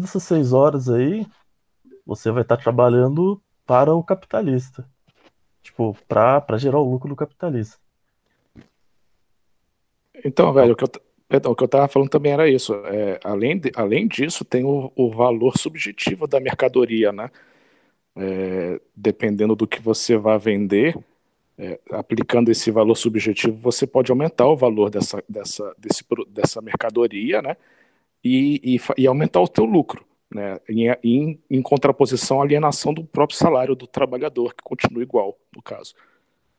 dessas 0.00 0.22
seis 0.22 0.52
horas 0.52 0.88
aí, 0.88 1.26
você 2.04 2.30
vai 2.30 2.42
estar 2.42 2.56
trabalhando 2.56 3.40
para 3.66 3.94
o 3.94 4.02
capitalista. 4.02 4.88
Tipo, 5.62 5.96
para 6.08 6.58
gerar 6.58 6.78
o 6.78 6.90
lucro 6.90 7.08
do 7.08 7.16
capitalista. 7.16 7.78
Então, 10.24 10.52
velho, 10.52 10.72
o 10.72 10.76
que 10.76 10.84
eu, 10.84 10.88
o 11.50 11.54
que 11.54 11.64
eu 11.64 11.68
tava 11.68 11.88
falando 11.88 12.08
também 12.08 12.32
era 12.32 12.48
isso. 12.48 12.74
É, 12.86 13.20
além, 13.22 13.58
de, 13.58 13.70
além 13.76 14.08
disso, 14.08 14.44
tem 14.44 14.64
o, 14.64 14.90
o 14.96 15.10
valor 15.10 15.56
subjetivo 15.56 16.26
da 16.26 16.40
mercadoria, 16.40 17.12
né? 17.12 17.30
É, 18.16 18.80
dependendo 18.94 19.54
do 19.54 19.66
que 19.66 19.80
você 19.80 20.16
vai 20.16 20.38
vender, 20.38 20.98
é, 21.56 21.78
aplicando 21.92 22.50
esse 22.50 22.70
valor 22.70 22.96
subjetivo, 22.96 23.56
você 23.56 23.86
pode 23.86 24.10
aumentar 24.10 24.46
o 24.46 24.56
valor 24.56 24.90
dessa, 24.90 25.22
dessa, 25.28 25.74
desse, 25.78 26.04
dessa 26.28 26.60
mercadoria, 26.60 27.40
né? 27.40 27.56
E, 28.22 28.76
e, 28.76 29.02
e 29.02 29.06
aumentar 29.06 29.40
o 29.40 29.48
teu 29.48 29.64
lucro, 29.64 30.04
né? 30.30 30.60
Em, 30.68 30.88
em, 31.02 31.42
em, 31.50 31.62
contraposição 31.62 32.40
à 32.40 32.44
alienação 32.44 32.92
do 32.92 33.04
próprio 33.04 33.38
salário 33.38 33.74
do 33.74 33.86
trabalhador, 33.86 34.54
que 34.54 34.62
continua 34.62 35.02
igual, 35.02 35.38
no 35.54 35.62
caso. 35.62 35.94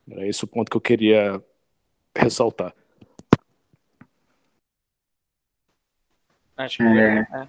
Era 0.09 0.27
esse 0.27 0.43
o 0.43 0.47
ponto 0.47 0.69
que 0.69 0.77
eu 0.77 0.81
queria 0.81 1.41
ressaltar. 2.15 2.73
Acho 6.57 6.77
que 6.77 6.83
é, 6.83 7.19
é. 7.19 7.47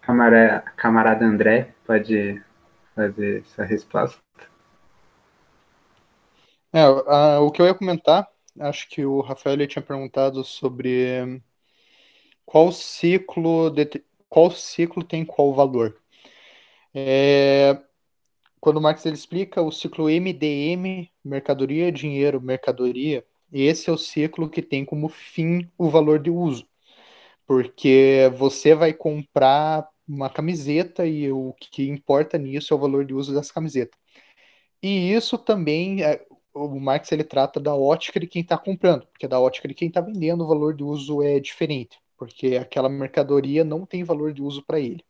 Camarada, 0.00 0.60
camarada 0.76 1.24
André 1.24 1.74
pode 1.86 2.42
fazer 2.94 3.40
essa 3.42 3.64
resposta. 3.64 4.20
É, 6.72 6.82
a, 6.82 7.40
o 7.40 7.50
que 7.50 7.62
eu 7.62 7.66
ia 7.66 7.74
comentar, 7.74 8.28
acho 8.60 8.88
que 8.88 9.04
o 9.04 9.20
Rafael 9.20 9.66
tinha 9.66 9.82
perguntado 9.82 10.42
sobre 10.42 11.40
qual 12.44 12.72
ciclo 12.72 13.70
de, 13.70 13.86
qual 14.28 14.50
ciclo 14.50 15.04
tem 15.04 15.24
qual 15.24 15.54
valor. 15.54 15.98
É, 16.94 17.80
quando 18.60 18.80
Marx 18.80 19.04
ele 19.06 19.14
explica 19.16 19.62
o 19.62 19.72
ciclo 19.72 20.08
MDM, 20.08 21.10
mercadoria, 21.24 21.92
dinheiro, 21.92 22.40
mercadoria, 22.40 23.24
esse 23.52 23.90
é 23.90 23.92
o 23.92 23.98
ciclo 23.98 24.48
que 24.50 24.62
tem 24.62 24.84
como 24.84 25.08
fim 25.08 25.70
o 25.78 25.88
valor 25.90 26.18
de 26.20 26.30
uso 26.30 26.66
porque 27.46 28.30
você 28.36 28.74
vai 28.74 28.92
comprar 28.94 29.88
uma 30.08 30.30
camiseta 30.30 31.06
e 31.06 31.30
o 31.30 31.54
que 31.54 31.88
importa 31.88 32.38
nisso 32.38 32.72
é 32.72 32.76
o 32.76 32.80
valor 32.80 33.04
de 33.04 33.14
uso 33.14 33.34
dessa 33.34 33.52
camiseta. 33.52 33.96
E 34.82 35.12
isso 35.12 35.38
também, 35.38 36.02
é, 36.02 36.24
o 36.54 36.80
Marx 36.80 37.12
ele 37.12 37.24
trata 37.24 37.60
da 37.60 37.74
ótica 37.74 38.18
de 38.20 38.26
quem 38.26 38.42
está 38.42 38.58
comprando, 38.58 39.06
porque 39.08 39.28
da 39.28 39.40
ótica 39.40 39.68
de 39.68 39.74
quem 39.74 39.88
está 39.88 40.00
vendendo 40.00 40.44
o 40.44 40.48
valor 40.48 40.74
de 40.74 40.82
uso 40.82 41.22
é 41.22 41.38
diferente, 41.40 41.98
porque 42.22 42.56
aquela 42.56 42.88
mercadoria 42.88 43.64
não 43.64 43.84
tem 43.84 44.04
valor 44.04 44.32
de 44.32 44.40
uso 44.40 44.62
para 44.64 44.78
ele. 44.78 45.04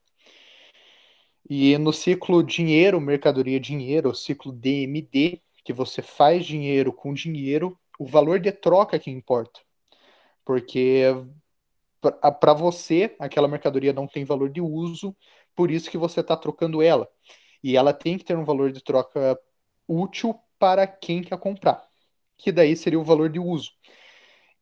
E 1.48 1.76
no 1.76 1.92
ciclo 1.92 2.42
dinheiro, 2.42 2.98
mercadoria, 2.98 3.60
dinheiro, 3.60 4.08
o 4.08 4.14
ciclo 4.14 4.50
DMD, 4.50 5.42
que 5.62 5.74
você 5.74 6.00
faz 6.00 6.46
dinheiro 6.46 6.90
com 6.90 7.12
dinheiro, 7.12 7.78
o 7.98 8.06
valor 8.06 8.40
de 8.40 8.50
troca 8.50 8.98
que 8.98 9.10
importa. 9.10 9.60
Porque 10.42 11.04
para 12.40 12.54
você, 12.54 13.14
aquela 13.18 13.46
mercadoria 13.46 13.92
não 13.92 14.06
tem 14.08 14.24
valor 14.24 14.48
de 14.48 14.62
uso, 14.62 15.14
por 15.54 15.70
isso 15.70 15.90
que 15.90 15.98
você 15.98 16.20
está 16.20 16.34
trocando 16.34 16.80
ela. 16.80 17.06
E 17.62 17.76
ela 17.76 17.92
tem 17.92 18.16
que 18.16 18.24
ter 18.24 18.38
um 18.38 18.44
valor 18.44 18.72
de 18.72 18.82
troca 18.82 19.38
útil 19.86 20.34
para 20.58 20.86
quem 20.86 21.22
quer 21.22 21.38
comprar, 21.38 21.86
que 22.38 22.50
daí 22.50 22.74
seria 22.74 22.98
o 22.98 23.04
valor 23.04 23.28
de 23.28 23.38
uso. 23.38 23.70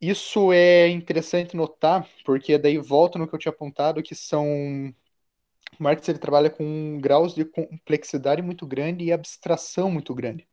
Isso 0.01 0.51
é 0.53 0.89
interessante 0.89 1.55
notar, 1.55 2.09
porque 2.25 2.57
daí 2.57 2.79
volta 2.79 3.19
no 3.19 3.29
que 3.29 3.35
eu 3.35 3.39
tinha 3.39 3.53
apontado, 3.53 4.03
que 4.03 4.15
são 4.15 4.95
Marx 5.79 6.09
ele 6.09 6.19
trabalha 6.19 6.51
com 6.51 6.99
graus 7.01 7.35
de 7.35 7.45
complexidade 7.45 8.43
muito 8.43 8.67
grande 8.67 9.05
e 9.05 9.13
abstração 9.13 9.91
muito 9.91 10.15
grande. 10.15 10.49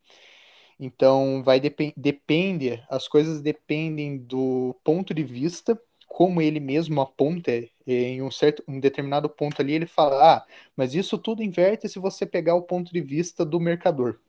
Então, 0.80 1.44
vai 1.44 1.60
dep 1.60 1.94
depende, 1.98 2.84
as 2.90 3.08
coisas 3.08 3.42
dependem 3.42 4.18
do 4.18 4.76
ponto 4.84 5.14
de 5.14 5.24
vista 5.24 5.80
como 6.08 6.42
ele 6.42 6.60
mesmo 6.60 7.02
aponta 7.02 7.52
em 7.88 8.22
um 8.24 8.32
certo 8.32 8.64
um 8.68 8.80
determinado 8.80 9.30
ponto 9.30 9.62
ali, 9.62 9.74
ele 9.74 9.88
fala: 9.88 10.38
"Ah, 10.38 10.48
mas 10.78 10.96
isso 10.96 11.18
tudo 11.18 11.44
inverte 11.44 11.90
se 11.90 12.00
você 12.00 12.26
pegar 12.26 12.56
o 12.56 12.64
ponto 12.64 12.94
de 12.94 13.02
vista 13.02 13.46
do 13.46 13.60
mercador". 13.60 14.20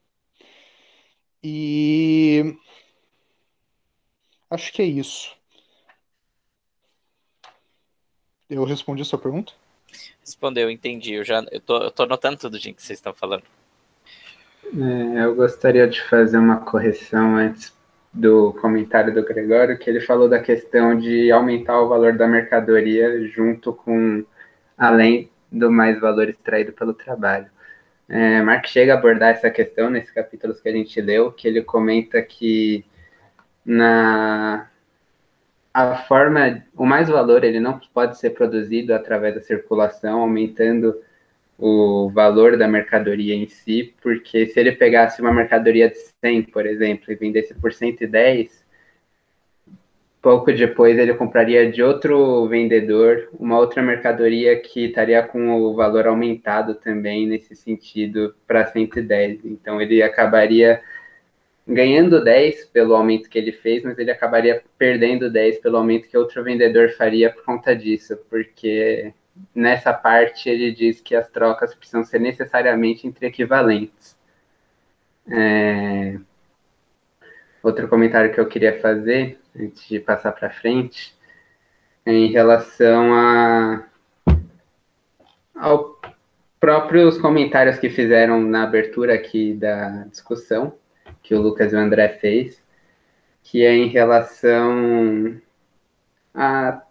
E 1.43 2.55
acho 4.49 4.73
que 4.73 4.81
é 4.81 4.85
isso. 4.85 5.35
Eu 8.49 8.63
respondi 8.63 9.01
a 9.01 9.05
sua 9.05 9.19
pergunta? 9.19 9.53
Respondeu, 10.21 10.69
entendi. 10.69 11.13
Eu 11.13 11.23
já 11.23 11.45
eu 11.51 11.61
tô, 11.61 11.77
eu 11.77 11.91
tô 11.91 12.03
anotando 12.03 12.37
tudo 12.37 12.57
gente, 12.57 12.75
que 12.75 12.83
vocês 12.83 12.97
estão 12.97 13.13
falando. 13.13 13.43
É, 14.65 15.25
eu 15.25 15.35
gostaria 15.35 15.87
de 15.87 16.01
fazer 16.03 16.37
uma 16.37 16.57
correção 16.57 17.35
antes 17.35 17.73
do 18.13 18.53
comentário 18.53 19.13
do 19.13 19.23
Gregório, 19.23 19.77
que 19.77 19.89
ele 19.89 20.01
falou 20.01 20.27
da 20.27 20.39
questão 20.39 20.97
de 20.97 21.31
aumentar 21.31 21.79
o 21.79 21.87
valor 21.87 22.17
da 22.17 22.27
mercadoria 22.27 23.27
junto 23.27 23.73
com, 23.73 24.25
além 24.77 25.29
do 25.51 25.71
mais 25.71 25.99
valor 25.99 26.29
extraído 26.29 26.73
pelo 26.73 26.93
trabalho. 26.93 27.47
É, 28.07 28.41
Marx 28.41 28.71
chega 28.71 28.93
a 28.93 28.97
abordar 28.97 29.29
essa 29.29 29.51
questão 29.51 29.89
nesses 29.89 30.11
capítulos 30.11 30.59
que 30.59 30.69
a 30.69 30.71
gente 30.71 30.99
leu, 30.99 31.31
que 31.31 31.47
ele 31.47 31.61
comenta 31.61 32.21
que 32.21 32.83
na 33.69 34.67
a 35.71 35.95
forma, 35.95 36.63
o 36.75 36.85
mais 36.85 37.07
valor 37.07 37.43
ele 37.43 37.59
não 37.59 37.79
pode 37.93 38.17
ser 38.17 38.31
produzido 38.31 38.93
através 38.93 39.35
da 39.35 39.41
circulação, 39.41 40.21
aumentando 40.21 40.99
o 41.57 42.09
valor 42.09 42.57
da 42.57 42.67
mercadoria 42.67 43.35
em 43.35 43.47
si, 43.47 43.93
porque 44.01 44.47
se 44.47 44.59
ele 44.59 44.71
pegasse 44.71 45.21
uma 45.21 45.31
mercadoria 45.31 45.87
de 45.87 45.97
100, 46.25 46.43
por 46.43 46.65
exemplo, 46.65 47.11
e 47.11 47.15
vendesse 47.15 47.53
por 47.53 47.71
110, 47.71 48.65
pouco 50.21 50.51
depois 50.51 50.97
ele 50.97 51.13
compraria 51.13 51.71
de 51.71 51.83
outro 51.83 52.47
vendedor 52.47 53.29
uma 53.39 53.59
outra 53.59 53.83
mercadoria 53.83 54.59
que 54.59 54.85
estaria 54.85 55.21
com 55.21 55.61
o 55.61 55.75
valor 55.75 56.07
aumentado 56.07 56.75
também 56.75 57.27
nesse 57.27 57.55
sentido 57.55 58.33
para 58.47 58.65
110. 58.65 59.45
Então 59.45 59.79
ele 59.79 60.01
acabaria 60.01 60.81
ganhando 61.69 62.23
10 62.23 62.65
pelo 62.65 62.95
aumento 62.95 63.29
que 63.29 63.37
ele 63.37 63.51
fez, 63.51 63.83
mas 63.83 63.97
ele 63.99 64.09
acabaria 64.09 64.63
perdendo 64.75 65.29
10 65.29 65.59
pelo 65.59 65.77
aumento 65.77 66.09
que 66.09 66.17
outro 66.17 66.43
vendedor 66.43 66.89
faria 66.93 67.31
por 67.31 67.43
conta 67.43 67.75
disso, 67.75 68.17
porque 68.27 69.13
nessa 69.53 69.93
parte 69.93 70.49
ele 70.49 70.71
diz 70.71 70.99
que 70.99 71.15
as 71.15 71.29
trocas 71.29 71.75
precisam 71.75 72.03
ser 72.03 72.19
necessariamente 72.19 73.05
entre 73.05 73.27
equivalentes. 73.27 74.17
É... 75.29 76.17
Outro 77.61 77.87
comentário 77.87 78.33
que 78.33 78.39
eu 78.39 78.47
queria 78.47 78.79
fazer, 78.79 79.37
antes 79.55 79.87
de 79.87 79.99
passar 79.99 80.31
para 80.31 80.49
frente, 80.49 81.15
é 82.03 82.11
em 82.11 82.31
relação 82.31 83.13
a 83.13 83.85
ao 85.53 85.99
próprios 86.59 87.17
comentários 87.17 87.77
que 87.77 87.89
fizeram 87.89 88.41
na 88.41 88.63
abertura 88.63 89.13
aqui 89.13 89.53
da 89.53 90.05
discussão, 90.05 90.78
que 91.29 91.35
o 91.35 91.41
Lucas 91.43 91.71
e 91.71 91.75
o 91.75 91.79
André 91.79 92.09
fez, 92.09 92.59
que 93.43 93.63
é 93.63 93.71
em 93.71 93.85
relação 93.87 95.39
a 96.33 96.81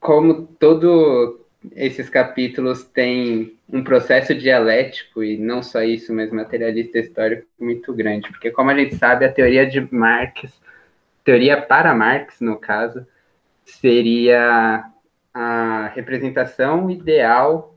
como 0.00 0.44
todo 0.58 1.46
esses 1.70 2.10
capítulos 2.10 2.82
têm 2.82 3.56
um 3.72 3.84
processo 3.84 4.34
dialético 4.34 5.22
e 5.22 5.38
não 5.38 5.62
só 5.62 5.84
isso, 5.84 6.12
mas 6.12 6.32
materialista 6.32 6.98
histórico 6.98 7.46
muito 7.60 7.94
grande, 7.94 8.28
porque 8.28 8.50
como 8.50 8.70
a 8.70 8.76
gente 8.76 8.96
sabe, 8.96 9.24
a 9.24 9.32
teoria 9.32 9.64
de 9.64 9.80
Marx, 9.94 10.60
teoria 11.22 11.62
para 11.62 11.94
Marx, 11.94 12.40
no 12.40 12.56
caso, 12.56 13.06
seria 13.64 14.84
a 15.32 15.92
representação 15.94 16.90
ideal 16.90 17.72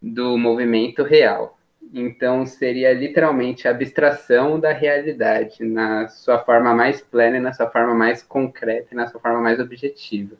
do 0.00 0.38
movimento 0.38 1.02
real. 1.02 1.57
Então, 1.92 2.44
seria 2.44 2.92
literalmente 2.92 3.66
a 3.66 3.70
abstração 3.70 4.60
da 4.60 4.72
realidade 4.72 5.64
na 5.64 6.08
sua 6.08 6.38
forma 6.38 6.74
mais 6.74 7.00
plena, 7.00 7.40
na 7.40 7.52
sua 7.52 7.70
forma 7.70 7.94
mais 7.94 8.22
concreta 8.22 8.94
na 8.94 9.06
sua 9.06 9.20
forma 9.20 9.40
mais 9.40 9.58
objetiva. 9.58 10.36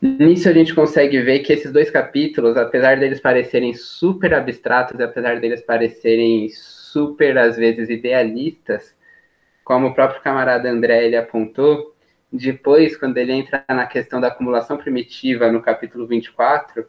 Nisso 0.00 0.48
a 0.48 0.52
gente 0.52 0.74
consegue 0.74 1.20
ver 1.20 1.40
que 1.40 1.52
esses 1.52 1.70
dois 1.70 1.90
capítulos, 1.90 2.56
apesar 2.56 2.98
deles 2.98 3.20
parecerem 3.20 3.74
super 3.74 4.32
abstratos, 4.32 4.98
apesar 4.98 5.38
deles 5.38 5.60
parecerem 5.60 6.48
super, 6.48 7.36
às 7.36 7.56
vezes, 7.56 7.90
idealistas, 7.90 8.96
como 9.62 9.88
o 9.88 9.94
próprio 9.94 10.22
camarada 10.22 10.70
André 10.70 11.04
ele 11.04 11.16
apontou, 11.16 11.94
depois, 12.32 12.96
quando 12.96 13.18
ele 13.18 13.32
entra 13.32 13.62
na 13.68 13.86
questão 13.86 14.20
da 14.20 14.28
acumulação 14.28 14.78
primitiva, 14.78 15.52
no 15.52 15.60
capítulo 15.60 16.06
24, 16.06 16.86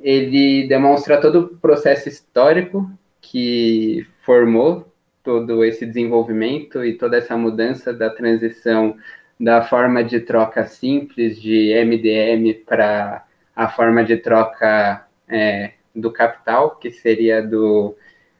ele 0.00 0.66
demonstra 0.66 1.20
todo 1.20 1.40
o 1.40 1.56
processo 1.58 2.08
histórico 2.08 2.90
que 3.20 4.06
formou 4.22 4.90
todo 5.22 5.64
esse 5.64 5.84
desenvolvimento 5.84 6.84
e 6.84 6.96
toda 6.96 7.18
essa 7.18 7.36
mudança 7.36 7.92
da 7.92 8.08
transição 8.10 8.96
da 9.38 9.62
forma 9.62 10.02
de 10.02 10.20
troca 10.20 10.64
simples 10.66 11.40
de 11.40 11.72
MDM 11.84 12.54
para 12.66 13.24
a 13.54 13.68
forma 13.68 14.04
de 14.04 14.16
troca 14.16 15.06
é, 15.28 15.72
do 15.94 16.12
capital, 16.12 16.76
que 16.76 16.90
seria 16.90 17.42
do 17.42 17.96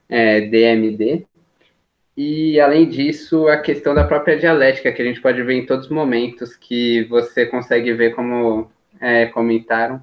é, 0.08 0.42
DMD. 0.42 1.26
E, 2.16 2.60
além 2.60 2.88
disso, 2.88 3.48
a 3.48 3.58
questão 3.58 3.94
da 3.94 4.04
própria 4.04 4.38
dialética, 4.38 4.92
que 4.92 5.00
a 5.00 5.04
gente 5.04 5.22
pode 5.22 5.42
ver 5.42 5.54
em 5.54 5.66
todos 5.66 5.86
os 5.86 5.92
momentos, 5.92 6.54
que 6.54 7.04
você 7.04 7.46
consegue 7.46 7.92
ver, 7.94 8.14
como 8.14 8.70
é, 9.00 9.26
comentaram, 9.26 10.02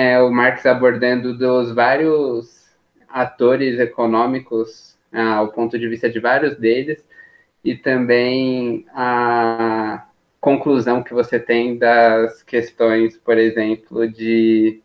é, 0.00 0.18
o 0.22 0.30
Marx 0.30 0.64
abordando 0.64 1.36
dos 1.36 1.72
vários 1.72 2.66
atores 3.06 3.78
econômicos, 3.78 4.96
ao 5.12 5.48
ponto 5.48 5.78
de 5.78 5.86
vista 5.88 6.08
de 6.08 6.18
vários 6.18 6.56
deles, 6.56 7.06
e 7.62 7.76
também 7.76 8.86
a 8.94 10.06
conclusão 10.40 11.02
que 11.02 11.12
você 11.12 11.38
tem 11.38 11.76
das 11.76 12.42
questões, 12.42 13.18
por 13.18 13.36
exemplo, 13.36 14.08
de 14.10 14.80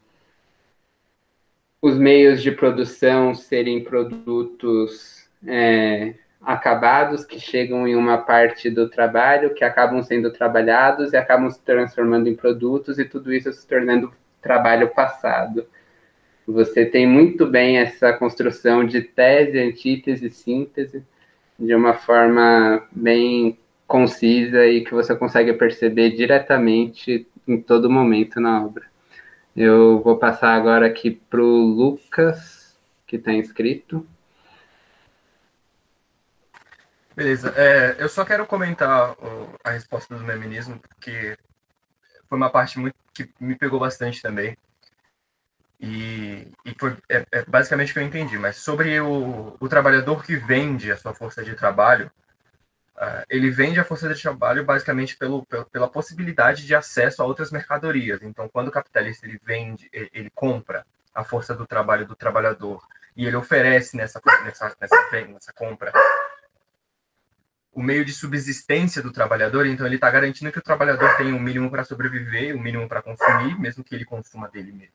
os 1.82 1.98
meios 1.98 2.44
de 2.44 2.52
produção 2.52 3.34
serem 3.34 3.86
produtos 3.86 5.30
é, 5.48 6.16
acabados 6.42 7.24
que 7.24 7.40
chegam 7.40 7.88
em 7.88 7.96
uma 7.96 8.18
parte 8.18 8.70
do 8.70 8.90
trabalho, 8.90 9.54
que 9.54 9.64
acabam 9.64 10.04
sendo 10.04 10.30
trabalhados 10.30 11.14
e 11.14 11.18
acabam 11.18 11.50
se 11.50 11.62
transformando 11.62 12.28
em 12.28 12.36
produtos 12.36 13.00
e 13.00 13.06
tudo 13.06 13.34
isso 13.34 13.54
se 13.54 13.66
tornando 13.66 14.12
trabalho 14.46 14.90
passado. 14.90 15.68
Você 16.48 16.86
tem 16.86 17.08
muito 17.08 17.48
bem 17.48 17.80
essa 17.80 18.14
construção 18.14 18.86
de 18.86 19.02
tese, 19.02 19.58
antítese, 19.58 20.30
síntese, 20.30 21.04
de 21.58 21.74
uma 21.74 21.96
forma 21.96 22.88
bem 22.92 23.58
concisa 23.88 24.68
e 24.68 24.84
que 24.84 24.94
você 24.94 25.16
consegue 25.16 25.52
perceber 25.54 26.12
diretamente 26.12 27.28
em 27.48 27.60
todo 27.60 27.90
momento 27.90 28.40
na 28.40 28.64
obra. 28.64 28.86
Eu 29.56 30.00
vou 30.04 30.18
passar 30.18 30.54
agora 30.54 30.86
aqui 30.86 31.10
para 31.10 31.42
o 31.42 31.66
Lucas, 31.66 32.78
que 33.08 33.16
está 33.16 33.34
inscrito. 33.34 34.06
Beleza. 37.16 37.52
É, 37.58 37.96
eu 37.98 38.10
só 38.10 38.24
quero 38.24 38.46
comentar 38.46 39.16
a 39.64 39.72
resposta 39.72 40.16
do 40.16 40.24
feminismo, 40.24 40.80
porque 40.80 41.36
foi 42.30 42.38
uma 42.38 42.50
parte 42.52 42.78
muito 42.78 43.05
que 43.16 43.30
me 43.40 43.56
pegou 43.56 43.80
bastante 43.80 44.22
também. 44.22 44.58
E, 45.80 46.48
e 46.66 46.76
foi 46.78 46.98
é, 47.10 47.26
é 47.32 47.46
basicamente 47.46 47.92
o 47.92 47.94
que 47.94 48.00
eu 48.00 48.04
entendi. 48.04 48.38
Mas 48.38 48.58
sobre 48.58 49.00
o, 49.00 49.56
o 49.60 49.70
trabalhador 49.70 50.24
que 50.24 50.36
vende 50.36 50.92
a 50.92 50.98
sua 50.98 51.14
força 51.14 51.44
de 51.44 51.56
trabalho, 51.56 52.12
uh, 52.98 53.24
ele 53.30 53.50
vende 53.50 53.80
a 53.80 53.86
força 53.86 54.14
de 54.14 54.22
trabalho 54.22 54.66
basicamente 54.66 55.18
pelo, 55.18 55.46
pelo, 55.46 55.66
pela 55.66 55.90
possibilidade 55.90 56.66
de 56.66 56.76
acesso 56.76 57.24
a 57.24 57.26
outras 57.26 57.52
mercadorias. 57.52 58.22
Então, 58.22 58.50
quando 58.50 58.68
o 58.68 58.72
capitalista 58.72 59.26
ele 59.26 59.40
vende, 59.44 59.90
ele, 59.92 60.30
compra 60.36 60.86
a 61.14 61.24
força 61.24 61.56
do 61.56 61.66
trabalho 61.66 62.06
do 62.06 62.16
trabalhador 62.16 62.86
e 63.16 63.26
ele 63.26 63.38
oferece 63.38 63.96
nessa, 63.96 64.22
nessa, 64.44 64.76
nessa, 64.80 65.28
nessa 65.28 65.54
compra 65.54 65.94
o 67.75 67.83
meio 67.83 68.06
de 68.06 68.13
subsistência 68.13 69.01
do 69.01 69.12
trabalhador, 69.12 69.66
então 69.66 69.86
ele 69.86 69.95
está 69.95 70.10
garantindo 70.10 70.50
que 70.50 70.57
o 70.57 70.63
trabalhador 70.63 71.18
tenha 71.18 71.33
o 71.33 71.38
um 71.38 71.42
mínimo 71.42 71.69
para 71.69 71.83
sobreviver, 71.83 72.56
o 72.56 72.57
um 72.57 72.62
mínimo 72.62 72.88
para 72.88 73.01
consumir, 73.01 73.60
mesmo 73.60 73.83
que 73.83 73.94
ele 73.94 74.06
consuma 74.06 74.48
dele 74.48 74.72
mesmo, 74.72 74.94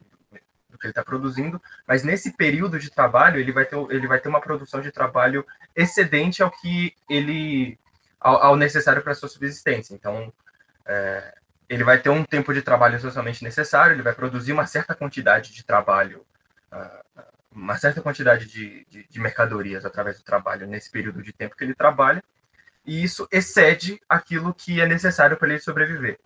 do 0.71 0.79
que 0.79 0.87
ele 0.87 0.91
está 0.91 1.05
produzindo, 1.05 1.61
mas 1.87 2.03
nesse 2.03 2.33
período 2.33 2.79
de 2.79 2.91
trabalho 2.91 3.39
ele 3.39 3.53
vai 3.53 3.67
ter, 3.67 3.77
ele 3.91 4.07
vai 4.07 4.19
ter 4.19 4.31
uma 4.31 4.41
produção 4.41 4.81
de 4.81 4.91
trabalho 4.91 5.47
excedente 5.77 6.43
ao 6.43 6.51
que 6.51 6.97
ele 7.07 7.79
ao, 8.19 8.43
ao 8.43 8.57
necessário 8.57 9.03
para 9.03 9.15
sua 9.15 9.29
subsistência. 9.29 9.95
Então 9.95 10.33
é, 10.87 11.35
ele 11.69 11.85
vai 11.85 11.99
ter 11.99 12.09
um 12.09 12.25
tempo 12.25 12.55
de 12.55 12.63
trabalho 12.63 12.99
socialmente 12.99 13.45
necessário, 13.45 13.95
ele 13.95 14.03
vai 14.03 14.15
produzir 14.15 14.55
uma 14.55 14.67
certa 14.67 14.95
quantidade 14.95 15.53
de 15.53 15.63
trabalho, 15.63 16.25
uh, 16.73 17.23
uma 17.53 17.77
certa 17.77 18.01
quantidade 18.01 18.47
de, 18.47 18.87
de, 18.87 19.07
de 19.07 19.21
mercadorias 19.21 19.85
através 19.85 20.17
do 20.17 20.25
trabalho 20.25 20.67
nesse 20.67 20.91
período 20.91 21.23
de 21.23 21.31
tempo 21.31 21.55
que 21.55 21.63
ele 21.63 21.75
trabalha 21.75 22.25
e 22.91 23.05
isso 23.05 23.29
excede 23.31 24.03
aquilo 24.09 24.53
que 24.53 24.81
é 24.81 24.85
necessário 24.85 25.37
para 25.37 25.49
ele 25.49 25.61
sobreviver. 25.61 26.19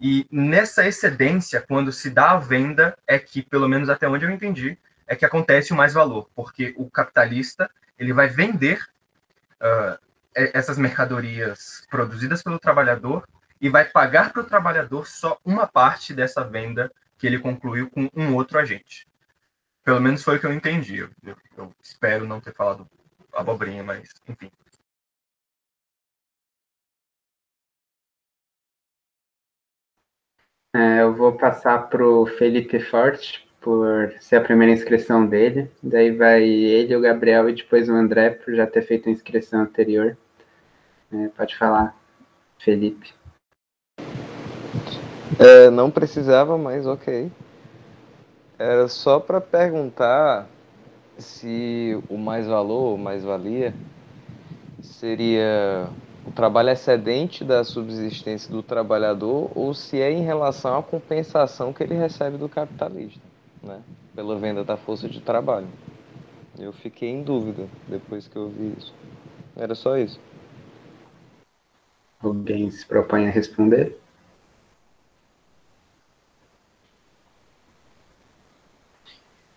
E 0.00 0.26
nessa 0.28 0.84
excedência, 0.84 1.60
quando 1.60 1.92
se 1.92 2.10
dá 2.10 2.32
a 2.32 2.36
venda, 2.36 2.98
é 3.06 3.16
que, 3.16 3.42
pelo 3.42 3.68
menos 3.68 3.88
até 3.88 4.08
onde 4.08 4.24
eu 4.24 4.30
entendi, 4.30 4.76
é 5.06 5.14
que 5.14 5.24
acontece 5.24 5.72
o 5.72 5.76
mais 5.76 5.94
valor, 5.94 6.28
porque 6.34 6.74
o 6.76 6.90
capitalista 6.90 7.70
ele 7.96 8.12
vai 8.12 8.26
vender 8.26 8.84
uh, 9.62 9.96
essas 10.34 10.76
mercadorias 10.76 11.86
produzidas 11.88 12.42
pelo 12.42 12.58
trabalhador 12.58 13.24
e 13.60 13.68
vai 13.68 13.84
pagar 13.84 14.32
para 14.32 14.42
o 14.42 14.46
trabalhador 14.46 15.06
só 15.06 15.38
uma 15.44 15.64
parte 15.64 16.12
dessa 16.12 16.42
venda 16.42 16.90
que 17.18 17.24
ele 17.24 17.38
concluiu 17.38 17.88
com 17.88 18.10
um 18.16 18.34
outro 18.34 18.58
agente. 18.58 19.06
Pelo 19.84 20.00
menos 20.00 20.24
foi 20.24 20.38
o 20.38 20.40
que 20.40 20.46
eu 20.46 20.52
entendi. 20.52 20.98
Eu, 20.98 21.10
eu, 21.22 21.36
eu 21.56 21.74
espero 21.80 22.26
não 22.26 22.40
ter 22.40 22.52
falado 22.52 22.84
abobrinha, 23.32 23.84
mas 23.84 24.08
enfim. 24.28 24.50
É, 30.74 31.02
eu 31.02 31.14
vou 31.14 31.32
passar 31.32 31.88
para 31.88 32.06
o 32.06 32.26
Felipe 32.26 32.78
Forte, 32.78 33.44
por 33.60 34.14
ser 34.20 34.36
a 34.36 34.40
primeira 34.40 34.72
inscrição 34.72 35.26
dele. 35.26 35.70
Daí 35.82 36.12
vai 36.12 36.44
ele, 36.44 36.94
o 36.94 37.00
Gabriel 37.00 37.48
e 37.48 37.54
depois 37.54 37.88
o 37.88 37.92
André, 37.92 38.30
por 38.30 38.54
já 38.54 38.66
ter 38.66 38.82
feito 38.82 39.08
a 39.08 39.12
inscrição 39.12 39.62
anterior. 39.62 40.16
É, 41.12 41.28
pode 41.28 41.56
falar, 41.56 41.94
Felipe. 42.58 43.12
É, 45.38 45.70
não 45.70 45.90
precisava, 45.90 46.56
mas 46.56 46.86
ok. 46.86 47.30
Era 48.56 48.86
só 48.88 49.18
para 49.18 49.40
perguntar 49.40 50.48
se 51.18 52.00
o 52.08 52.16
mais 52.16 52.46
valor, 52.46 52.96
mais 52.96 53.24
valia, 53.24 53.74
seria 54.80 55.88
o 56.26 56.32
trabalho 56.32 56.70
excedente 56.70 57.44
da 57.44 57.64
subsistência 57.64 58.50
do 58.50 58.62
trabalhador 58.62 59.50
ou 59.54 59.72
se 59.72 60.00
é 60.00 60.10
em 60.10 60.22
relação 60.22 60.78
à 60.78 60.82
compensação 60.82 61.72
que 61.72 61.82
ele 61.82 61.94
recebe 61.94 62.36
do 62.36 62.48
capitalista, 62.48 63.20
né? 63.62 63.82
pela 64.14 64.36
venda 64.38 64.62
da 64.62 64.76
força 64.76 65.08
de 65.08 65.20
trabalho. 65.20 65.68
Eu 66.58 66.72
fiquei 66.72 67.08
em 67.08 67.22
dúvida 67.22 67.66
depois 67.88 68.28
que 68.28 68.36
eu 68.36 68.48
vi 68.48 68.74
isso. 68.78 68.92
Era 69.56 69.74
só 69.74 69.96
isso. 69.96 70.20
Alguém 72.22 72.70
se 72.70 72.84
propõe 72.84 73.26
a 73.26 73.30
responder? 73.30 73.98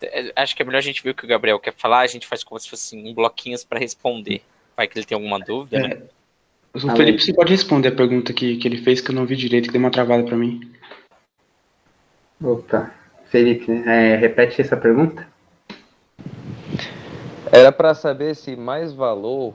É, 0.02 0.32
acho 0.36 0.56
que 0.56 0.62
é 0.62 0.66
melhor 0.66 0.78
a 0.78 0.82
gente 0.82 1.04
ver 1.04 1.12
o 1.12 1.16
que 1.16 1.26
o 1.26 1.28
Gabriel 1.28 1.60
quer 1.60 1.74
falar, 1.74 2.00
a 2.00 2.08
gente 2.08 2.28
faz 2.28 2.44
como 2.44 2.60
se 2.60 2.70
fosse 2.70 2.96
em 2.96 3.14
bloquinhos 3.14 3.64
para 3.64 3.80
responder. 3.80 4.44
Vai 4.76 4.88
que 4.88 4.98
ele 4.98 5.06
tem 5.06 5.16
alguma 5.16 5.40
dúvida, 5.40 5.78
é. 5.78 5.88
né? 5.88 6.04
O 6.74 6.80
Felipe, 6.80 7.22
você 7.22 7.32
pode 7.32 7.52
responder 7.52 7.90
a 7.90 7.96
pergunta 7.96 8.34
que, 8.34 8.58
que 8.58 8.68
ele 8.68 8.78
fez, 8.78 9.00
que 9.00 9.12
eu 9.12 9.16
não 9.16 9.28
vi 9.28 9.36
direito, 9.36 9.68
que 9.68 9.72
deu 9.74 9.80
uma 9.80 9.92
travada 9.92 10.24
para 10.24 10.36
mim. 10.36 10.60
Opa. 12.42 12.92
Felipe, 13.26 13.72
é, 13.72 14.16
repete 14.16 14.60
essa 14.60 14.76
pergunta. 14.76 15.28
Era 17.52 17.72
para 17.72 17.94
saber 17.94 18.36
se 18.36 18.56
mais 18.56 18.92
valor 18.92 19.54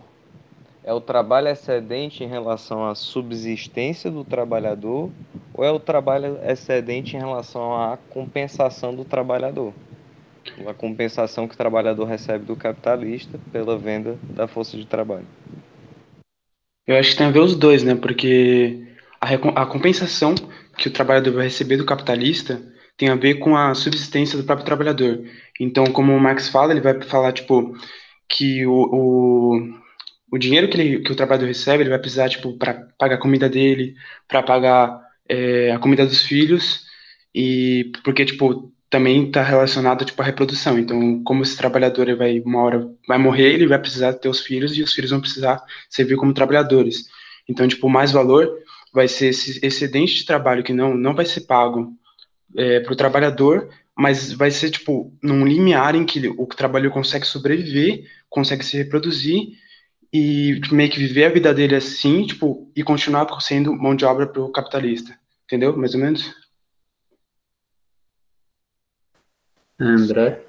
é 0.85 0.93
o 0.95 1.01
trabalho 1.01 1.49
excedente 1.49 2.23
em 2.23 2.29
relação 2.29 2.89
à 2.89 2.95
subsistência 2.95 4.11
do 4.11 4.25
trabalhador 4.25 5.11
ou 5.53 5.65
é 5.65 5.71
o 5.71 5.79
trabalho 5.79 6.39
excedente 6.43 7.17
em 7.17 7.19
relação 7.19 7.75
à 7.75 7.99
compensação 8.11 8.95
do 8.95 9.05
trabalhador? 9.05 9.75
A 10.67 10.73
compensação 10.73 11.47
que 11.47 11.55
o 11.55 11.59
trabalhador 11.59 12.05
recebe 12.05 12.45
do 12.45 12.57
capitalista 12.57 13.39
pela 13.53 13.77
venda 13.77 14.17
da 14.23 14.47
força 14.47 14.77
de 14.77 14.87
trabalho. 14.87 15.27
Eu 16.89 16.97
acho 16.97 17.11
que 17.11 17.17
tem 17.19 17.27
a 17.27 17.31
ver 17.31 17.41
os 17.41 17.55
dois, 17.55 17.83
né? 17.83 17.95
Porque 17.95 18.83
a, 19.21 19.35
a 19.63 19.67
compensação 19.67 20.35
que 20.79 20.89
o 20.89 20.91
trabalhador 20.91 21.35
vai 21.35 21.45
receber 21.45 21.77
do 21.77 21.85
capitalista 21.85 22.63
tem 22.97 23.11
a 23.11 23.15
ver 23.15 23.35
com 23.35 23.55
a 23.55 23.75
subsistência 23.75 24.39
do 24.39 24.45
próprio 24.45 24.65
trabalhador. 24.65 25.23
Então, 25.61 25.85
como 25.85 26.15
o 26.15 26.19
Marx 26.19 26.49
fala, 26.49 26.73
ele 26.73 26.81
vai 26.81 26.99
falar, 27.03 27.33
tipo, 27.33 27.77
que 28.27 28.65
o, 28.67 28.73
o, 28.73 29.59
o 30.33 30.39
dinheiro 30.39 30.67
que, 30.67 30.81
ele, 30.81 31.03
que 31.03 31.13
o 31.13 31.15
trabalhador 31.15 31.47
recebe, 31.47 31.83
ele 31.83 31.91
vai 31.91 31.99
precisar, 31.99 32.31
tipo, 32.31 32.57
para 32.57 32.89
pagar 32.99 33.17
a 33.17 33.21
comida 33.21 33.51
dele, 33.51 33.95
para 34.27 34.43
pagar 34.43 34.99
é, 35.29 35.71
a 35.73 35.79
comida 35.79 36.07
dos 36.07 36.23
filhos, 36.23 36.87
e 37.35 37.93
porque, 38.03 38.25
tipo, 38.25 38.73
também 38.91 39.27
está 39.27 39.43
relacionado 39.43 40.05
tipo 40.05 40.21
à 40.23 40.25
reprodução. 40.25 40.79
Então, 40.79 41.23
como 41.23 41.43
esse 41.43 41.57
trabalhador 41.57 42.15
vai 42.17 42.41
uma 42.41 42.63
hora 42.63 42.89
vai 43.07 43.19
morrer, 43.19 43.53
ele 43.53 43.67
vai 43.67 43.79
precisar 43.79 44.15
ter 44.15 44.29
os 44.29 44.41
filhos 44.41 44.77
e 44.77 44.83
os 44.83 44.93
filhos 44.93 45.11
vão 45.11 45.21
precisar 45.21 45.63
servir 45.89 46.17
como 46.17 46.33
trabalhadores. 46.33 47.09
Então, 47.49 47.69
tipo, 47.69 47.89
mais 47.89 48.13
valor 48.13 48.51
vai 48.93 49.09
ser 49.09 49.29
esse 49.29 49.61
excedente 49.65 50.15
de 50.15 50.25
trabalho 50.25 50.65
que 50.65 50.73
não 50.73 50.97
não 50.97 51.15
vai 51.15 51.25
ser 51.27 51.43
pago 51.43 51.93
é, 52.57 52.81
para 52.81 52.93
o 52.93 52.97
trabalhador, 52.97 53.69
mas 53.97 54.33
vai 54.33 54.51
ser 54.51 54.71
tipo 54.71 55.13
num 55.23 55.47
limiar 55.47 55.95
em 55.95 56.05
que 56.07 56.29
o 56.29 56.47
trabalhador 56.47 56.93
consegue 56.93 57.27
sobreviver, 57.27 58.05
consegue 58.29 58.65
se 58.65 58.77
reproduzir 58.77 59.49
e 60.13 60.61
meio 60.73 60.91
que 60.91 60.99
viver 60.99 61.25
a 61.25 61.29
vida 61.29 61.53
dele 61.53 61.75
assim, 61.75 62.27
tipo, 62.27 62.71
e 62.75 62.83
continuar 62.83 63.27
sendo 63.41 63.75
mão 63.75 63.95
de 63.95 64.05
obra 64.05 64.27
para 64.27 64.43
o 64.43 64.51
capitalista. 64.51 65.19
Entendeu? 65.45 65.77
Mais 65.77 65.95
ou 65.95 66.01
menos? 66.01 66.35
André? 69.79 70.43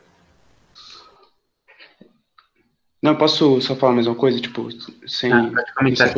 Não, 3.01 3.15
posso 3.15 3.61
só 3.61 3.75
falar 3.75 3.93
mais 3.93 4.07
uma 4.07 4.15
coisa, 4.15 4.41
tipo, 4.41 4.67
sem. 5.07 5.31
Ah, 5.31 5.51
comentar. 5.75 6.13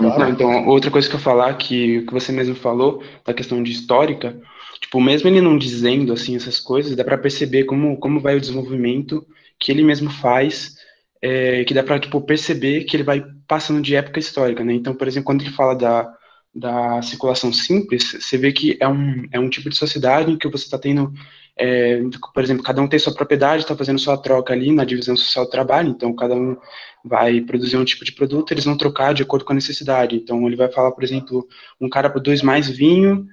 Não, 0.00 0.28
então, 0.30 0.66
outra 0.66 0.90
coisa 0.90 1.08
que 1.08 1.14
eu 1.14 1.20
falar, 1.20 1.54
que, 1.58 2.02
que 2.02 2.12
você 2.12 2.32
mesmo 2.32 2.54
falou, 2.54 3.02
da 3.24 3.34
questão 3.34 3.62
de 3.62 3.70
histórica, 3.70 4.34
tipo, 4.80 4.98
mesmo 4.98 5.28
ele 5.28 5.42
não 5.42 5.58
dizendo, 5.58 6.12
assim, 6.12 6.34
essas 6.34 6.58
coisas, 6.58 6.96
dá 6.96 7.04
pra 7.04 7.18
perceber 7.18 7.64
como, 7.64 7.98
como 7.98 8.18
vai 8.18 8.36
o 8.36 8.40
desenvolvimento 8.40 9.26
que 9.58 9.70
ele 9.70 9.84
mesmo 9.84 10.08
faz, 10.10 10.76
é, 11.20 11.64
que 11.64 11.74
dá 11.74 11.82
pra, 11.82 12.00
tipo, 12.00 12.18
perceber 12.22 12.84
que 12.84 12.96
ele 12.96 13.04
vai 13.04 13.22
passando 13.46 13.82
de 13.82 13.94
época 13.94 14.18
histórica, 14.18 14.64
né? 14.64 14.72
Então, 14.72 14.94
por 14.94 15.06
exemplo, 15.06 15.26
quando 15.26 15.42
ele 15.42 15.50
fala 15.50 15.74
da, 15.74 16.10
da 16.54 17.02
circulação 17.02 17.52
simples, 17.52 18.16
você 18.18 18.38
vê 18.38 18.52
que 18.52 18.78
é 18.80 18.88
um, 18.88 19.26
é 19.30 19.38
um 19.38 19.50
tipo 19.50 19.68
de 19.68 19.76
sociedade 19.76 20.30
em 20.30 20.38
que 20.38 20.48
você 20.48 20.64
está 20.64 20.78
tendo 20.78 21.12
é, 21.56 22.00
por 22.32 22.42
exemplo, 22.42 22.62
cada 22.62 22.80
um 22.80 22.88
tem 22.88 22.98
sua 22.98 23.14
propriedade, 23.14 23.62
está 23.62 23.76
fazendo 23.76 23.98
sua 23.98 24.16
troca 24.16 24.52
ali 24.52 24.72
na 24.72 24.84
divisão 24.84 25.16
social 25.16 25.44
do 25.44 25.50
trabalho, 25.50 25.90
então 25.90 26.14
cada 26.14 26.34
um 26.34 26.56
vai 27.04 27.40
produzir 27.40 27.76
um 27.76 27.84
tipo 27.84 28.04
de 28.04 28.12
produto, 28.12 28.52
eles 28.52 28.64
vão 28.64 28.76
trocar 28.76 29.12
de 29.12 29.22
acordo 29.22 29.44
com 29.44 29.52
a 29.52 29.54
necessidade. 29.54 30.16
Então 30.16 30.46
ele 30.46 30.56
vai 30.56 30.70
falar, 30.70 30.92
por 30.92 31.04
exemplo, 31.04 31.46
um 31.80 31.88
cara 31.88 32.08
produz 32.08 32.42
mais 32.42 32.68
vinho 32.68 33.26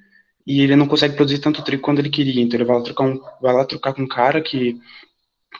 e 0.46 0.62
ele 0.62 0.76
não 0.76 0.88
consegue 0.88 1.16
produzir 1.16 1.40
tanto 1.40 1.64
trigo 1.64 1.82
quando 1.82 2.00
ele 2.00 2.10
queria, 2.10 2.42
então 2.42 2.58
ele 2.58 2.66
vai 2.66 2.78
lá 2.78 2.84
trocar, 2.84 3.04
um, 3.06 3.20
vai 3.42 3.54
lá 3.54 3.66
trocar 3.66 3.94
com 3.94 4.02
um 4.02 4.08
cara 4.08 4.42
que, 4.42 4.78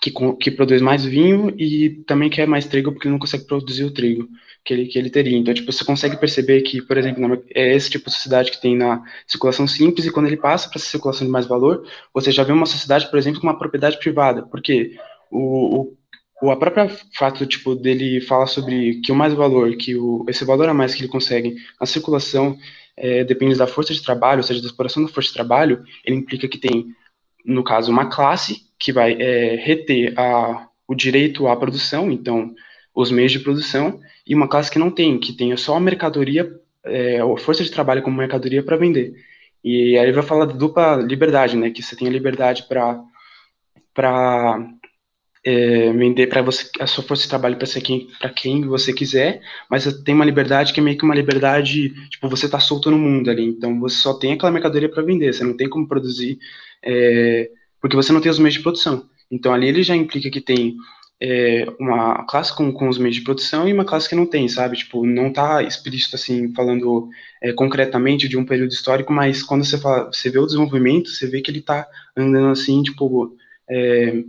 que, 0.02 0.12
que 0.40 0.52
produz 0.52 0.82
mais 0.82 1.06
vinho 1.06 1.54
e 1.58 2.04
também 2.08 2.30
quer 2.30 2.48
mais 2.48 2.66
trigo 2.66 2.92
porque 2.92 3.10
não 3.10 3.20
consegue 3.20 3.46
produzir 3.46 3.86
o 3.86 3.92
trigo 3.94 4.28
que 4.64 4.74
ele, 4.74 4.86
que 4.86 5.00
ele 5.00 5.10
teria. 5.10 5.38
Então, 5.38 5.54
tipo, 5.54 5.72
você 5.72 5.84
consegue 5.84 6.18
perceber 6.18 6.62
que, 6.62 6.82
por 6.82 6.98
exemplo, 6.98 7.44
é 7.54 7.76
esse 7.76 7.90
tipo 7.90 8.10
de 8.10 8.16
sociedade 8.16 8.52
que 8.52 8.62
tem 8.62 8.76
na 8.76 9.04
circulação 9.28 9.68
simples, 9.68 10.06
e 10.06 10.12
quando 10.12 10.28
ele 10.28 10.38
passa 10.38 10.70
para 10.70 10.78
essa 10.78 10.90
circulação 10.90 11.26
de 11.26 11.32
mais 11.32 11.48
valor, 11.48 11.86
você 12.14 12.32
já 12.32 12.44
vê 12.44 12.52
uma 12.52 12.66
sociedade, 12.66 13.10
por 13.10 13.18
exemplo, 13.18 13.40
com 13.42 13.48
uma 13.48 13.58
propriedade 13.58 13.98
privada, 13.98 14.44
porque 14.44 14.96
o, 15.32 15.82
o, 15.82 15.98
o 16.44 16.52
a 16.52 16.58
própria 16.58 16.90
fato, 17.18 17.46
tipo, 17.46 17.76
dele 17.76 18.22
falar 18.22 18.48
sobre 18.48 19.00
que 19.02 19.12
o 19.12 19.16
mais 19.16 19.34
valor, 19.34 19.76
que 19.76 19.96
o, 19.96 20.26
esse 20.28 20.46
valor 20.46 20.70
a 20.70 20.74
mais 20.74 20.94
que 20.94 21.02
ele 21.02 21.12
consegue 21.12 21.56
na 21.80 21.86
circulação 21.86 22.58
é, 22.96 23.24
depende 23.24 23.58
da 23.58 23.66
força 23.66 23.94
de 23.94 24.04
trabalho, 24.04 24.40
ou 24.40 24.44
seja, 24.44 24.62
da 24.62 24.68
exploração 24.68 25.04
da 25.04 25.10
força 25.10 25.30
de 25.30 25.34
trabalho, 25.34 25.84
ele 26.06 26.18
implica 26.18 26.48
que 26.48 26.58
tem, 26.58 26.88
no 27.46 27.64
caso, 27.64 27.92
uma 27.92 28.08
classe 28.08 28.68
que 28.78 28.92
vai 28.92 29.14
é, 29.14 29.56
reter 29.56 30.14
a, 30.20 30.68
o 30.88 30.94
direito 30.94 31.48
à 31.48 31.56
produção, 31.56 32.12
então, 32.12 32.54
os 32.94 33.12
meios 33.12 33.32
de 33.32 33.40
produção, 33.40 34.00
e 34.30 34.36
uma 34.36 34.48
classe 34.48 34.70
que 34.70 34.78
não 34.78 34.92
tem, 34.92 35.18
que 35.18 35.34
tem 35.34 35.58
só 35.58 35.76
a 35.76 35.80
mercadoria, 35.80 36.48
é, 36.86 37.20
a 37.20 37.38
força 37.38 37.64
de 37.64 37.72
trabalho 37.72 38.04
como 38.04 38.16
mercadoria 38.16 38.62
para 38.62 38.78
vender. 38.78 39.16
E 39.64 39.98
aí 39.98 40.12
vai 40.12 40.24
falar 40.24 40.46
da 40.46 40.54
dupla 40.54 40.98
liberdade, 40.98 41.58
né? 41.58 41.72
Que 41.72 41.82
você 41.82 41.96
tem 41.96 42.08
a 42.08 42.12
liberdade 42.12 42.64
para 42.70 43.04
para 43.92 44.70
é, 45.44 45.92
vender 45.94 46.28
para 46.28 46.44
você 46.44 46.70
a 46.80 46.86
sua 46.86 47.04
força 47.04 47.24
de 47.24 47.30
trabalho 47.30 47.58
para 47.58 47.66
ser 47.66 47.82
quem 47.82 48.08
para 48.20 48.30
quem 48.30 48.62
você 48.62 48.94
quiser, 48.94 49.42
mas 49.70 49.92
tem 50.04 50.14
uma 50.14 50.24
liberdade 50.24 50.72
que 50.72 50.80
é 50.80 50.84
meio 50.84 50.98
que 50.98 51.04
uma 51.04 51.16
liberdade 51.16 51.90
tipo 52.10 52.30
você 52.30 52.48
tá 52.48 52.60
solto 52.60 52.92
no 52.92 53.00
mundo 53.00 53.32
ali, 53.32 53.46
então 53.46 53.80
você 53.80 53.96
só 53.96 54.14
tem 54.14 54.34
aquela 54.34 54.52
mercadoria 54.52 54.90
para 54.90 55.04
vender, 55.04 55.34
você 55.34 55.44
não 55.44 55.58
tem 55.58 55.68
como 55.68 55.88
produzir 55.88 56.38
é, 56.84 57.50
porque 57.82 57.96
você 57.96 58.14
não 58.14 58.22
tem 58.22 58.32
os 58.32 58.40
meios 58.40 58.54
de 58.54 58.62
produção. 58.62 59.10
Então 59.32 59.54
ali 59.54 59.68
ele 59.68 59.84
já 59.84 59.96
implica 59.96 60.30
que 60.30 60.42
tem 60.42 60.78
é, 61.22 61.66
uma 61.80 62.24
classe 62.26 62.56
com, 62.56 62.72
com 62.72 62.88
os 62.88 62.98
meios 62.98 63.16
de 63.16 63.24
produção 63.24 63.68
e 63.68 63.74
uma 63.74 63.84
classe 63.84 64.08
que 64.08 64.16
não 64.16 64.26
tem, 64.26 64.48
sabe? 64.48 64.78
Tipo, 64.78 65.06
não 65.06 65.32
tá 65.32 65.62
explícito 65.62 66.16
assim, 66.16 66.54
falando 66.54 67.10
é, 67.42 67.52
concretamente 67.54 68.28
de 68.28 68.38
um 68.38 68.46
período 68.46 68.72
histórico, 68.72 69.12
mas 69.12 69.44
quando 69.44 69.66
você 69.66 69.78
fala, 69.78 70.06
você 70.06 70.30
vê 70.30 70.40
o 70.40 70.46
desenvolvimento, 70.46 71.10
você 71.10 71.28
vê 71.28 71.42
que 71.42 71.52
ele 71.52 71.62
tá 71.62 71.86
andando 72.16 72.52
assim, 72.52 72.82
tipo, 72.84 73.36
é, 73.70 74.24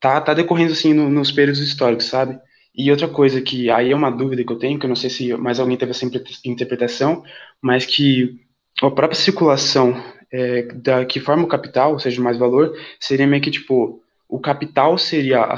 tá, 0.00 0.20
tá 0.20 0.34
decorrendo 0.34 0.72
assim 0.72 0.94
no, 0.94 1.10
nos 1.10 1.32
períodos 1.32 1.60
históricos, 1.60 2.06
sabe? 2.06 2.38
E 2.76 2.90
outra 2.90 3.08
coisa 3.08 3.40
que 3.40 3.70
aí 3.70 3.90
é 3.92 3.96
uma 3.96 4.10
dúvida 4.10 4.44
que 4.44 4.52
eu 4.52 4.58
tenho, 4.58 4.78
que 4.78 4.86
eu 4.86 4.88
não 4.88 4.96
sei 4.96 5.10
se 5.10 5.34
mais 5.36 5.60
alguém 5.60 5.76
teve 5.76 5.92
essa 5.92 6.04
interpretação, 6.44 7.22
mas 7.62 7.86
que 7.86 8.40
a 8.82 8.90
própria 8.90 9.18
circulação 9.18 9.94
é, 10.32 10.62
da 10.74 11.04
que 11.04 11.20
forma 11.20 11.44
o 11.44 11.48
capital, 11.48 11.92
ou 11.92 11.98
seja, 12.00 12.20
mais 12.20 12.36
valor, 12.36 12.76
seria 12.98 13.26
meio 13.26 13.42
que 13.42 13.50
tipo 13.50 14.02
o 14.28 14.38
capital 14.40 14.96
seria 14.98 15.40
a, 15.40 15.54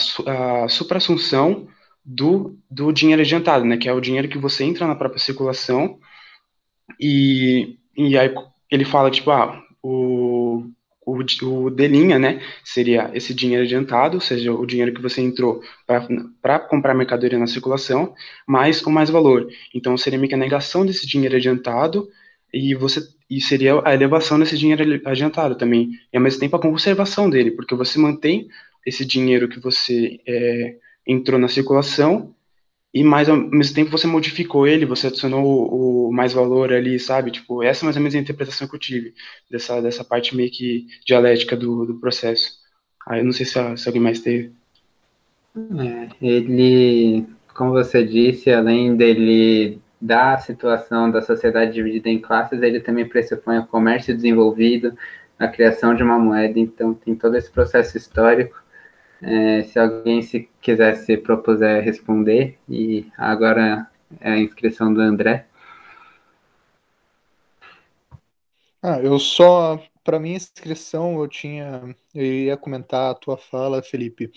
a 0.64 0.68
supra-assunção 0.68 1.68
do, 2.04 2.58
do 2.70 2.92
dinheiro 2.92 3.22
adiantado, 3.22 3.64
né, 3.64 3.76
que 3.76 3.88
é 3.88 3.92
o 3.92 4.00
dinheiro 4.00 4.28
que 4.28 4.38
você 4.38 4.64
entra 4.64 4.86
na 4.86 4.94
própria 4.94 5.20
circulação 5.20 5.98
e, 7.00 7.78
e 7.96 8.16
aí 8.16 8.32
ele 8.70 8.84
fala, 8.84 9.10
tipo, 9.10 9.30
ah, 9.30 9.60
o, 9.82 10.64
o, 11.04 11.18
o 11.42 11.70
delinha, 11.70 12.18
né, 12.18 12.40
seria 12.64 13.10
esse 13.14 13.34
dinheiro 13.34 13.64
adiantado, 13.64 14.16
ou 14.16 14.20
seja, 14.20 14.52
o 14.52 14.66
dinheiro 14.66 14.92
que 14.92 15.02
você 15.02 15.20
entrou 15.20 15.60
para 16.42 16.58
comprar 16.58 16.94
mercadoria 16.94 17.38
na 17.38 17.46
circulação, 17.46 18.14
mais 18.46 18.82
o 18.82 18.90
mais 18.90 19.10
valor. 19.10 19.48
Então, 19.74 19.96
seria 19.96 20.18
meio 20.18 20.28
que 20.28 20.34
a 20.34 20.38
negação 20.38 20.84
desse 20.84 21.06
dinheiro 21.06 21.36
adiantado 21.36 22.08
e 22.52 22.74
você 22.74 23.00
e 23.28 23.40
seria 23.40 23.80
a 23.84 23.92
elevação 23.92 24.38
desse 24.38 24.56
dinheiro 24.56 25.00
adiantado 25.04 25.56
também, 25.56 25.90
e 26.12 26.16
ao 26.16 26.22
mesmo 26.22 26.38
tempo 26.38 26.56
a 26.56 26.60
conservação 26.60 27.28
dele, 27.28 27.50
porque 27.50 27.74
você 27.74 27.98
mantém 27.98 28.48
esse 28.86 29.04
dinheiro 29.04 29.48
que 29.48 29.58
você 29.58 30.20
é, 30.26 30.76
entrou 31.06 31.38
na 31.38 31.48
circulação 31.48 32.34
e 32.94 33.02
mais 33.04 33.28
ao 33.28 33.36
mesmo 33.36 33.74
tempo 33.74 33.90
você 33.90 34.06
modificou 34.06 34.66
ele, 34.66 34.86
você 34.86 35.08
adicionou 35.08 35.44
o, 35.44 36.08
o, 36.08 36.12
mais 36.12 36.32
valor 36.32 36.72
ali, 36.72 36.98
sabe? 36.98 37.30
Tipo, 37.30 37.62
essa 37.62 37.84
é 37.84 37.84
mais 37.84 37.96
ou 37.96 38.02
menos 38.02 38.14
a 38.14 38.18
interpretação 38.18 38.66
que 38.68 38.74
eu 38.74 38.80
tive 38.80 39.12
dessa, 39.50 39.82
dessa 39.82 40.04
parte 40.04 40.34
meio 40.34 40.50
que 40.50 40.86
dialética 41.04 41.56
do, 41.56 41.84
do 41.84 42.00
processo. 42.00 42.52
Aí 43.06 43.18
ah, 43.18 43.20
eu 43.20 43.24
não 43.24 43.32
sei 43.32 43.44
se, 43.44 43.52
se 43.76 43.88
alguém 43.88 44.00
mais 44.00 44.20
teve. 44.20 44.52
É, 45.56 46.08
ele, 46.22 47.26
como 47.54 47.72
você 47.72 48.04
disse, 48.04 48.50
além 48.50 48.96
dele 48.96 49.78
da 50.00 50.38
situação 50.38 51.10
da 51.10 51.22
sociedade 51.22 51.72
dividida 51.72 52.08
em 52.08 52.20
classes, 52.20 52.62
ele 52.62 52.80
também 52.80 53.08
pressupõe 53.08 53.58
o 53.58 53.66
comércio 53.66 54.14
desenvolvido, 54.14 54.96
a 55.38 55.48
criação 55.48 55.94
de 55.94 56.02
uma 56.02 56.18
moeda, 56.18 56.58
então 56.58 56.94
tem 56.94 57.14
todo 57.14 57.36
esse 57.36 57.50
processo 57.50 57.96
histórico. 57.96 58.62
É, 59.22 59.62
se 59.62 59.78
alguém 59.78 60.20
se 60.20 60.48
quiser 60.60 60.94
se 60.96 61.16
propuser 61.16 61.82
responder, 61.82 62.58
e 62.68 63.06
agora 63.16 63.88
é 64.20 64.30
a 64.30 64.38
inscrição 64.38 64.92
do 64.92 65.00
André. 65.00 65.46
Ah, 68.82 69.00
eu 69.00 69.18
só, 69.18 69.82
para 70.04 70.20
minha 70.20 70.36
inscrição, 70.36 71.18
eu 71.18 71.26
tinha, 71.26 71.96
eu 72.14 72.22
ia 72.22 72.56
comentar 72.56 73.10
a 73.10 73.14
tua 73.14 73.36
fala, 73.36 73.82
Felipe, 73.82 74.30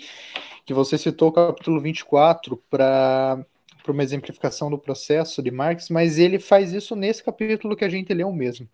que 0.66 0.74
você 0.74 0.98
citou 0.98 1.30
o 1.30 1.34
capítulo 1.34 1.80
24 1.80 2.58
para 2.70 3.46
para 3.90 3.94
uma 3.94 4.04
exemplificação 4.04 4.70
do 4.70 4.78
processo 4.78 5.42
de 5.42 5.50
Marx, 5.50 5.90
mas 5.90 6.20
ele 6.20 6.38
faz 6.38 6.74
isso 6.74 6.96
nesse 6.96 7.24
capítulo 7.24 7.76
que 7.76 7.84
a 7.84 7.90
gente 7.90 8.14
leu 8.14 8.32
mesmo, 8.32 8.70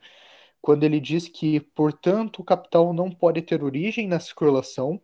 quando 0.62 0.84
ele 0.84 1.00
diz 1.00 1.29
que, 1.29 1.62
portanto, 1.62 2.39
o 2.39 2.43
capital 2.43 2.91
não 2.93 3.10
pode 3.10 3.41
ter 3.41 3.63
origem 3.63 4.07
na 4.10 4.19
circulação, 4.19 5.01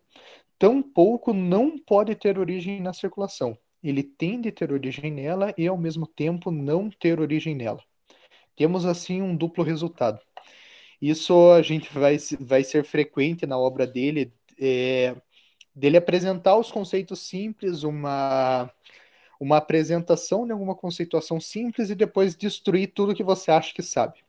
tampouco 0.58 1.32
não 1.32 1.78
pode 1.78 2.14
ter 2.14 2.38
origem 2.38 2.78
na 2.80 2.92
circulação. 2.92 3.56
Ele 3.82 4.02
tem 4.02 4.38
de 4.38 4.52
ter 4.52 4.70
origem 4.70 5.10
nela 5.10 5.54
e, 5.56 5.66
ao 5.66 5.78
mesmo 5.78 6.06
tempo, 6.06 6.50
não 6.50 6.90
ter 6.90 7.18
origem 7.18 7.54
nela. 7.54 7.82
Temos, 8.54 8.84
assim, 8.84 9.22
um 9.22 9.34
duplo 9.34 9.64
resultado. 9.64 10.20
Isso 11.00 11.52
a 11.52 11.62
gente 11.62 11.90
vai, 11.92 12.18
vai 12.38 12.62
ser 12.62 12.84
frequente 12.84 13.46
na 13.46 13.58
obra 13.58 13.86
dele, 13.86 14.32
é, 14.60 15.16
dele 15.74 15.96
apresentar 15.96 16.56
os 16.58 16.70
conceitos 16.70 17.20
simples, 17.20 17.82
uma 17.82 18.70
uma 19.42 19.56
apresentação 19.56 20.46
de 20.46 20.52
alguma 20.52 20.74
conceituação 20.74 21.40
simples 21.40 21.90
e 21.90 21.96
depois 21.96 22.36
destruir 22.36 22.92
tudo 22.94 23.14
que 23.14 23.24
você 23.24 23.50
acha 23.50 23.74
que 23.74 23.82
sabe. 23.82 24.20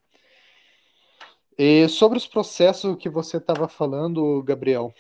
E 1.58 1.88
sobre 1.88 2.17
os 2.17 2.25
processos 2.25 2.98
que 2.98 3.08
você 3.08 3.38
estava 3.38 3.67
falando, 3.67 4.41
Gabriel, 4.41 4.91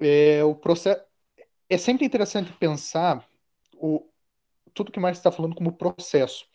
é, 0.00 0.42
o 0.42 0.54
processo 0.54 1.00
é 1.68 1.78
sempre 1.78 2.04
interessante 2.04 2.52
pensar 2.54 3.24
o, 3.74 4.04
tudo 4.74 4.90
que 4.90 4.98
Marx 4.98 5.18
está 5.18 5.30
falando 5.30 5.54
como 5.54 5.72
processo. 5.72 6.46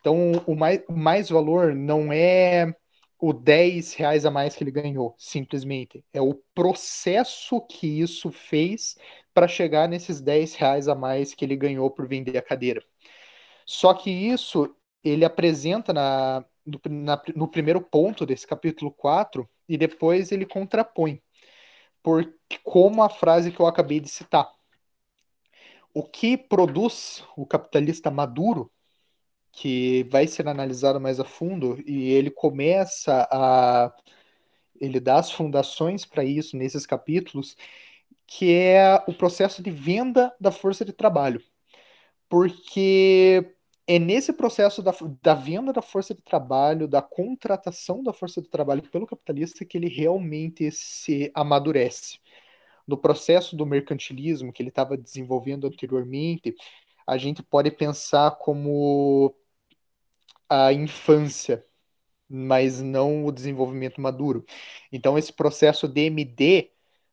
Então, 0.00 0.32
o 0.46 0.56
mais, 0.56 0.82
o 0.88 0.96
mais 0.96 1.28
valor 1.28 1.74
não 1.74 2.10
é 2.12 2.74
o 3.22 3.32
10 3.32 3.94
reais 3.94 4.26
a 4.26 4.32
mais 4.32 4.56
que 4.56 4.64
ele 4.64 4.72
ganhou, 4.72 5.14
simplesmente. 5.16 6.04
É 6.12 6.20
o 6.20 6.34
processo 6.52 7.60
que 7.60 7.86
isso 7.86 8.32
fez 8.32 8.96
para 9.32 9.46
chegar 9.46 9.88
nesses 9.88 10.20
10 10.20 10.56
reais 10.56 10.88
a 10.88 10.94
mais 10.96 11.32
que 11.32 11.44
ele 11.44 11.54
ganhou 11.54 11.88
por 11.88 12.08
vender 12.08 12.36
a 12.36 12.42
cadeira. 12.42 12.84
Só 13.64 13.94
que 13.94 14.10
isso 14.10 14.74
ele 15.04 15.24
apresenta 15.24 15.92
na, 15.92 16.44
no, 16.66 16.80
na, 16.90 17.22
no 17.36 17.46
primeiro 17.46 17.80
ponto 17.80 18.26
desse 18.26 18.44
capítulo 18.44 18.90
4 18.90 19.48
e 19.68 19.78
depois 19.78 20.32
ele 20.32 20.44
contrapõe. 20.44 21.22
Por, 22.02 22.34
como 22.64 23.04
a 23.04 23.08
frase 23.08 23.52
que 23.52 23.60
eu 23.60 23.68
acabei 23.68 24.00
de 24.00 24.08
citar. 24.08 24.50
O 25.94 26.02
que 26.02 26.36
produz 26.36 27.24
o 27.36 27.46
capitalista 27.46 28.10
maduro 28.10 28.68
que 29.52 30.04
vai 30.04 30.26
ser 30.26 30.48
analisado 30.48 31.00
mais 31.00 31.20
a 31.20 31.24
fundo 31.24 31.82
e 31.86 32.10
ele 32.12 32.30
começa 32.30 33.28
a 33.30 33.92
ele 34.80 34.98
dá 34.98 35.18
as 35.18 35.30
fundações 35.30 36.04
para 36.04 36.24
isso 36.24 36.56
nesses 36.56 36.84
capítulos, 36.84 37.56
que 38.26 38.52
é 38.52 39.02
o 39.06 39.14
processo 39.14 39.62
de 39.62 39.70
venda 39.70 40.34
da 40.40 40.50
força 40.50 40.84
de 40.84 40.92
trabalho. 40.92 41.40
Porque 42.28 43.54
é 43.86 43.98
nesse 43.98 44.32
processo 44.32 44.82
da, 44.82 44.92
da 45.22 45.34
venda 45.34 45.72
da 45.72 45.82
força 45.82 46.14
de 46.14 46.22
trabalho, 46.22 46.88
da 46.88 47.02
contratação 47.02 48.02
da 48.02 48.12
força 48.12 48.42
de 48.42 48.48
trabalho 48.48 48.82
pelo 48.90 49.06
capitalista, 49.06 49.64
que 49.64 49.78
ele 49.78 49.88
realmente 49.88 50.70
se 50.72 51.30
amadurece. 51.34 52.18
No 52.86 52.96
processo 52.96 53.54
do 53.56 53.66
mercantilismo 53.66 54.52
que 54.52 54.62
ele 54.62 54.70
estava 54.70 54.96
desenvolvendo 54.96 55.66
anteriormente, 55.68 56.54
a 57.06 57.16
gente 57.18 57.42
pode 57.42 57.70
pensar 57.70 58.32
como 58.32 59.34
a 60.52 60.72
infância, 60.72 61.64
mas 62.28 62.80
não 62.82 63.24
o 63.26 63.32
desenvolvimento 63.32 64.00
maduro. 64.00 64.44
Então, 64.92 65.18
esse 65.18 65.32
processo 65.32 65.88
DMD 65.88 66.70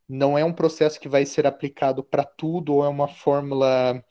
não 0.08 0.38
é 0.38 0.44
um 0.46 0.54
processo 0.54 1.00
que 1.00 1.10
vai 1.10 1.26
ser 1.26 1.48
aplicado 1.48 2.04
para 2.04 2.24
tudo 2.26 2.76
ou 2.76 2.86
é 2.86 2.90
uma 2.90 3.08
fórmula 3.08 4.04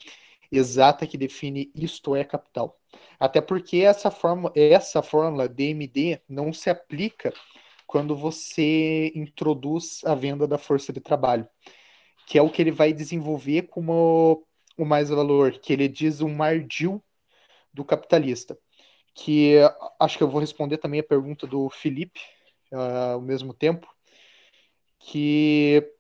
exata 0.50 1.06
que 1.06 1.18
define 1.18 1.70
isto 1.75 2.16
é 2.16 2.25
capital. 2.25 2.78
Até 3.20 3.40
porque 3.40 3.78
essa 3.78 4.11
fórmula, 4.11 4.52
essa 4.56 5.02
fórmula 5.02 5.49
DMD 5.49 6.20
não 6.28 6.52
se 6.52 6.70
aplica 6.70 7.32
quando 7.87 8.16
você 8.16 9.12
introduz 9.14 10.02
a 10.04 10.14
venda 10.14 10.47
da 10.47 10.58
força 10.58 10.92
de 10.92 11.00
trabalho, 11.00 11.49
que 12.26 12.38
é 12.38 12.42
o 12.42 12.50
que 12.50 12.62
ele 12.62 12.70
vai 12.73 12.92
desenvolver 12.92 13.62
como 13.68 14.47
o 14.78 14.85
mais 14.85 15.11
valor, 15.11 15.52
que 15.58 15.73
ele 15.73 15.88
diz 15.88 16.20
um 16.20 16.35
mardil 16.35 17.02
do 17.73 17.85
capitalista. 17.85 18.58
Que 19.20 19.56
acho 19.98 20.16
que 20.16 20.22
eu 20.22 20.28
vou 20.28 20.40
responder 20.40 20.78
também 20.78 21.00
a 21.00 21.04
pergunta 21.04 21.44
do 21.44 21.68
Felipe 21.68 22.20
uh, 22.72 23.14
ao 23.14 23.20
mesmo 23.20 23.52
tempo, 23.52 23.92
que 24.98 25.92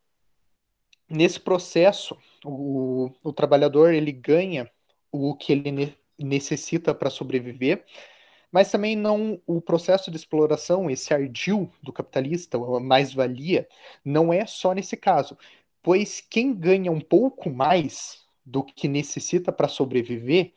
nesse 1.08 1.40
processo 1.40 2.16
o, 2.44 3.10
o 3.22 3.32
trabalhador 3.32 3.92
ele 3.92 4.12
ganha 4.12 4.70
o 5.10 5.34
que 5.34 5.52
ele 5.52 5.72
ne 5.72 5.98
necessita 6.18 6.94
para 6.94 7.10
sobreviver, 7.10 7.84
mas 8.50 8.70
também 8.70 8.96
não 8.96 9.40
o 9.46 9.60
processo 9.60 10.10
de 10.10 10.16
exploração, 10.16 10.90
esse 10.90 11.14
ardil 11.14 11.70
do 11.82 11.92
capitalista, 11.92 12.56
a 12.58 12.80
mais-valia, 12.80 13.68
não 14.04 14.32
é 14.32 14.44
só 14.46 14.72
nesse 14.74 14.96
caso, 14.96 15.38
pois 15.82 16.20
quem 16.20 16.52
ganha 16.52 16.90
um 16.90 17.00
pouco 17.00 17.50
mais 17.50 18.26
do 18.44 18.64
que 18.64 18.88
necessita 18.88 19.52
para 19.52 19.68
sobreviver 19.68 20.52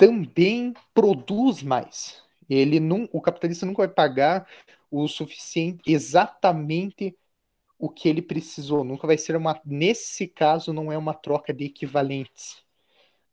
também 0.00 0.72
produz 0.94 1.62
mais. 1.62 2.22
Ele 2.48 2.80
não, 2.80 3.06
o 3.12 3.20
capitalista 3.20 3.66
nunca 3.66 3.82
vai 3.86 3.88
pagar 3.88 4.48
o 4.90 5.06
suficiente 5.06 5.82
exatamente 5.86 7.14
o 7.78 7.90
que 7.90 8.08
ele 8.08 8.22
precisou. 8.22 8.82
Nunca 8.82 9.06
vai 9.06 9.18
ser 9.18 9.36
uma. 9.36 9.60
Nesse 9.62 10.26
caso, 10.26 10.72
não 10.72 10.90
é 10.90 10.96
uma 10.96 11.12
troca 11.12 11.52
de 11.52 11.66
equivalentes. 11.66 12.64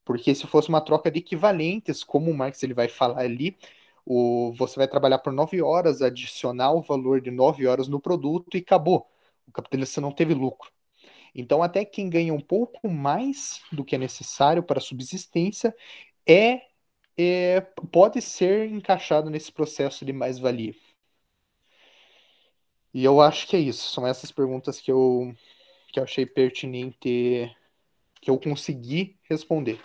Porque 0.04 0.36
se 0.36 0.46
fosse 0.46 0.68
uma 0.70 0.82
troca 0.82 1.10
de 1.10 1.20
equivalentes, 1.20 2.04
como 2.04 2.32
o 2.32 2.34
Marx 2.38 2.62
ele 2.64 2.74
vai 2.74 2.90
falar 2.90 3.22
ali, 3.22 3.58
o, 4.06 4.52
você 4.54 4.76
vai 4.78 4.88
trabalhar 4.90 5.20
por 5.20 5.32
nove 5.32 5.62
horas, 5.62 6.02
adicionar 6.02 6.74
o 6.74 6.82
valor 6.82 7.22
de 7.22 7.32
nove 7.32 7.66
horas 7.66 7.88
no 7.88 8.00
produto 8.00 8.58
e 8.58 8.60
acabou. 8.60 9.08
O 9.48 9.52
capitalista 9.54 10.02
não 10.02 10.12
teve 10.12 10.34
lucro. 10.34 10.70
Então, 11.36 11.62
até 11.62 11.86
quem 11.86 12.10
ganha 12.10 12.34
um 12.34 12.42
pouco 12.42 12.90
mais 12.90 13.62
do 13.72 13.86
que 13.86 13.96
é 13.96 13.98
necessário 13.98 14.64
para 14.64 14.80
a 14.80 14.82
subsistência 14.82 15.74
é, 16.28 16.62
é 17.18 17.62
pode 17.92 18.22
ser 18.22 18.70
encaixado 18.70 19.30
nesse 19.30 19.52
processo 19.52 20.06
de 20.06 20.14
mais-valia. 20.14 20.76
E 22.94 23.04
eu 23.04 23.22
acho 23.22 23.48
que 23.48 23.56
é 23.56 23.60
isso. 23.60 23.92
São 23.94 24.08
essas 24.08 24.32
perguntas 24.32 24.80
que 24.80 24.92
eu, 24.92 25.34
que 25.92 26.00
eu 26.00 26.04
achei 26.04 26.26
pertinente, 26.26 27.56
que 28.22 28.30
eu 28.30 28.38
consegui 28.40 29.18
responder. 29.30 29.80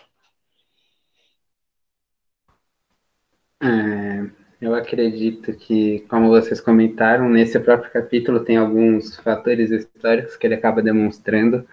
É, 3.61 4.31
eu 4.61 4.75
acredito 4.75 5.55
que, 5.57 6.01
como 6.09 6.29
vocês 6.29 6.61
comentaram, 6.61 7.29
nesse 7.29 7.59
próprio 7.61 7.93
capítulo 7.93 8.45
tem 8.45 8.57
alguns 8.57 9.17
fatores 9.17 9.71
históricos 9.71 10.37
que 10.37 10.47
ele 10.47 10.55
acaba 10.55 10.83
demonstrando, 10.83 11.67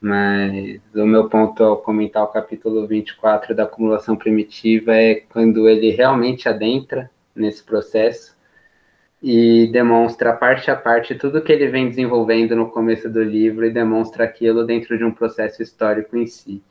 mas 0.00 0.80
o 0.94 1.04
meu 1.04 1.28
ponto 1.28 1.62
ao 1.62 1.76
comentar 1.76 2.22
o 2.22 2.28
capítulo 2.28 2.86
24 2.86 3.54
da 3.54 3.64
acumulação 3.64 4.16
primitiva 4.16 4.96
é 4.96 5.16
quando 5.16 5.68
ele 5.68 5.90
realmente 5.90 6.48
adentra 6.48 7.10
nesse 7.36 7.62
processo 7.62 8.34
e 9.22 9.68
demonstra 9.70 10.32
parte 10.32 10.70
a 10.70 10.76
parte 10.76 11.14
tudo 11.14 11.42
que 11.42 11.52
ele 11.52 11.66
vem 11.66 11.90
desenvolvendo 11.90 12.56
no 12.56 12.70
começo 12.70 13.10
do 13.10 13.22
livro 13.22 13.66
e 13.66 13.70
demonstra 13.70 14.24
aquilo 14.24 14.64
dentro 14.64 14.96
de 14.96 15.04
um 15.04 15.12
processo 15.12 15.62
histórico 15.62 16.16
em 16.16 16.26
si, 16.26 16.62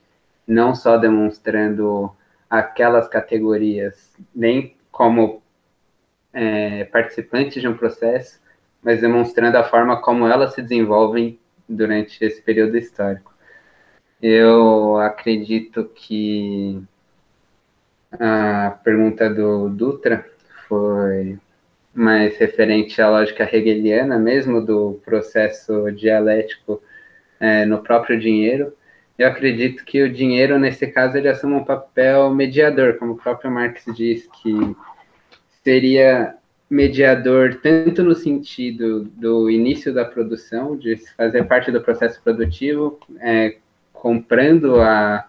não 0.48 0.74
só 0.74 0.98
demonstrando 0.98 2.12
aquelas 2.50 3.08
categorias 3.08 4.12
nem 4.34 4.76
como 4.92 5.44
é, 6.34 6.86
participantes 6.86 7.62
de 7.62 7.68
um 7.68 7.78
processo, 7.78 8.42
mas 8.82 9.02
demonstrando 9.02 9.56
a 9.56 9.64
forma 9.64 10.02
como 10.02 10.26
elas 10.26 10.56
se 10.56 10.64
desenvolvem 10.64 11.40
durante 11.70 12.24
esse 12.26 12.42
período 12.42 12.78
histórico. 12.78 13.34
Eu 14.22 14.98
acredito 14.98 15.86
que 15.96 16.82
a 18.12 18.72
pergunta 18.84 19.30
do 19.30 19.70
Dutra 19.70 20.26
foi 20.68 21.38
mais 21.94 22.38
referente 22.38 23.02
à 23.02 23.10
lógica 23.10 23.44
hegeliana 23.44 24.18
mesmo, 24.18 24.66
do 24.66 25.00
processo 25.06 25.92
dialético 25.92 26.82
é, 27.40 27.66
no 27.66 27.82
próprio 27.84 28.20
dinheiro. 28.20 28.74
Eu 29.18 29.28
acredito 29.28 29.84
que 29.84 30.02
o 30.02 30.12
dinheiro, 30.12 30.58
nesse 30.58 30.88
caso, 30.88 31.18
ele 31.18 31.28
assume 31.28 31.56
um 31.56 31.64
papel 31.64 32.34
mediador, 32.34 32.98
como 32.98 33.14
o 33.14 33.18
próprio 33.18 33.52
Marx 33.52 33.84
diz, 33.96 34.28
que 34.42 34.76
seria 35.64 36.36
mediador 36.70 37.56
tanto 37.56 38.04
no 38.04 38.14
sentido 38.14 39.06
do 39.06 39.50
início 39.50 39.94
da 39.94 40.06
produção, 40.06 40.78
de 40.78 40.98
fazer 41.16 41.44
parte 41.46 41.72
do 41.72 41.82
processo 41.82 42.22
produtivo, 42.22 43.00
é, 43.20 43.58
comprando 43.92 44.80
a, 44.80 45.26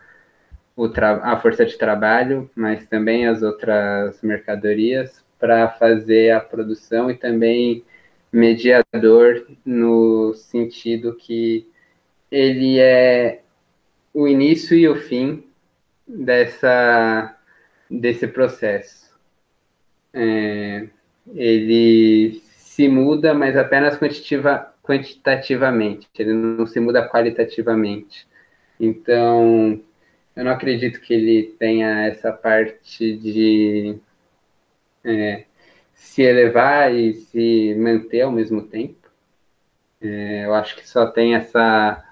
a 1.23 1.41
força 1.41 1.65
de 1.65 1.79
trabalho, 1.79 2.51
mas 2.55 2.87
também 2.87 3.27
as 3.27 3.43
outras 3.43 4.21
mercadorias, 4.23 5.25
para 5.39 5.71
fazer 5.71 6.31
a 6.33 6.41
produção 6.41 7.11
e 7.11 7.17
também 7.17 7.83
mediador 8.31 9.47
no 9.65 10.35
sentido 10.35 11.17
que 11.17 11.67
ele 12.31 12.79
é 12.79 13.43
o 14.13 14.29
início 14.29 14.77
e 14.77 14.87
o 14.87 14.95
fim 14.95 15.45
dessa 16.07 17.37
desse 17.91 18.29
processo. 18.29 19.11
É, 20.13 20.89
ele 21.35 22.43
se 22.57 22.89
muda, 22.89 23.35
mas 23.35 23.57
apenas 23.57 23.97
quantitativa, 23.99 24.73
quantitativamente, 24.83 26.09
ele 26.19 26.33
não 26.33 26.67
se 26.67 26.81
muda 26.81 27.07
qualitativamente. 27.09 28.27
Então, 28.79 29.81
eu 30.35 30.45
não 30.45 30.53
acredito 30.53 31.01
que 31.01 31.13
ele 31.13 31.55
tenha 31.59 32.07
essa 32.07 32.33
parte 32.33 33.17
de 33.17 33.99
é, 35.05 35.45
se 35.95 36.23
elevar 36.23 36.95
e 36.95 37.15
se 37.15 37.75
manter 37.79 38.23
ao 38.23 38.33
mesmo 38.33 38.63
tempo. 38.63 39.11
É, 40.01 40.47
eu 40.47 40.55
acho 40.55 40.77
que 40.77 40.89
só 40.89 41.07
tem 41.07 41.35
essa 41.35 42.03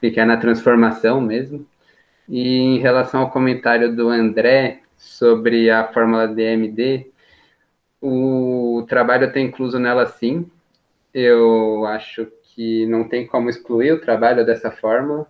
pequena 0.00 0.38
transformação 0.38 1.20
mesmo. 1.20 1.66
E 2.28 2.58
em 2.58 2.78
relação 2.78 3.20
ao 3.20 3.30
comentário 3.30 3.94
do 3.94 4.08
André 4.08 4.80
sobre 4.96 5.70
a 5.70 5.84
fórmula 5.92 6.26
DMD, 6.26 7.12
o 8.06 8.86
trabalho 8.88 9.32
tem 9.32 9.46
incluso 9.46 9.78
nela 9.78 10.06
sim. 10.06 10.50
Eu 11.12 11.86
acho 11.86 12.26
que 12.42 12.86
não 12.86 13.08
tem 13.08 13.26
como 13.26 13.48
excluir 13.48 13.92
o 13.92 14.00
trabalho 14.00 14.44
dessa 14.44 14.70
fórmula 14.70 15.26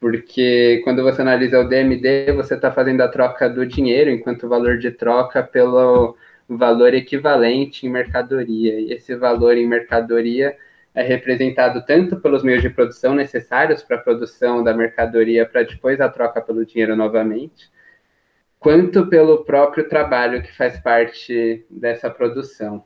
porque 0.00 0.80
quando 0.82 1.02
você 1.02 1.20
analisa 1.20 1.60
o 1.60 1.68
DMD, 1.68 2.32
você 2.32 2.54
está 2.54 2.72
fazendo 2.72 3.02
a 3.02 3.08
troca 3.08 3.50
do 3.50 3.66
dinheiro 3.66 4.10
enquanto 4.10 4.48
valor 4.48 4.78
de 4.78 4.90
troca 4.90 5.42
pelo 5.42 6.16
valor 6.48 6.94
equivalente 6.94 7.86
em 7.86 7.90
mercadoria. 7.90 8.80
E 8.80 8.92
esse 8.94 9.14
valor 9.14 9.58
em 9.58 9.68
mercadoria 9.68 10.56
é 10.94 11.02
representado 11.02 11.84
tanto 11.84 12.16
pelos 12.18 12.42
meios 12.42 12.62
de 12.62 12.70
produção 12.70 13.14
necessários 13.14 13.82
para 13.82 13.96
a 13.96 14.00
produção 14.00 14.64
da 14.64 14.72
mercadoria 14.72 15.44
para 15.44 15.62
depois 15.62 16.00
a 16.00 16.08
troca 16.08 16.40
pelo 16.40 16.64
dinheiro 16.64 16.96
novamente, 16.96 17.70
quanto 18.60 19.08
pelo 19.08 19.42
próprio 19.42 19.88
trabalho 19.88 20.42
que 20.42 20.54
faz 20.54 20.78
parte 20.78 21.66
dessa 21.70 22.10
produção. 22.10 22.84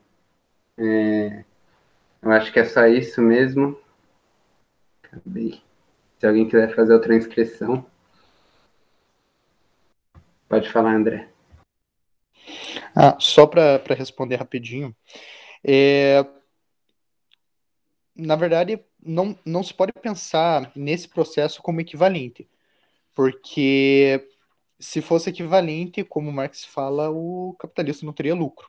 É, 0.79 1.45
eu 2.23 2.31
acho 2.31 2.53
que 2.53 2.61
é 2.61 2.65
só 2.65 2.87
isso 2.87 3.21
mesmo. 3.21 3.77
Acabei. 5.03 5.61
Se 6.19 6.27
alguém 6.27 6.49
quiser 6.49 6.75
fazer 6.75 6.95
outra 6.95 7.17
inscrição, 7.17 7.85
pode 10.49 10.71
falar, 10.71 10.95
André. 10.95 11.29
Ah, 12.95 13.17
só 13.19 13.45
para 13.47 13.83
responder 13.97 14.37
rapidinho, 14.37 14.95
é, 15.65 16.25
na 18.15 18.37
verdade, 18.37 18.79
não, 19.05 19.37
não 19.45 19.63
se 19.63 19.75
pode 19.75 19.93
pensar 19.93 20.71
nesse 20.77 21.09
processo 21.09 21.61
como 21.61 21.81
equivalente, 21.81 22.49
porque 23.13 24.29
se 24.85 25.01
fosse 25.03 25.31
equivalente, 25.31 26.05
como 26.05 26.31
Marx 26.33 26.65
fala, 26.65 27.11
o 27.11 27.55
capitalista 27.59 28.05
não 28.07 28.13
teria 28.13 28.35
lucro. 28.35 28.69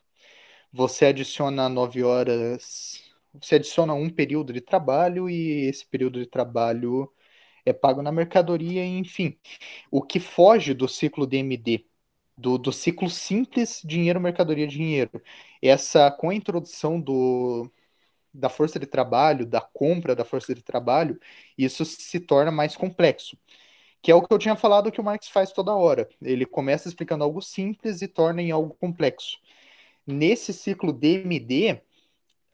Você 0.71 1.05
adiciona 1.07 1.69
nove 1.69 2.03
horas, 2.03 3.03
você 3.33 3.55
adiciona 3.55 3.93
um 3.93 4.09
período 4.09 4.53
de 4.53 4.61
trabalho 4.61 5.29
e 5.29 5.67
esse 5.67 5.85
período 5.85 6.19
de 6.19 6.27
trabalho 6.27 7.11
é 7.65 7.73
pago 7.73 8.01
na 8.01 8.11
mercadoria, 8.11 8.85
enfim. 8.85 9.37
O 9.91 10.01
que 10.01 10.19
foge 10.19 10.73
do 10.73 10.87
ciclo 10.87 11.27
DMD, 11.27 11.85
do, 12.37 12.57
do 12.57 12.71
ciclo 12.71 13.09
simples 13.09 13.81
dinheiro, 13.85 14.19
mercadoria, 14.21 14.67
dinheiro. 14.67 15.21
Essa, 15.61 16.11
com 16.11 16.29
a 16.29 16.35
introdução 16.35 16.99
do, 17.01 17.71
da 18.33 18.49
força 18.49 18.79
de 18.79 18.85
trabalho, 18.85 19.45
da 19.45 19.61
compra 19.61 20.15
da 20.15 20.25
força 20.25 20.53
de 20.53 20.61
trabalho, 20.63 21.19
isso 21.57 21.85
se 21.85 22.19
torna 22.19 22.51
mais 22.51 22.75
complexo. 22.75 23.37
Que 24.05 24.11
é 24.11 24.15
o 24.15 24.21
que 24.21 24.31
eu 24.31 24.37
tinha 24.37 24.55
falado 24.55 24.91
que 24.91 25.01
o 25.01 25.03
Marx 25.03 25.27
faz 25.29 25.51
toda 25.51 25.73
hora. 25.73 26.07
Ele 26.21 26.45
começa 26.45 26.87
explicando 26.87 27.23
algo 27.23 27.41
simples 27.41 28.03
e 28.03 28.07
torna 28.07 28.39
em 28.39 28.51
algo 28.51 28.75
complexo. 28.75 29.39
Nesse 30.05 30.53
ciclo 30.53 30.93
DMD, 30.93 31.81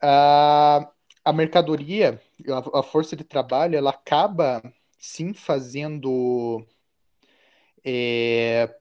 a, 0.00 0.90
a 1.22 1.32
mercadoria, 1.34 2.22
a, 2.48 2.80
a 2.80 2.82
força 2.82 3.14
de 3.14 3.24
trabalho, 3.24 3.76
ela 3.76 3.90
acaba 3.90 4.62
sim 4.98 5.34
fazendo. 5.34 6.66
É, 7.84 8.74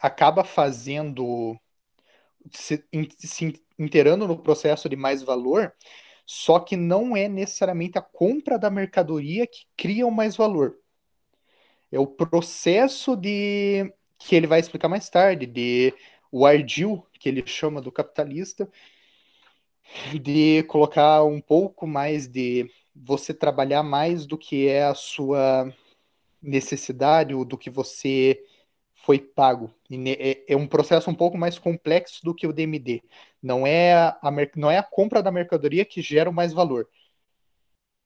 acaba 0.00 0.44
fazendo. 0.44 1.58
Se, 2.52 2.84
se 3.18 3.60
inteirando 3.76 4.28
no 4.28 4.40
processo 4.40 4.88
de 4.88 4.94
mais 4.94 5.20
valor, 5.20 5.74
só 6.24 6.60
que 6.60 6.76
não 6.76 7.16
é 7.16 7.28
necessariamente 7.28 7.98
a 7.98 8.02
compra 8.02 8.56
da 8.56 8.70
mercadoria 8.70 9.48
que 9.48 9.66
cria 9.76 10.06
o 10.06 10.12
mais 10.12 10.36
valor. 10.36 10.79
É 11.92 11.98
o 11.98 12.06
processo 12.06 13.16
de. 13.16 13.92
que 14.18 14.36
ele 14.36 14.46
vai 14.46 14.60
explicar 14.60 14.88
mais 14.88 15.08
tarde, 15.08 15.46
de 15.46 15.94
o 16.32 16.46
ardil, 16.46 17.04
que 17.18 17.28
ele 17.28 17.44
chama 17.46 17.80
do 17.80 17.90
capitalista, 17.92 18.68
de 20.20 20.62
colocar 20.64 21.24
um 21.24 21.40
pouco 21.40 21.86
mais 21.86 22.26
de 22.28 22.70
você 22.94 23.32
trabalhar 23.34 23.82
mais 23.82 24.26
do 24.26 24.36
que 24.38 24.68
é 24.68 24.84
a 24.84 24.94
sua 24.94 25.72
necessidade 26.42 27.34
ou 27.34 27.44
do 27.44 27.58
que 27.58 27.70
você 27.70 28.42
foi 28.94 29.18
pago. 29.18 29.74
É, 30.18 30.54
é 30.54 30.56
um 30.56 30.66
processo 30.66 31.10
um 31.10 31.14
pouco 31.14 31.38
mais 31.38 31.58
complexo 31.58 32.24
do 32.24 32.34
que 32.34 32.46
o 32.46 32.52
DMD. 32.52 33.02
Não 33.42 33.66
é 33.66 33.94
a, 33.94 34.18
não 34.56 34.70
é 34.70 34.78
a 34.78 34.82
compra 34.82 35.22
da 35.22 35.32
mercadoria 35.32 35.84
que 35.84 36.02
gera 36.02 36.30
o 36.30 36.32
mais 36.34 36.52
valor. 36.52 36.88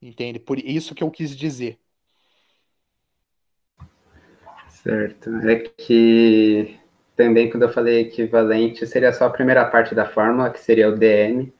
Entende? 0.01 0.39
Por 0.39 0.59
isso 0.59 0.95
que 0.95 1.03
eu 1.03 1.11
quis 1.11 1.37
dizer. 1.37 1.81
Certo. 4.85 5.35
É 5.49 5.57
que 5.57 6.79
também 7.17 7.51
quando 7.51 7.63
eu 7.63 7.73
falei 7.73 8.03
equivalente, 8.03 8.87
seria 8.87 9.13
só 9.13 9.27
a 9.27 9.31
primeira 9.31 9.65
parte 9.65 9.95
da 9.95 10.07
fórmula, 10.07 10.51
que 10.51 10.61
seria 10.61 10.89
o 10.91 10.97
DM 10.97 11.53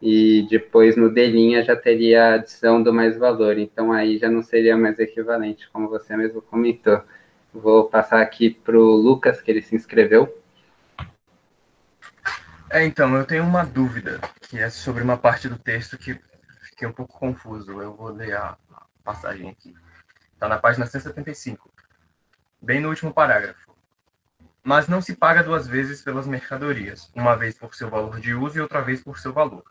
e 0.00 0.46
depois 0.50 0.96
no 0.96 1.08
D' 1.12 1.62
já 1.62 1.76
teria 1.76 2.24
a 2.24 2.34
adição 2.34 2.82
do 2.82 2.92
mais 2.92 3.16
valor, 3.16 3.56
então 3.58 3.92
aí 3.92 4.18
já 4.18 4.28
não 4.28 4.42
seria 4.42 4.76
mais 4.76 4.98
equivalente, 4.98 5.70
como 5.70 5.88
você 5.88 6.16
mesmo 6.16 6.42
comentou. 6.42 7.00
Vou 7.54 7.88
passar 7.88 8.20
aqui 8.20 8.50
para 8.50 8.76
o 8.76 8.96
Lucas, 8.96 9.40
que 9.40 9.50
ele 9.50 9.62
se 9.62 9.76
inscreveu. 9.76 10.42
É, 12.70 12.84
então, 12.84 13.14
eu 13.14 13.26
tenho 13.26 13.44
uma 13.44 13.64
dúvida, 13.64 14.18
que 14.40 14.58
é 14.58 14.70
sobre 14.70 15.02
uma 15.02 15.18
parte 15.18 15.48
do 15.48 15.58
texto 15.58 15.98
que 15.98 16.18
fiquei 16.62 16.88
um 16.88 16.92
pouco 16.92 17.16
confuso. 17.18 17.70
Eu 17.80 17.94
vou 17.94 18.08
ler 18.08 18.34
a 18.34 18.56
passagem 19.04 19.50
aqui. 19.50 19.74
Está 20.32 20.48
na 20.48 20.58
página 20.58 20.86
175, 20.86 21.70
bem 22.62 22.80
no 22.80 22.88
último 22.88 23.12
parágrafo. 23.12 23.72
Mas 24.62 24.86
não 24.86 25.02
se 25.02 25.16
paga 25.16 25.42
duas 25.42 25.66
vezes 25.66 26.02
pelas 26.02 26.26
mercadorias, 26.26 27.10
uma 27.14 27.34
vez 27.34 27.58
por 27.58 27.74
seu 27.74 27.90
valor 27.90 28.20
de 28.20 28.32
uso 28.32 28.56
e 28.56 28.60
outra 28.60 28.80
vez 28.80 29.02
por 29.02 29.18
seu 29.18 29.32
valor. 29.32 29.64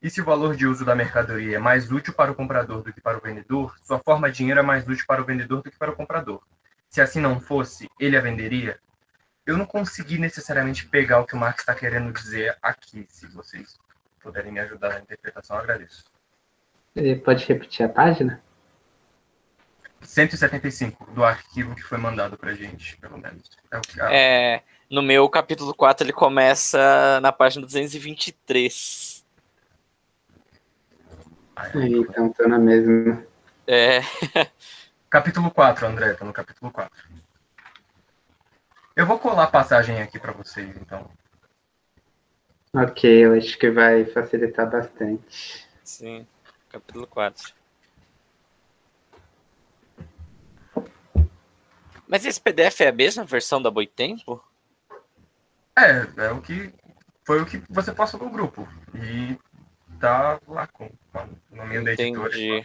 E 0.00 0.08
se 0.08 0.20
o 0.20 0.24
valor 0.24 0.56
de 0.56 0.66
uso 0.66 0.84
da 0.84 0.94
mercadoria 0.94 1.56
é 1.56 1.58
mais 1.58 1.92
útil 1.92 2.14
para 2.14 2.32
o 2.32 2.34
comprador 2.34 2.82
do 2.82 2.92
que 2.92 3.00
para 3.00 3.18
o 3.18 3.20
vendedor, 3.20 3.76
sua 3.82 3.98
forma 3.98 4.30
de 4.30 4.38
dinheiro 4.38 4.60
é 4.60 4.62
mais 4.62 4.88
útil 4.88 5.04
para 5.06 5.20
o 5.20 5.24
vendedor 5.24 5.62
do 5.62 5.70
que 5.70 5.78
para 5.78 5.90
o 5.90 5.96
comprador. 5.96 6.42
Se 6.88 7.00
assim 7.00 7.20
não 7.20 7.40
fosse, 7.40 7.88
ele 8.00 8.16
a 8.16 8.20
venderia? 8.20 8.78
Eu 9.46 9.58
não 9.58 9.66
consegui 9.66 10.18
necessariamente 10.18 10.86
pegar 10.86 11.20
o 11.20 11.26
que 11.26 11.34
o 11.34 11.38
Marx 11.38 11.60
está 11.60 11.74
querendo 11.74 12.12
dizer 12.12 12.56
aqui. 12.62 13.06
Se 13.10 13.26
vocês 13.26 13.78
puderem 14.20 14.52
me 14.52 14.60
ajudar 14.60 14.90
na 14.90 15.00
interpretação, 15.00 15.56
agradeço. 15.56 16.04
Pode 17.24 17.44
repetir 17.44 17.84
a 17.84 17.88
página? 17.88 18.42
175 20.04 21.10
do 21.12 21.24
arquivo 21.24 21.74
que 21.74 21.82
foi 21.82 21.98
mandado 21.98 22.36
para 22.36 22.54
gente, 22.54 22.96
pelo 22.98 23.18
menos. 23.18 23.50
É, 23.70 23.80
que, 23.80 24.00
ah. 24.00 24.14
é, 24.14 24.62
no 24.90 25.02
meu 25.02 25.28
capítulo 25.28 25.74
4 25.74 26.06
ele 26.06 26.12
começa 26.12 27.20
na 27.20 27.32
página 27.32 27.64
223. 27.64 29.24
Então 31.74 32.30
tô 32.30 32.48
na 32.48 32.58
mesma. 32.58 33.24
É. 33.66 34.00
capítulo 35.08 35.50
4, 35.50 35.86
André, 35.86 36.14
tô 36.14 36.24
no 36.24 36.32
capítulo 36.32 36.70
4. 36.70 36.92
Eu 38.96 39.06
vou 39.06 39.18
colar 39.18 39.44
a 39.44 39.48
passagem 39.48 40.00
aqui 40.00 40.18
para 40.18 40.32
vocês, 40.32 40.76
então. 40.76 41.10
Ok, 42.72 43.24
eu 43.24 43.34
acho 43.34 43.56
que 43.58 43.70
vai 43.70 44.04
facilitar 44.04 44.70
bastante. 44.70 45.68
Sim, 45.82 46.26
capítulo 46.68 47.06
4. 47.06 47.54
Mas 52.06 52.24
esse 52.24 52.40
PDF 52.40 52.80
é 52.82 52.88
a 52.88 52.92
mesma 52.92 53.24
versão 53.24 53.60
da 53.60 53.70
Boitempo? 53.70 54.42
É, 55.76 56.26
é 56.26 56.30
o 56.30 56.40
que 56.40 56.72
foi 57.24 57.40
o 57.40 57.46
que 57.46 57.62
você 57.68 57.92
passou 57.92 58.20
no 58.20 58.30
grupo. 58.30 58.68
E 58.94 59.36
tá 59.98 60.38
lá 60.46 60.66
com 60.66 60.84
o 60.84 61.56
nome 61.56 61.82
da 61.82 61.92
editora. 61.92 62.64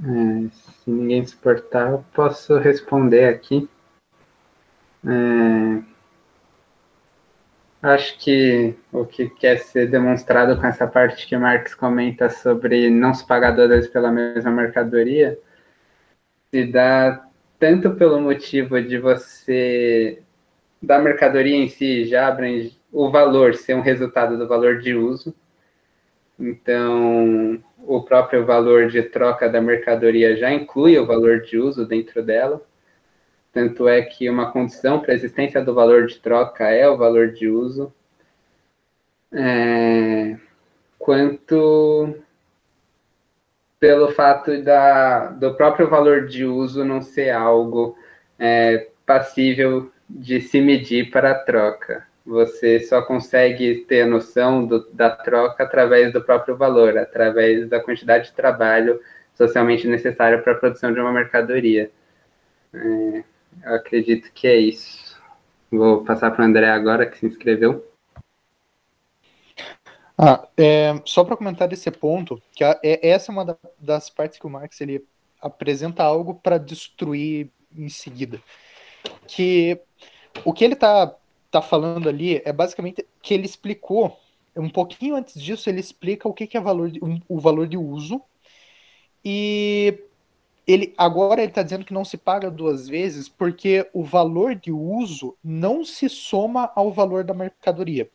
É, 0.00 0.48
se 0.50 0.90
ninguém 0.90 1.24
se 1.26 1.34
importar, 1.34 1.90
eu 1.90 2.04
posso 2.12 2.56
responder 2.58 3.28
aqui. 3.28 3.68
É, 5.04 5.97
acho 7.82 8.18
que 8.18 8.74
o 8.92 9.04
que 9.04 9.28
quer 9.28 9.58
ser 9.58 9.88
demonstrado 9.88 10.56
com 10.60 10.66
essa 10.66 10.86
parte 10.86 11.26
que 11.26 11.36
Marx 11.36 11.74
comenta 11.74 12.28
sobre 12.28 12.90
não 12.90 13.14
se 13.14 13.26
pagar 13.26 13.52
duas 13.52 13.86
pela 13.88 14.10
mesma 14.10 14.50
mercadoria 14.50 15.38
se 16.50 16.64
dá 16.66 17.24
tanto 17.58 17.94
pelo 17.94 18.20
motivo 18.20 18.80
de 18.80 18.98
você 18.98 20.22
da 20.80 20.98
mercadoria 20.98 21.56
em 21.56 21.68
si 21.68 22.04
já 22.04 22.28
abrange 22.28 22.78
o 22.92 23.10
valor 23.10 23.54
ser 23.54 23.74
um 23.74 23.80
resultado 23.80 24.38
do 24.38 24.46
valor 24.46 24.78
de 24.78 24.94
uso. 24.94 25.34
Então, 26.38 27.62
o 27.78 28.02
próprio 28.02 28.46
valor 28.46 28.88
de 28.88 29.02
troca 29.02 29.48
da 29.48 29.60
mercadoria 29.60 30.36
já 30.36 30.52
inclui 30.52 30.96
o 30.98 31.06
valor 31.06 31.40
de 31.42 31.58
uso 31.58 31.84
dentro 31.84 32.22
dela. 32.22 32.62
Tanto 33.58 33.88
é 33.88 34.02
que 34.02 34.30
uma 34.30 34.52
condição 34.52 35.00
para 35.00 35.10
a 35.10 35.16
existência 35.16 35.60
do 35.60 35.74
valor 35.74 36.06
de 36.06 36.20
troca 36.20 36.68
é 36.68 36.88
o 36.88 36.96
valor 36.96 37.32
de 37.32 37.48
uso. 37.48 37.92
É, 39.32 40.36
quanto 40.96 42.14
pelo 43.80 44.12
fato 44.12 44.62
da, 44.62 45.30
do 45.30 45.54
próprio 45.54 45.88
valor 45.88 46.28
de 46.28 46.44
uso 46.44 46.84
não 46.84 47.02
ser 47.02 47.30
algo 47.30 47.98
é, 48.38 48.90
passível 49.04 49.90
de 50.08 50.40
se 50.40 50.60
medir 50.60 51.10
para 51.10 51.32
a 51.32 51.38
troca. 51.40 52.06
Você 52.24 52.78
só 52.78 53.02
consegue 53.02 53.84
ter 53.88 54.02
a 54.02 54.06
noção 54.06 54.64
do, 54.64 54.88
da 54.92 55.10
troca 55.10 55.64
através 55.64 56.12
do 56.12 56.22
próprio 56.22 56.56
valor, 56.56 56.96
através 56.96 57.68
da 57.68 57.80
quantidade 57.80 58.26
de 58.26 58.34
trabalho 58.34 59.00
socialmente 59.34 59.88
necessária 59.88 60.40
para 60.40 60.52
a 60.52 60.56
produção 60.56 60.92
de 60.92 61.00
uma 61.00 61.10
mercadoria. 61.10 61.90
É, 62.72 63.24
eu 63.68 63.76
acredito 63.76 64.32
que 64.32 64.46
é 64.46 64.56
isso. 64.56 65.16
Vou 65.70 66.04
passar 66.04 66.30
para 66.30 66.42
o 66.42 66.46
André 66.46 66.68
agora, 66.68 67.06
que 67.06 67.18
se 67.18 67.26
inscreveu. 67.26 67.86
Ah, 70.16 70.48
é, 70.56 71.00
só 71.04 71.22
para 71.22 71.36
comentar 71.36 71.68
desse 71.68 71.90
ponto, 71.90 72.42
que 72.52 72.64
a, 72.64 72.78
é, 72.82 73.08
essa 73.08 73.30
é 73.30 73.32
uma 73.32 73.44
da, 73.44 73.56
das 73.78 74.10
partes 74.10 74.38
que 74.38 74.46
o 74.46 74.50
Marx 74.50 74.80
ele 74.80 75.04
apresenta 75.40 76.02
algo 76.02 76.34
para 76.34 76.58
destruir 76.58 77.50
em 77.76 77.88
seguida. 77.88 78.42
Que 79.26 79.80
o 80.44 80.52
que 80.52 80.64
ele 80.64 80.74
tá, 80.74 81.14
tá 81.50 81.62
falando 81.62 82.08
ali 82.08 82.42
é 82.44 82.52
basicamente 82.52 83.06
que 83.22 83.34
ele 83.34 83.44
explicou, 83.44 84.18
um 84.56 84.68
pouquinho 84.68 85.14
antes 85.14 85.40
disso, 85.40 85.68
ele 85.68 85.78
explica 85.78 86.28
o 86.28 86.34
que, 86.34 86.46
que 86.46 86.56
é 86.56 86.60
valor 86.60 86.90
de, 86.90 87.00
o 87.28 87.38
valor 87.38 87.68
de 87.68 87.76
uso 87.76 88.20
e 89.24 90.07
ele 90.68 90.94
agora 90.98 91.40
ele 91.40 91.50
está 91.50 91.62
dizendo 91.62 91.84
que 91.84 91.94
não 91.94 92.04
se 92.04 92.18
paga 92.18 92.50
duas 92.50 92.88
vezes 92.88 93.28
porque 93.28 93.88
o 93.94 94.04
valor 94.04 94.54
de 94.54 94.70
uso 94.70 95.36
não 95.42 95.84
se 95.84 96.08
soma 96.10 96.70
ao 96.76 96.92
valor 96.92 97.24
da 97.24 97.34
mercadoria. 97.34 98.10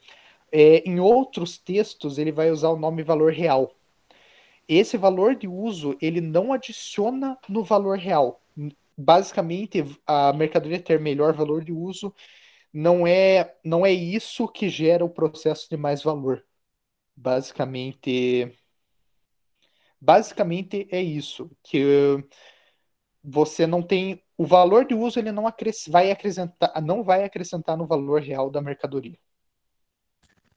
É, 0.51 0.77
em 0.87 0.99
outros 0.99 1.57
textos 1.57 2.17
ele 2.19 2.31
vai 2.31 2.51
usar 2.51 2.69
o 2.69 2.77
nome 2.77 3.03
valor 3.03 3.33
real. 3.33 3.75
Esse 4.67 4.97
valor 4.97 5.35
de 5.35 5.47
uso 5.47 5.97
ele 6.01 6.21
não 6.21 6.53
adiciona 6.53 7.37
no 7.49 7.63
valor 7.63 7.97
real. 7.97 8.41
Basicamente, 8.97 9.83
a 10.05 10.31
mercadoria 10.33 10.79
ter 10.81 10.99
melhor 10.99 11.33
valor 11.33 11.63
de 11.63 11.71
uso 11.71 12.13
não 12.73 13.07
é 13.07 13.55
não 13.63 13.85
é 13.85 13.91
isso 13.91 14.47
que 14.47 14.69
gera 14.69 15.05
o 15.05 15.09
processo 15.09 15.69
de 15.69 15.77
mais 15.77 16.03
valor. 16.03 16.45
Basicamente, 17.15 18.53
basicamente 20.03 20.85
é 20.91 21.01
isso 21.01 21.49
que 21.63 22.21
você 23.23 23.65
não 23.65 23.81
tem 23.81 24.21
o 24.37 24.45
valor 24.45 24.85
de 24.85 24.93
uso 24.93 25.17
ele 25.17 25.31
não 25.31 25.47
acres, 25.47 25.85
vai 25.87 26.11
acrescentar 26.11 26.81
não 26.81 27.03
vai 27.03 27.23
acrescentar 27.23 27.77
no 27.77 27.87
valor 27.87 28.21
real 28.21 28.49
da 28.49 28.61
mercadoria. 28.61 29.17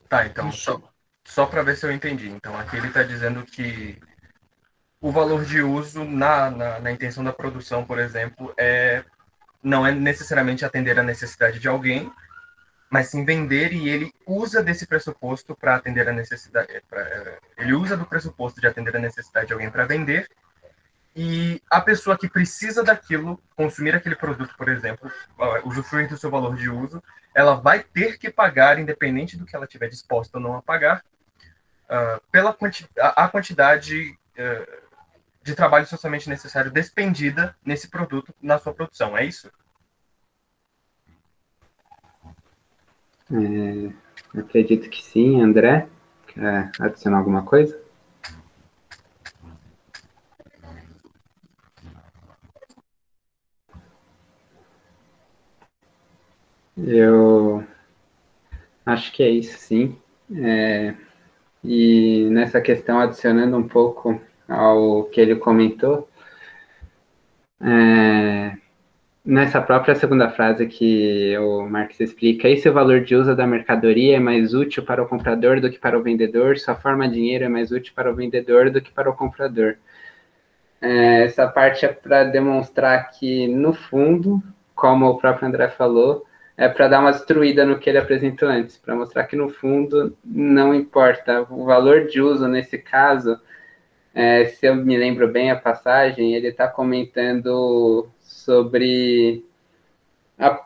Tá, 0.09 0.27
então 0.27 0.51
só, 0.51 0.81
só 1.25 1.47
para 1.47 1.63
ver 1.63 1.77
se 1.77 1.87
eu 1.87 1.93
entendi. 1.93 2.29
Então 2.29 2.59
aqui 2.59 2.77
ele 2.77 2.89
está 2.89 3.05
dizendo 3.05 3.45
que 3.45 3.99
o 5.01 5.13
valor 5.13 5.45
de 5.45 5.63
uso 5.63 6.05
na, 6.05 6.51
na, 6.51 6.81
na, 6.81 6.91
intenção 6.91 7.23
da 7.23 7.33
produção, 7.33 7.85
por 7.85 7.99
exemplo, 8.01 8.53
é 8.57 9.05
não 9.63 9.87
é 9.87 9.93
necessariamente 9.93 10.65
atender 10.65 10.99
a 10.99 11.03
necessidade 11.03 11.59
de 11.59 11.69
alguém, 11.69 12.11
mas 12.91 13.09
sim 13.09 13.25
vender 13.25 13.73
e 13.73 13.89
ele 13.89 14.13
usa 14.27 14.63
desse 14.63 14.87
pressuposto 14.87 15.55
para 15.55 15.77
atender 15.77 16.09
a 16.09 16.13
necessidade. 16.13 16.83
Pra, 16.89 17.39
ele 17.59 17.75
usa 17.75 17.97
do 17.97 18.07
pressuposto 18.07 18.61
de 18.61 18.67
atender 18.67 18.97
a 18.97 19.01
necessidade 19.01 19.49
de 19.49 19.53
alguém 19.53 19.71
para 19.71 19.87
vender 19.87 20.29
e 21.17 21.63
a 21.71 21.81
pessoa 21.81 22.19
que 22.19 22.29
precisa 22.29 22.85
daquilo, 22.85 23.43
consumir 23.57 23.95
aquele 23.95 24.15
produto, 24.15 24.55
por 24.55 24.69
exemplo, 24.69 25.11
usufruir 25.65 26.11
do 26.11 26.19
seu 26.19 26.31
valor 26.31 26.55
de 26.55 26.69
uso, 26.69 27.03
ela 27.35 27.55
vai 27.55 27.83
ter 27.83 28.19
que 28.19 28.31
pagar, 28.31 28.79
independente 28.79 29.35
do 29.35 29.47
que 29.47 29.57
ela 29.57 29.67
tiver 29.67 29.89
disposta 29.89 30.37
ou 30.37 30.43
não 30.43 30.55
a 30.55 30.61
pagar, 30.61 31.03
uh, 31.89 32.21
pela 32.31 32.53
quanti 32.53 32.87
a, 33.01 33.27
quantidade 33.29 34.19
uh, 34.39 34.87
de 35.43 35.55
trabalho 35.55 35.87
socialmente 35.87 36.29
necessário 36.29 36.71
despendida 36.71 37.57
nesse 37.65 37.89
produto, 37.89 38.35
na 38.43 38.59
sua 38.59 38.75
produção. 38.75 39.17
É 39.17 39.25
isso? 39.25 39.51
É, 43.31 44.39
acredito 44.41 44.89
que 44.91 45.03
sim. 45.03 45.41
André, 45.41 45.89
quer 46.29 46.71
adicionar 46.81 47.19
alguma 47.19 47.43
coisa? 47.45 47.79
Eu 56.77 57.63
acho 58.85 59.13
que 59.13 59.23
é 59.23 59.31
isso, 59.31 59.59
sim. 59.59 59.97
É, 60.35 60.95
e 61.65 62.29
nessa 62.31 62.61
questão, 62.61 63.01
adicionando 63.01 63.57
um 63.57 63.69
pouco 63.69 64.21
ao 64.49 65.05
que 65.07 65.21
ele 65.21 65.37
comentou, 65.37 66.09
é, 67.61 68.57
nessa 69.27 69.61
própria 69.61 69.97
segunda 69.97 70.31
frase 70.31 70.67
que 70.67 71.37
o 71.39 71.69
Marx 71.69 71.99
explica, 71.99 72.49
e 72.49 72.57
se 72.57 72.69
o 72.69 72.73
valor 72.73 73.01
de 73.01 73.17
uso 73.17 73.35
da 73.35 73.47
mercadoria 73.47 74.17
é 74.17 74.21
mais 74.21 74.55
útil 74.55 74.85
para 74.85 75.03
o 75.03 75.09
comprador 75.09 75.61
do 75.61 75.69
que 75.69 75.79
para 75.79 75.99
o 75.99 76.03
vendedor, 76.03 76.57
sua 76.59 76.77
forma 76.77 77.09
de 77.09 77.15
dinheiro 77.15 77.45
é 77.45 77.49
mais 77.49 77.73
útil 77.73 77.93
para 77.95 78.11
o 78.11 78.15
vendedor 78.15 78.71
do 78.71 78.81
que 78.81 78.93
para 78.93 79.11
o 79.11 79.15
comprador. 79.15 79.77
É, 80.81 81.25
essa 81.25 81.49
parte 81.49 81.85
é 81.85 81.89
para 81.89 82.23
demonstrar 82.25 83.11
que, 83.11 83.49
no 83.49 83.73
fundo, 83.73 84.41
como 84.75 85.07
o 85.07 85.19
próprio 85.19 85.49
André 85.49 85.69
falou, 85.71 86.25
é 86.57 86.69
para 86.69 86.87
dar 86.87 87.01
uma 87.01 87.11
destruída 87.11 87.67
no 87.67 87.79
que 87.79 87.91
ele 87.91 87.99
apresentou 87.99 88.49
antes, 88.49 88.79
para 88.79 88.95
mostrar 88.95 89.25
que, 89.25 89.35
no 89.35 89.49
fundo, 89.49 90.17
não 90.25 90.73
importa. 90.73 91.45
O 91.51 91.65
valor 91.65 92.07
de 92.07 92.21
uso, 92.23 92.47
nesse 92.47 92.79
caso, 92.79 93.39
é, 94.15 94.45
se 94.47 94.67
eu 94.67 94.77
me 94.77 94.97
lembro 94.97 95.27
bem 95.29 95.51
a 95.51 95.57
passagem, 95.57 96.35
ele 96.35 96.49
está 96.49 96.69
comentando 96.69 98.09
sobre 98.47 99.45
a 100.39 100.65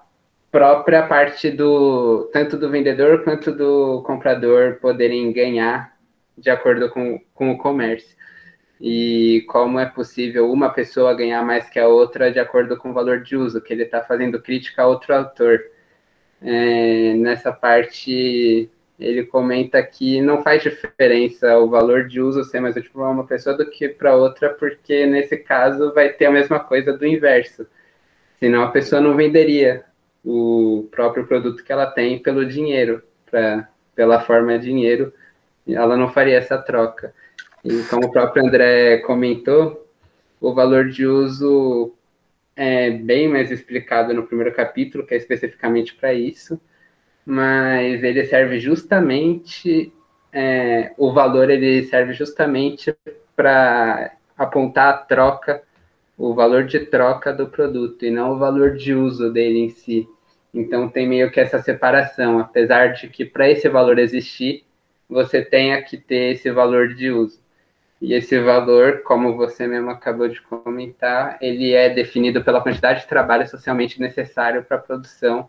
própria 0.51 1.07
parte 1.07 1.51
do 1.51 2.29
tanto 2.33 2.59
do 2.59 2.71
vendedor 2.71 3.25
quanto 3.25 3.51
do 3.51 4.03
comprador 4.03 4.77
poderem 4.81 5.33
ganhar 5.33 5.97
de 6.37 6.51
acordo 6.51 6.91
com, 6.91 7.19
com 7.35 7.51
o 7.51 7.59
comércio. 7.59 8.15
E 8.81 9.45
como 9.49 9.79
é 9.79 9.87
possível 9.87 10.51
uma 10.51 10.71
pessoa 10.71 11.15
ganhar 11.15 11.43
mais 11.45 11.69
que 11.69 11.79
a 11.79 11.89
outra 11.89 12.31
de 12.31 12.39
acordo 12.39 12.77
com 12.77 12.91
o 12.91 12.95
valor 12.95 13.23
de 13.23 13.37
uso, 13.37 13.61
que 13.61 13.73
ele 13.73 13.85
está 13.85 14.03
fazendo 14.03 14.41
crítica 14.41 14.83
a 14.83 14.87
outro 14.87 15.15
autor. 15.15 15.61
É, 16.43 17.15
nessa 17.15 17.53
parte 17.53 18.71
ele 19.01 19.25
comenta 19.25 19.83
que 19.83 20.21
não 20.21 20.43
faz 20.43 20.63
diferença 20.63 21.59
o 21.59 21.71
valor 21.71 22.07
de 22.07 22.21
uso 22.21 22.45
ser 22.45 22.61
mais 22.61 22.77
útil 22.77 22.91
para 22.93 23.09
uma 23.09 23.27
pessoa 23.27 23.57
do 23.57 23.69
que 23.69 23.89
para 23.89 24.15
outra, 24.15 24.51
porque 24.51 25.07
nesse 25.07 25.39
caso 25.39 25.95
vai 25.95 26.11
ter 26.11 26.27
a 26.27 26.31
mesma 26.31 26.61
coisa 26.61 26.93
do 26.93 27.07
inverso. 27.07 27.67
Senão 28.39 28.63
a 28.63 28.71
pessoa 28.71 29.01
não 29.01 29.17
venderia 29.17 29.85
o 30.23 30.87
próprio 30.91 31.27
produto 31.27 31.65
que 31.65 31.73
ela 31.73 31.87
tem 31.87 32.19
pelo 32.19 32.45
dinheiro, 32.45 33.03
pra, 33.31 33.67
pela 33.95 34.21
forma 34.21 34.59
de 34.59 34.67
dinheiro, 34.67 35.13
ela 35.67 35.97
não 35.97 36.13
faria 36.13 36.37
essa 36.37 36.59
troca. 36.59 37.15
E 37.65 37.83
como 37.85 38.07
o 38.07 38.13
próprio 38.13 38.47
André 38.47 38.99
comentou, 38.99 39.87
o 40.39 40.53
valor 40.53 40.89
de 40.89 41.07
uso 41.07 41.95
é 42.55 42.91
bem 42.91 43.29
mais 43.29 43.51
explicado 43.51 44.13
no 44.13 44.27
primeiro 44.27 44.55
capítulo, 44.55 45.07
que 45.07 45.15
é 45.15 45.17
especificamente 45.17 45.95
para 45.95 46.13
isso 46.13 46.61
mas 47.25 48.03
ele 48.03 48.25
serve 48.25 48.59
justamente 48.59 49.93
é, 50.33 50.93
o 50.97 51.13
valor 51.13 51.51
ele 51.51 51.83
serve 51.85 52.13
justamente 52.13 52.95
para 53.35 54.13
apontar 54.37 54.89
a 54.89 54.97
troca, 54.97 55.63
o 56.17 56.35
valor 56.35 56.65
de 56.65 56.81
troca 56.81 57.33
do 57.33 57.49
produto 57.49 58.05
e 58.05 58.11
não 58.11 58.33
o 58.33 58.39
valor 58.39 58.77
de 58.77 58.95
uso 58.95 59.33
dele 59.33 59.59
em 59.61 59.71
si. 59.71 60.09
Então 60.53 60.89
tem 60.89 61.09
meio 61.09 61.31
que 61.31 61.41
essa 61.41 61.61
separação, 61.61 62.39
apesar 62.39 62.93
de 62.93 63.09
que 63.09 63.25
para 63.25 63.49
esse 63.49 63.69
valor 63.69 63.99
existir, 63.99 64.65
você 65.09 65.43
tenha 65.43 65.83
que 65.83 65.97
ter 65.97 66.33
esse 66.33 66.51
valor 66.51 66.95
de 66.95 67.11
uso. 67.11 67.41
E 68.01 68.15
esse 68.15 68.39
valor, 68.41 69.03
como 69.03 69.37
você 69.37 69.67
mesmo 69.67 69.91
acabou 69.91 70.29
de 70.29 70.41
comentar, 70.41 71.37
ele 71.41 71.73
é 71.73 71.91
definido 71.91 72.43
pela 72.43 72.63
quantidade 72.63 73.03
de 73.03 73.07
trabalho 73.07 73.47
socialmente 73.47 74.01
necessário 74.01 74.65
para 74.65 74.79
a 74.79 74.81
produção 74.81 75.49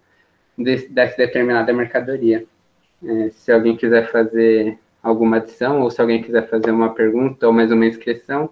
dessa 0.58 1.18
determinada 1.18 1.74
mercadoria. 1.74 2.46
É, 3.04 3.30
se 3.32 3.52
alguém 3.52 3.76
quiser 3.76 4.12
fazer 4.12 4.78
alguma 5.02 5.38
adição, 5.38 5.82
ou 5.82 5.90
se 5.90 6.00
alguém 6.00 6.22
quiser 6.22 6.48
fazer 6.50 6.72
uma 6.72 6.94
pergunta 6.94 7.48
ou 7.48 7.54
mais 7.54 7.72
uma 7.72 7.86
inscrição, 7.86 8.50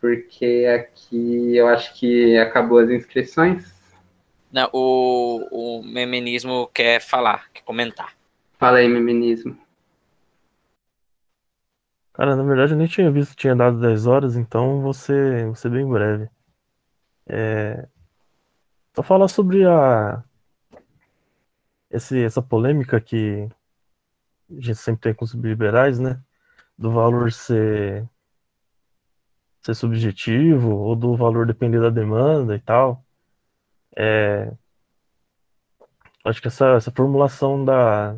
porque 0.00 0.66
aqui 0.74 1.56
eu 1.56 1.68
acho 1.68 1.94
que 1.94 2.36
acabou 2.38 2.78
as 2.78 2.90
inscrições. 2.90 3.72
Não, 4.52 4.68
o, 4.72 5.78
o 5.78 5.82
Memenismo 5.84 6.68
quer 6.74 7.00
falar, 7.00 7.48
quer 7.52 7.62
comentar. 7.62 8.14
Fala 8.58 8.78
aí, 8.78 8.88
Memenismo. 8.88 9.56
Cara, 12.12 12.34
na 12.34 12.42
verdade 12.42 12.72
eu 12.72 12.78
nem 12.78 12.86
tinha 12.86 13.10
visto 13.10 13.30
que 13.30 13.36
tinha 13.36 13.54
dado 13.54 13.80
10 13.80 14.06
horas, 14.06 14.36
então 14.36 14.80
vou 14.82 14.92
ser, 14.92 15.46
vou 15.46 15.54
ser 15.54 15.70
bem 15.70 15.88
breve. 15.88 16.28
É... 17.26 17.86
Só 18.94 19.02
falar 19.02 19.28
sobre 19.28 19.64
a, 19.64 20.22
esse, 21.90 22.22
essa 22.22 22.40
polêmica 22.40 23.00
que 23.00 23.48
a 24.50 24.60
gente 24.60 24.76
sempre 24.76 25.02
tem 25.02 25.14
com 25.14 25.24
os 25.24 25.32
liberais, 25.32 25.98
né? 25.98 26.20
Do 26.78 26.92
valor 26.92 27.32
ser, 27.32 28.08
ser 29.62 29.74
subjetivo 29.74 30.70
ou 30.70 30.96
do 30.96 31.16
valor 31.16 31.46
depender 31.46 31.80
da 31.80 31.90
demanda 31.90 32.54
e 32.54 32.60
tal. 32.60 33.04
É, 33.96 34.52
acho 36.24 36.40
que 36.40 36.48
essa, 36.48 36.74
essa 36.76 36.90
formulação 36.90 37.64
da, 37.64 38.16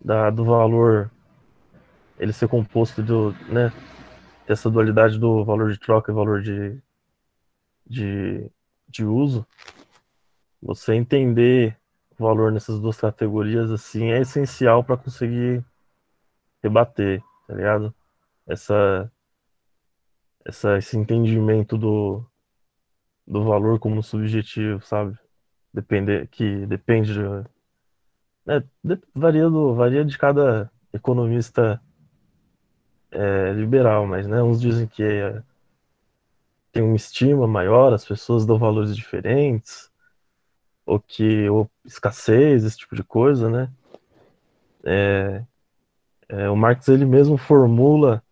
da, 0.00 0.30
do 0.30 0.44
valor 0.44 1.10
ele 2.18 2.32
ser 2.32 2.48
composto 2.48 3.02
do, 3.02 3.32
né, 3.48 3.72
essa 4.46 4.70
dualidade 4.70 5.18
do 5.18 5.44
valor 5.44 5.72
de 5.72 5.78
troca 5.78 6.12
e 6.12 6.14
valor 6.14 6.42
de, 6.42 6.80
de, 7.86 8.50
de 8.88 9.04
uso, 9.04 9.46
você 10.62 10.94
entender 10.94 11.76
valor 12.18 12.52
nessas 12.52 12.80
duas 12.80 12.96
categorias 13.00 13.70
assim 13.70 14.10
é 14.12 14.20
essencial 14.20 14.84
para 14.84 14.96
conseguir 14.96 15.64
rebater, 16.62 17.22
tá 17.46 17.54
ligado? 17.54 17.94
Essa, 18.46 19.10
essa 20.44 20.78
esse 20.78 20.96
entendimento 20.96 21.76
do, 21.76 22.24
do 23.26 23.44
valor 23.44 23.78
como 23.78 24.02
subjetivo, 24.02 24.80
sabe? 24.84 25.18
Depende, 25.72 26.26
que 26.28 26.66
depende 26.66 27.14
de, 27.14 27.20
né, 28.46 28.62
de, 28.82 28.98
varia 29.14 29.48
do 29.50 29.74
varia 29.74 30.04
de 30.04 30.16
cada 30.16 30.70
economista 30.92 31.80
é, 33.10 33.52
liberal, 33.52 34.06
mas 34.06 34.26
né, 34.26 34.42
uns 34.42 34.60
dizem 34.60 34.86
que 34.86 35.02
é, 35.02 35.42
tem 36.72 36.82
uma 36.82 36.96
estima 36.96 37.46
maior, 37.46 37.92
as 37.92 38.04
pessoas 38.04 38.44
dão 38.44 38.58
valores 38.58 38.94
diferentes, 38.96 39.90
ou 40.86 41.00
que 41.00 41.48
ou 41.48 41.70
escassez, 41.84 42.64
esse 42.64 42.78
tipo 42.78 42.94
de 42.94 43.02
coisa, 43.02 43.48
né? 43.48 43.70
É, 44.84 45.44
é, 46.28 46.50
o 46.50 46.56
Marx 46.56 46.88
ele 46.88 47.04
mesmo 47.04 47.36
formula 47.36 48.22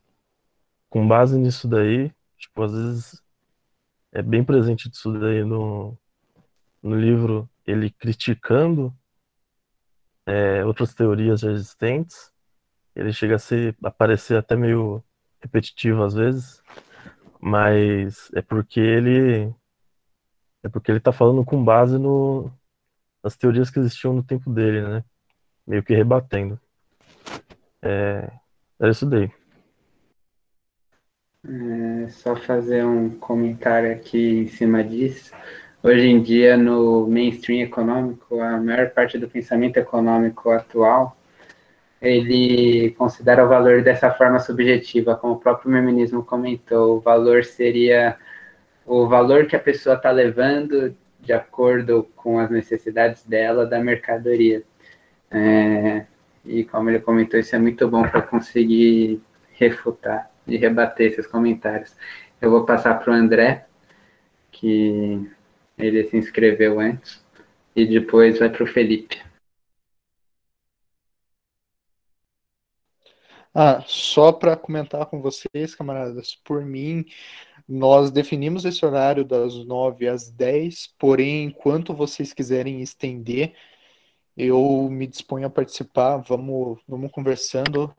com 0.90 1.06
base 1.06 1.38
nisso 1.38 1.66
daí, 1.66 2.12
tipo, 2.36 2.62
às 2.62 2.72
vezes 2.72 3.22
é 4.12 4.20
bem 4.20 4.44
presente 4.44 4.90
isso 4.90 5.12
daí 5.18 5.42
no, 5.42 5.96
no 6.82 6.94
livro, 6.94 7.48
ele 7.66 7.90
criticando 7.90 8.94
é, 10.26 10.64
outras 10.64 10.94
teorias 10.94 11.40
já 11.40 11.50
existentes, 11.50 12.30
ele 12.94 13.12
chega 13.12 13.36
a 13.36 13.38
ser, 13.38 13.74
a 13.82 13.90
parecer 13.90 14.36
até 14.36 14.54
meio 14.54 15.02
repetitivo 15.40 16.02
às 16.02 16.12
vezes, 16.12 16.62
mas 17.40 18.30
é 18.34 18.42
porque 18.42 18.80
ele 18.80 19.54
é 20.62 20.68
porque 20.68 20.90
ele 20.90 20.98
está 20.98 21.12
falando 21.12 21.44
com 21.44 21.62
base 21.62 21.98
no, 21.98 22.50
nas 23.22 23.36
teorias 23.36 23.70
que 23.70 23.78
existiam 23.78 24.12
no 24.12 24.22
tempo 24.22 24.50
dele, 24.50 24.82
né? 24.82 25.04
Meio 25.66 25.82
que 25.82 25.94
rebatendo. 25.94 26.58
É, 27.80 28.30
é 28.80 28.88
isso 28.88 29.06
daí. 29.06 29.30
É, 31.44 32.08
só 32.08 32.36
fazer 32.36 32.84
um 32.84 33.10
comentário 33.10 33.92
aqui 33.92 34.40
em 34.40 34.46
cima 34.48 34.84
disso. 34.84 35.32
Hoje 35.82 36.06
em 36.06 36.22
dia, 36.22 36.56
no 36.56 37.08
mainstream 37.08 37.62
econômico, 37.62 38.40
a 38.40 38.58
maior 38.58 38.90
parte 38.90 39.18
do 39.18 39.28
pensamento 39.28 39.76
econômico 39.78 40.50
atual 40.50 41.16
ele 42.02 42.90
considera 42.98 43.44
o 43.44 43.48
valor 43.48 43.82
dessa 43.82 44.10
forma 44.10 44.40
subjetiva, 44.40 45.14
como 45.14 45.34
o 45.34 45.38
próprio 45.38 45.72
feminismo 45.72 46.24
comentou. 46.24 46.96
O 46.96 47.00
valor 47.00 47.44
seria 47.44 48.16
o 48.86 49.06
valor 49.08 49.46
que 49.46 49.56
a 49.56 49.60
pessoa 49.60 49.96
está 49.96 50.10
levando 50.10 50.96
de 51.20 51.32
acordo 51.32 52.04
com 52.16 52.38
as 52.38 52.50
necessidades 52.50 53.24
dela 53.24 53.64
da 53.64 53.78
mercadoria. 53.78 54.64
É, 55.30 56.06
e 56.44 56.64
como 56.64 56.90
ele 56.90 57.00
comentou, 57.00 57.38
isso 57.38 57.54
é 57.54 57.58
muito 57.58 57.88
bom 57.88 58.02
para 58.02 58.22
conseguir 58.22 59.22
refutar 59.52 60.30
e 60.46 60.56
rebater 60.56 61.12
esses 61.12 61.26
comentários. 61.26 61.96
Eu 62.40 62.50
vou 62.50 62.64
passar 62.64 62.94
para 62.98 63.12
o 63.12 63.14
André, 63.14 63.66
que 64.50 65.30
ele 65.78 66.04
se 66.04 66.16
inscreveu 66.16 66.80
antes, 66.80 67.24
e 67.74 67.86
depois 67.86 68.38
vai 68.38 68.50
para 68.50 68.64
o 68.64 68.66
Felipe. 68.66 69.22
Ah, 73.54 73.82
só 73.86 74.32
para 74.32 74.56
comentar 74.56 75.04
com 75.06 75.20
vocês, 75.20 75.74
camaradas, 75.74 76.34
por 76.42 76.64
mim, 76.64 77.04
nós 77.68 78.10
definimos 78.10 78.64
esse 78.64 78.84
horário 78.84 79.24
das 79.24 79.54
9 79.64 80.08
às 80.08 80.30
10, 80.30 80.94
porém, 80.98 81.44
enquanto 81.44 81.94
vocês 81.94 82.32
quiserem 82.32 82.80
estender, 82.82 83.54
eu 84.36 84.88
me 84.90 85.06
disponho 85.06 85.46
a 85.46 85.50
participar, 85.50 86.18
vamos, 86.18 86.80
vamos 86.88 87.10
conversando. 87.12 87.94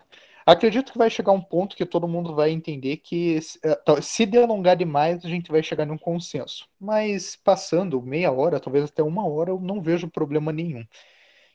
Acredito 0.45 0.91
que 0.91 0.97
vai 0.97 1.09
chegar 1.09 1.31
um 1.31 1.41
ponto 1.41 1.75
que 1.75 1.85
todo 1.85 2.07
mundo 2.07 2.35
vai 2.35 2.51
entender 2.51 2.97
que 2.97 3.39
eh, 3.63 4.01
se 4.01 4.25
delongar 4.25 4.75
demais, 4.75 5.23
a 5.23 5.29
gente 5.29 5.51
vai 5.51 5.63
chegar 5.63 5.85
num 5.85 5.97
consenso. 5.97 6.67
Mas 6.79 7.35
passando 7.37 8.01
meia 8.01 8.31
hora, 8.31 8.59
talvez 8.59 8.85
até 8.85 9.03
uma 9.03 9.27
hora, 9.27 9.51
eu 9.51 9.59
não 9.59 9.81
vejo 9.81 10.09
problema 10.09 10.51
nenhum. 10.51 10.85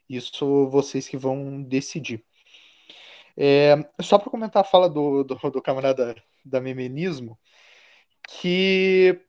Isso 0.08 0.68
vocês 0.68 1.08
que 1.08 1.16
vão 1.16 1.62
decidir. 1.62 2.24
É, 3.36 3.76
só 4.00 4.18
para 4.18 4.30
comentar 4.30 4.62
a 4.62 4.64
fala 4.64 4.88
do, 4.88 5.22
do, 5.22 5.36
do 5.36 5.62
camarada 5.62 6.16
da 6.44 6.60
Memenismo, 6.60 7.38
que 8.28 9.20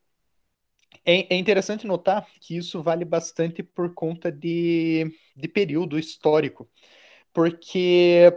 é, 1.05 1.33
é, 1.33 1.37
interessante 1.37 1.87
notar 1.87 2.27
que 2.39 2.57
isso 2.57 2.81
vale 2.83 3.05
bastante 3.05 3.63
por 3.63 3.93
conta 3.93 4.31
de, 4.31 5.11
de 5.35 5.47
período 5.47 5.97
histórico. 5.97 6.69
Porque, 7.33 8.31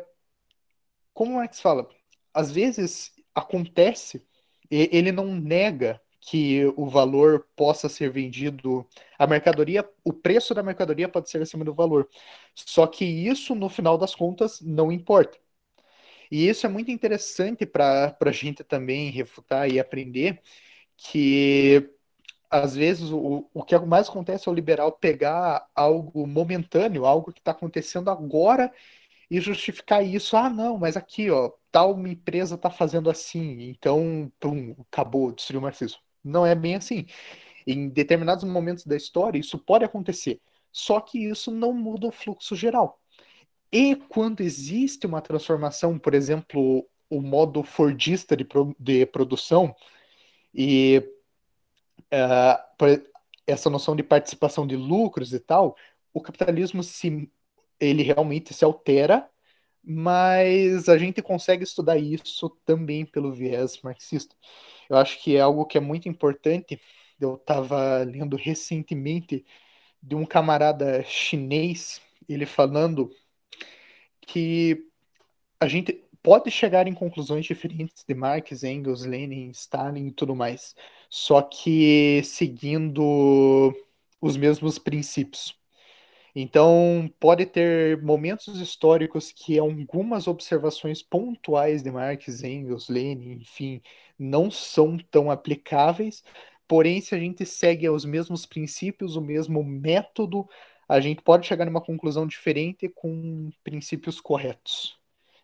como 1.13 1.47
que 1.49 1.57
se 1.57 1.63
fala? 1.63 1.89
Às 2.33 2.51
vezes 2.53 3.13
acontece, 3.35 4.27
ele 4.71 5.13
não 5.13 5.35
nega 5.35 6.01
que 6.21 6.65
o 6.77 6.87
valor 6.89 7.49
possa 7.57 7.89
ser 7.89 8.11
vendido, 8.11 8.87
a 9.19 9.27
mercadoria, 9.27 9.89
o 10.05 10.13
preço 10.13 10.55
da 10.55 10.63
mercadoria 10.63 11.09
pode 11.09 11.29
ser 11.29 11.43
acima 11.43 11.65
do 11.65 11.75
valor. 11.75 12.09
Só 12.55 12.87
que 12.87 13.05
isso, 13.05 13.55
no 13.55 13.69
final 13.69 13.99
das 13.99 14.15
contas, 14.15 14.61
não 14.61 14.93
importa. 14.93 15.42
E 16.33 16.49
isso 16.49 16.67
é 16.67 16.71
muito 16.71 16.91
interessante 16.91 17.67
para 17.67 18.17
a 18.19 18.33
gente 18.33 18.65
também 18.65 19.11
refutar 19.11 19.71
e 19.71 19.79
aprender 19.79 20.41
que 20.97 21.91
às 22.51 22.77
vezes 22.77 23.11
o, 23.13 23.49
o 23.55 23.65
que 23.65 23.79
mais 23.81 24.09
acontece 24.09 24.49
é 24.49 24.53
o 24.53 24.55
liberal 24.55 24.93
pegar 24.93 25.69
algo 25.75 26.27
momentâneo, 26.27 27.07
algo 27.07 27.33
que 27.33 27.41
está 27.41 27.53
acontecendo 27.53 28.11
agora 28.11 28.73
e 29.31 29.41
justificar 29.41 30.05
isso. 30.07 30.37
Ah, 30.37 30.51
não, 30.51 30.79
mas 30.79 30.97
aqui, 30.97 31.31
ó, 31.31 31.53
tal 31.73 31.99
empresa 32.07 32.57
está 32.57 32.71
fazendo 32.71 33.11
assim, 33.11 33.63
então, 33.71 34.33
pum, 34.41 34.77
acabou, 34.93 35.33
destruiu 35.33 35.61
o 35.61 35.65
marxismo. 35.65 36.01
Não 36.25 36.47
é 36.47 36.55
bem 36.55 36.77
assim. 36.77 37.07
Em 37.67 37.89
determinados 37.91 38.45
momentos 38.45 38.87
da 38.87 38.97
história, 38.97 39.39
isso 39.41 39.59
pode 39.59 39.85
acontecer. 39.85 40.41
Só 40.73 41.01
que 41.01 41.19
isso 41.31 41.51
não 41.53 41.75
muda 41.75 42.09
o 42.09 42.13
fluxo 42.13 42.57
geral. 42.57 43.02
E 43.73 43.97
quando 43.97 44.43
existe 44.43 45.07
uma 45.07 45.23
transformação, 45.23 45.99
por 45.99 46.15
exemplo, 46.15 46.87
o 47.09 47.23
modo 47.23 47.63
fordista 47.63 48.37
de, 48.37 48.47
de 48.79 49.07
produção 49.07 49.75
e 50.55 51.03
uh, 52.13 53.03
essa 53.47 53.71
noção 53.71 53.97
de 53.97 54.03
participação 54.03 54.67
de 54.67 54.77
lucros 54.77 55.33
e 55.33 55.41
tal, 55.41 55.77
o 56.13 56.21
capitalismo 56.21 56.83
se 56.83 57.31
ele 57.81 58.03
realmente 58.03 58.55
se 58.55 58.65
altera, 58.65 59.29
mas 59.83 60.89
a 60.89 60.97
gente 60.99 61.21
consegue 61.23 61.65
estudar 61.65 61.99
isso 61.99 62.51
também 62.65 63.05
pelo 63.05 63.33
viés 63.33 63.81
marxista. 63.83 64.37
Eu 64.89 64.97
acho 64.97 65.21
que 65.23 65.37
é 65.37 65.41
algo 65.41 65.67
que 65.67 65.79
é 65.79 65.81
muito 65.81 66.09
importante. 66.09 66.81
Eu 67.21 67.35
estava 67.37 67.99
lendo 68.05 68.37
recentemente 68.37 69.45
de 70.03 70.15
um 70.15 70.25
camarada 70.25 71.03
chinês, 71.05 72.01
ele 72.29 72.47
falando 72.47 73.11
que 74.27 74.87
a 75.61 75.69
gente 75.69 76.03
pode 76.23 76.51
chegar 76.51 76.87
em 76.87 76.95
conclusões 76.95 77.45
diferentes 77.47 78.05
de 78.07 78.15
Marx, 78.15 78.63
Engels, 78.63 79.05
Lenin, 79.05 79.51
Stalin 79.51 80.09
e 80.09 80.13
tudo 80.13 80.35
mais, 80.37 80.75
só 81.11 81.43
que 81.43 82.23
seguindo 82.25 83.75
os 84.21 84.37
mesmos 84.37 84.79
princípios. 84.79 85.55
Então, 86.35 87.13
pode 87.21 87.45
ter 87.47 88.01
momentos 88.03 88.59
históricos 88.61 89.31
que 89.33 89.59
algumas 89.59 90.27
observações 90.27 91.03
pontuais 91.03 91.83
de 91.83 91.91
Marx, 91.91 92.43
Engels, 92.43 92.89
Lenin, 92.89 93.33
enfim, 93.41 93.83
não 94.19 94.51
são 94.51 94.97
tão 95.11 95.31
aplicáveis, 95.31 96.25
porém, 96.67 97.01
se 97.03 97.15
a 97.15 97.19
gente 97.19 97.45
segue 97.45 97.89
os 97.91 98.05
mesmos 98.05 98.47
princípios, 98.47 99.15
o 99.17 99.21
mesmo 99.21 99.63
método, 99.63 100.49
a 100.93 101.01
gente 101.01 101.23
pode 101.23 101.47
chegar 101.47 101.65
numa 101.65 101.81
conclusão 101.81 102.27
diferente 102.27 102.87
com 102.87 103.51
princípios 103.65 104.21
corretos. 104.21 105.01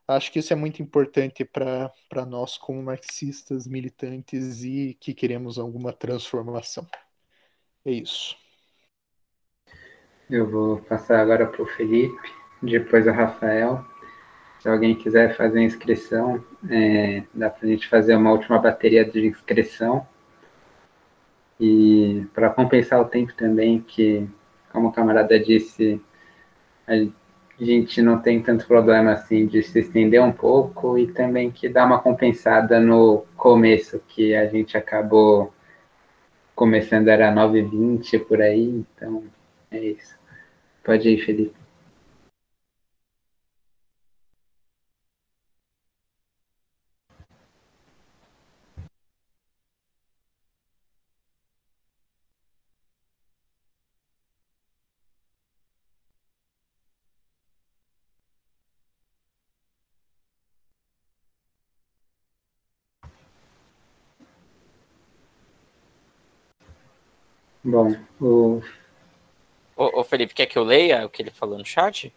Acho 0.07 0.31
que 0.31 0.41
isso 0.41 0.53
é 0.53 0.57
muito 0.57 0.83
importante 0.83 1.43
para 1.43 2.27
nós, 2.27 2.59
como 2.59 2.83
marxistas, 2.83 3.67
militantes 3.67 4.63
e 4.63 4.95
que 5.01 5.15
queremos 5.15 5.59
alguma 5.59 5.91
transformação. 5.91 6.87
É 7.83 7.93
isso. 7.93 8.37
Eu 10.29 10.51
vou 10.51 10.83
passar 10.83 11.19
agora 11.19 11.47
para 11.47 11.63
o 11.63 11.67
Felipe, 11.67 12.31
depois 12.63 13.07
o 13.07 13.11
Rafael. 13.11 13.83
Se 14.61 14.69
alguém 14.69 14.95
quiser 14.95 15.35
fazer 15.35 15.63
inscrição, 15.63 16.45
é, 16.69 17.25
dá 17.33 17.49
para 17.49 17.67
a 17.67 17.71
gente 17.71 17.89
fazer 17.89 18.15
uma 18.17 18.33
última 18.33 18.59
bateria 18.59 19.03
de 19.03 19.27
inscrição. 19.27 20.07
E 21.59 22.27
para 22.35 22.51
compensar 22.51 23.01
o 23.01 23.07
tempo 23.07 23.33
também, 23.33 23.81
que 23.81 24.29
como 24.73 24.89
o 24.89 24.93
camarada 24.93 25.39
disse, 25.39 26.01
a 26.87 26.95
gente 27.61 28.01
não 28.01 28.21
tem 28.21 28.43
tanto 28.43 28.67
problema 28.67 29.13
assim 29.13 29.47
de 29.47 29.63
se 29.63 29.81
estender 29.81 30.23
um 30.23 30.33
pouco 30.33 30.99
e 30.99 31.07
também 31.07 31.51
que 31.51 31.69
dá 31.69 31.85
uma 31.85 31.99
compensada 31.99 32.81
no 32.81 33.25
começo, 33.37 34.01
que 34.09 34.35
a 34.35 34.47
gente 34.47 34.77
acabou 34.77 35.53
começando 36.55 37.09
era 37.09 37.33
9h20 37.33 38.25
por 38.27 38.41
aí, 38.41 38.85
então 38.97 39.25
é 39.71 39.79
isso. 39.79 40.17
Pode 40.83 41.09
ir, 41.09 41.25
Felipe. 41.25 41.68
Bom, 67.65 67.95
o... 68.21 68.63
Ô, 69.77 70.01
ô, 70.01 70.05
Felipe, 70.05 70.35
quer 70.35 70.47
que 70.47 70.59
eu 70.59 70.65
leia 70.65 71.05
o 71.05 71.09
que 71.09 71.23
ele 71.23 71.31
falou 71.31 71.59
no 71.59 71.65
chat? 71.65 72.13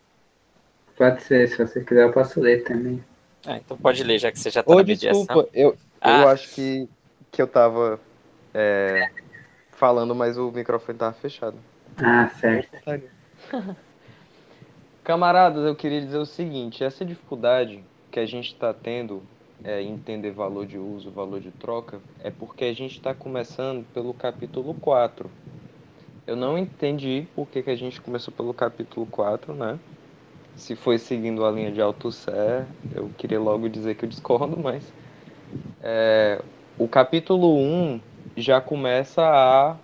Pode 0.97 1.23
ser, 1.23 1.47
se 1.47 1.57
você 1.57 1.83
quiser 1.83 2.03
eu 2.03 2.11
posso 2.11 2.39
ler 2.39 2.63
também. 2.63 3.03
Ah, 3.45 3.57
então 3.57 3.77
pode 3.77 4.03
ler, 4.03 4.19
já 4.19 4.31
que 4.31 4.39
você 4.39 4.49
já 4.49 4.61
tá 4.61 4.71
Ô, 4.71 4.77
na 4.77 4.83
mediação. 4.83 5.25
desculpa, 5.25 5.49
eu, 5.53 5.75
Ah. 5.99 6.21
eu 6.21 6.27
acho 6.29 6.53
que, 6.53 6.87
que 7.31 7.41
eu 7.41 7.47
tava 7.47 7.99
é, 8.53 9.09
falando, 9.71 10.13
mas 10.13 10.37
o 10.37 10.51
microfone 10.51 10.97
tava 10.97 11.13
fechado. 11.13 11.57
Ah, 11.97 12.29
certo. 12.29 12.77
Camaradas, 15.03 15.65
eu 15.65 15.75
queria 15.75 16.01
dizer 16.01 16.17
o 16.17 16.25
seguinte: 16.25 16.83
essa 16.83 17.03
dificuldade 17.03 17.83
que 18.11 18.19
a 18.19 18.25
gente 18.25 18.53
está 18.53 18.73
tendo 18.73 19.23
é, 19.64 19.82
entender 19.82 20.32
valor 20.32 20.66
de 20.66 20.78
uso, 20.78 21.12
valor 21.12 21.39
de 21.39 21.51
troca, 21.51 21.99
é 22.24 22.32
porque 22.32 22.66
a 22.66 22.74
gente 22.74 22.97
está 22.97 23.14
começando 23.14 23.86
pelo 23.93 24.14
capítulo 24.14 24.74
4. 24.74 25.30
Eu 26.26 26.36
não 26.36 26.57
entendi 26.57 27.28
por 27.36 27.47
que, 27.47 27.62
que 27.62 27.70
a 27.70 27.76
gente 27.76 27.99
começou 27.99 28.34
pelo 28.34 28.53
capítulo 28.53 29.05
4, 29.05 29.53
né? 29.53 29.80
Se 30.55 30.76
foi 30.76 30.97
seguindo 30.97 31.45
a 31.45 31.51
linha 31.51 31.72
de 31.72 31.82
Althusser, 31.82 32.66
eu 32.93 33.09
queria 33.18 33.39
logo 33.39 33.70
dizer 33.70 33.95
que 33.95 34.05
eu 34.05 34.09
discordo, 34.09 34.57
mas 34.57 34.91
é, 35.82 36.41
o 36.78 36.88
capítulo 36.88 37.57
1 37.57 38.01
já 38.38 38.62
começa 38.62 39.22
a 39.22 39.76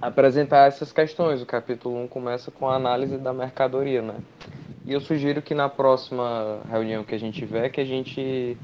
apresentar 0.00 0.68
essas 0.68 0.92
questões. 0.92 1.42
O 1.42 1.46
capítulo 1.46 2.02
1 2.04 2.08
começa 2.08 2.50
com 2.50 2.68
a 2.68 2.76
análise 2.76 3.16
da 3.18 3.32
mercadoria, 3.32 4.02
né? 4.02 4.16
E 4.86 4.92
eu 4.92 5.00
sugiro 5.00 5.40
que 5.40 5.54
na 5.54 5.68
próxima 5.68 6.60
reunião 6.70 7.04
que 7.04 7.14
a 7.14 7.18
gente 7.18 7.38
tiver, 7.38 7.70
que 7.70 7.80
a 7.80 7.84
gente 7.84 8.56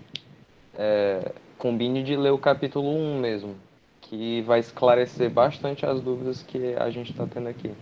é, 0.78 1.32
combine 1.58 2.02
de 2.02 2.16
ler 2.16 2.30
o 2.30 2.38
capítulo 2.38 2.88
1 2.88 3.20
mesmo, 3.20 3.56
que 4.00 4.42
vai 4.42 4.60
esclarecer 4.60 5.30
bastante 5.30 5.84
as 5.84 6.00
dúvidas 6.00 6.42
que 6.42 6.74
a 6.74 6.90
gente 6.90 7.10
está 7.10 7.26
tendo 7.26 7.48
aqui. 7.48 7.72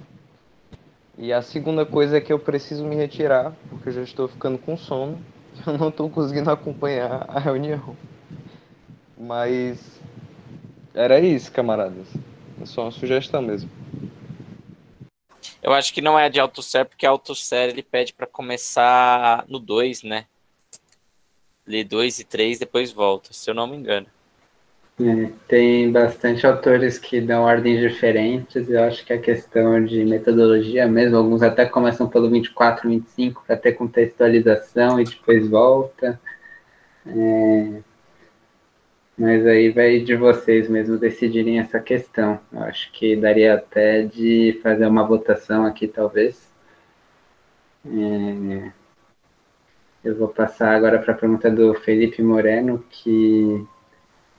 E 1.16 1.32
a 1.32 1.42
segunda 1.42 1.84
coisa 1.84 2.18
é 2.18 2.20
que 2.20 2.32
eu 2.32 2.38
preciso 2.38 2.84
me 2.84 2.94
retirar, 2.94 3.52
porque 3.68 3.88
eu 3.88 3.92
já 3.92 4.02
estou 4.02 4.28
ficando 4.28 4.56
com 4.58 4.76
sono. 4.76 5.18
Eu 5.66 5.76
não 5.76 5.88
estou 5.88 6.08
conseguindo 6.08 6.48
acompanhar 6.50 7.24
a 7.28 7.40
reunião. 7.40 7.96
Mas 9.18 10.00
era 10.94 11.18
isso, 11.18 11.50
camaradas. 11.50 12.06
É 12.60 12.64
só 12.64 12.82
uma 12.82 12.92
sugestão 12.92 13.42
mesmo. 13.42 13.68
Eu 15.60 15.72
acho 15.72 15.92
que 15.92 16.00
não 16.00 16.16
é 16.16 16.28
de 16.28 16.38
Althusser, 16.38 16.86
porque 16.86 17.04
Althusser 17.04 17.70
ele 17.70 17.82
pede 17.82 18.12
para 18.12 18.26
começar 18.26 19.44
no 19.48 19.58
2, 19.58 20.04
né? 20.04 20.26
Ler 21.68 21.84
2 21.84 22.18
e 22.18 22.24
3, 22.24 22.58
depois 22.58 22.90
volta, 22.90 23.28
se 23.32 23.50
eu 23.50 23.54
não 23.54 23.66
me 23.66 23.76
engano. 23.76 24.06
É, 25.00 25.30
tem 25.46 25.92
bastante 25.92 26.44
autores 26.44 26.98
que 26.98 27.20
dão 27.20 27.44
ordens 27.44 27.78
diferentes, 27.78 28.68
eu 28.68 28.82
acho 28.82 29.04
que 29.04 29.12
a 29.12 29.20
questão 29.20 29.84
de 29.84 30.04
metodologia 30.04 30.88
mesmo, 30.88 31.18
alguns 31.18 31.42
até 31.42 31.66
começam 31.66 32.08
pelo 32.08 32.28
24, 32.28 32.88
25 32.88 33.44
para 33.46 33.56
ter 33.56 33.74
contextualização 33.74 34.98
e 34.98 35.04
depois 35.04 35.46
volta. 35.46 36.18
É, 37.06 37.80
mas 39.16 39.46
aí 39.46 39.70
vai 39.70 40.00
de 40.00 40.16
vocês 40.16 40.68
mesmo 40.68 40.96
decidirem 40.96 41.58
essa 41.58 41.78
questão. 41.80 42.40
Eu 42.52 42.62
acho 42.62 42.90
que 42.92 43.14
daria 43.14 43.54
até 43.54 44.02
de 44.02 44.58
fazer 44.62 44.86
uma 44.86 45.04
votação 45.04 45.64
aqui, 45.66 45.86
talvez. 45.86 46.48
É, 47.86 48.72
eu 50.04 50.16
vou 50.16 50.28
passar 50.28 50.74
agora 50.74 50.98
para 50.98 51.12
a 51.12 51.16
pergunta 51.16 51.50
do 51.50 51.74
Felipe 51.74 52.22
Moreno, 52.22 52.84
que 52.90 53.66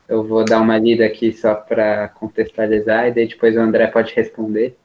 eu 0.07 0.23
vou 0.23 0.43
dar 0.43 0.61
uma 0.61 0.77
lida 0.77 1.05
aqui 1.05 1.31
só 1.31 1.55
para 1.55 2.09
contextualizar, 2.09 3.07
e 3.07 3.11
daí 3.11 3.27
depois 3.27 3.55
o 3.55 3.59
André 3.59 3.87
pode 3.87 4.13
responder. 4.13 4.77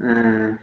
Ah, 0.00 0.58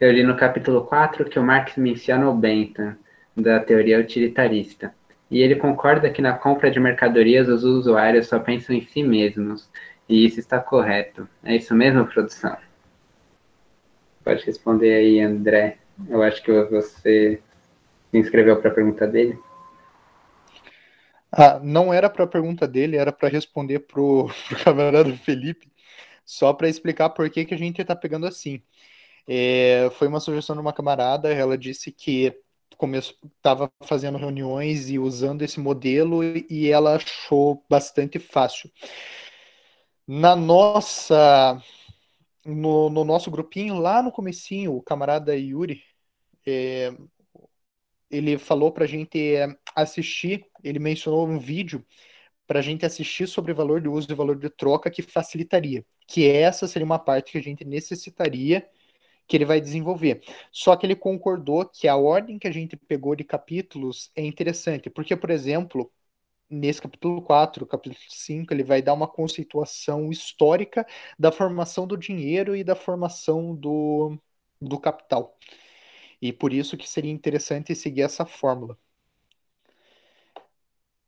eu 0.00 0.12
li 0.12 0.22
no 0.22 0.36
capítulo 0.36 0.84
4 0.84 1.24
que 1.24 1.38
o 1.38 1.42
Marx 1.42 1.76
menciona 1.76 2.28
o 2.28 2.34
Bentham, 2.34 2.96
da 3.36 3.60
teoria 3.60 3.98
utilitarista. 3.98 4.94
E 5.30 5.40
ele 5.40 5.56
concorda 5.56 6.10
que 6.10 6.22
na 6.22 6.32
compra 6.34 6.70
de 6.70 6.78
mercadorias 6.78 7.48
os 7.48 7.64
usuários 7.64 8.28
só 8.28 8.38
pensam 8.38 8.76
em 8.76 8.82
si 8.82 9.02
mesmos. 9.02 9.68
E 10.08 10.24
isso 10.24 10.38
está 10.38 10.60
correto. 10.60 11.28
É 11.42 11.56
isso 11.56 11.74
mesmo, 11.74 12.06
produção? 12.06 12.56
Pode 14.24 14.44
responder 14.44 14.94
aí, 14.94 15.20
André. 15.20 15.78
Eu 16.08 16.22
acho 16.22 16.42
que 16.42 16.52
você 16.64 17.40
se 18.10 18.18
inscreveu 18.18 18.60
para 18.60 18.70
a 18.70 18.74
pergunta 18.74 19.06
dele. 19.06 19.38
Ah, 21.32 21.58
não 21.62 21.92
era 21.92 22.08
para 22.08 22.24
a 22.24 22.28
pergunta 22.28 22.66
dele, 22.66 22.96
era 22.96 23.12
para 23.12 23.28
responder 23.28 23.80
pro, 23.80 24.28
pro 24.48 24.64
camarada 24.64 25.12
Felipe, 25.16 25.70
só 26.24 26.52
para 26.52 26.68
explicar 26.68 27.10
por 27.10 27.28
que, 27.30 27.44
que 27.44 27.54
a 27.54 27.58
gente 27.58 27.80
está 27.80 27.94
pegando 27.96 28.26
assim. 28.26 28.62
É, 29.28 29.90
foi 29.98 30.08
uma 30.08 30.20
sugestão 30.20 30.54
de 30.54 30.62
uma 30.62 30.72
camarada, 30.72 31.32
ela 31.32 31.58
disse 31.58 31.90
que 31.90 32.34
estava 33.38 33.70
fazendo 33.82 34.18
reuniões 34.18 34.90
e 34.90 34.98
usando 34.98 35.42
esse 35.42 35.58
modelo 35.58 36.22
e 36.24 36.70
ela 36.70 36.96
achou 36.96 37.64
bastante 37.68 38.18
fácil. 38.18 38.70
Na 40.06 40.36
nossa, 40.36 41.60
no, 42.46 42.90
no 42.90 43.04
nosso 43.04 43.30
grupinho, 43.30 43.78
lá 43.78 44.02
no 44.02 44.12
comecinho, 44.12 44.74
o 44.76 44.82
camarada 44.82 45.36
Yuri, 45.36 45.82
é, 46.46 46.92
ele 48.10 48.38
falou 48.38 48.72
para 48.72 48.84
a 48.84 48.86
gente 48.86 49.18
é, 49.36 49.48
assistir, 49.74 50.46
ele 50.62 50.78
mencionou 50.78 51.26
um 51.26 51.38
vídeo 51.38 51.84
para 52.46 52.60
a 52.60 52.62
gente 52.62 52.86
assistir 52.86 53.26
sobre 53.26 53.52
valor 53.52 53.80
de 53.80 53.88
uso 53.88 54.10
e 54.10 54.14
valor 54.14 54.38
de 54.38 54.48
troca 54.50 54.90
que 54.90 55.02
facilitaria, 55.02 55.84
que 56.06 56.28
essa 56.28 56.68
seria 56.68 56.86
uma 56.86 56.98
parte 56.98 57.32
que 57.32 57.38
a 57.38 57.42
gente 57.42 57.64
necessitaria 57.64 58.68
que 59.26 59.36
ele 59.36 59.44
vai 59.44 59.60
desenvolver. 59.60 60.20
Só 60.52 60.76
que 60.76 60.86
ele 60.86 60.96
concordou 60.96 61.66
que 61.68 61.88
a 61.88 61.96
ordem 61.96 62.38
que 62.38 62.46
a 62.46 62.52
gente 62.52 62.76
pegou 62.76 63.16
de 63.16 63.24
capítulos 63.24 64.10
é 64.14 64.24
interessante, 64.24 64.88
porque, 64.90 65.16
por 65.16 65.30
exemplo, 65.30 65.90
nesse 66.50 66.80
capítulo 66.80 67.22
4, 67.22 67.66
capítulo 67.66 67.96
5, 68.08 68.52
ele 68.54 68.64
vai 68.64 68.82
dar 68.82 68.94
uma 68.94 69.08
conceituação 69.08 70.10
histórica 70.10 70.86
da 71.18 71.32
formação 71.32 71.86
do 71.86 71.96
dinheiro 71.96 72.56
e 72.56 72.64
da 72.64 72.74
formação 72.76 73.54
do, 73.54 74.18
do 74.60 74.78
capital. 74.80 75.36
E 76.22 76.32
por 76.32 76.52
isso 76.52 76.76
que 76.76 76.88
seria 76.88 77.12
interessante 77.12 77.74
seguir 77.74 78.02
essa 78.02 78.26
fórmula. 78.26 78.78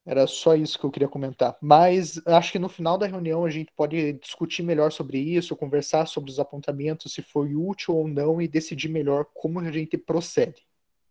Era 0.05 0.27
só 0.27 0.55
isso 0.55 0.79
que 0.79 0.85
eu 0.87 0.91
queria 0.91 1.09
comentar. 1.09 1.57
Mas 1.61 2.21
acho 2.27 2.53
que 2.53 2.59
no 2.59 2.69
final 2.69 2.97
da 2.97 3.07
reunião 3.07 3.45
a 3.45 3.51
gente 3.51 3.71
pode 3.77 4.15
discutir 4.15 4.63
melhor 4.63 4.91
sobre 4.91 5.19
isso, 5.19 5.55
conversar 5.57 6.07
sobre 6.07 6.31
os 6.31 6.39
apontamentos, 6.41 7.13
se 7.13 7.21
foi 7.23 7.55
útil 7.55 7.95
ou 7.95 8.09
não, 8.09 8.41
e 8.41 8.49
decidir 8.49 8.89
melhor 8.89 9.27
como 9.35 9.61
a 9.61 9.71
gente 9.71 9.99
procede. 9.99 10.67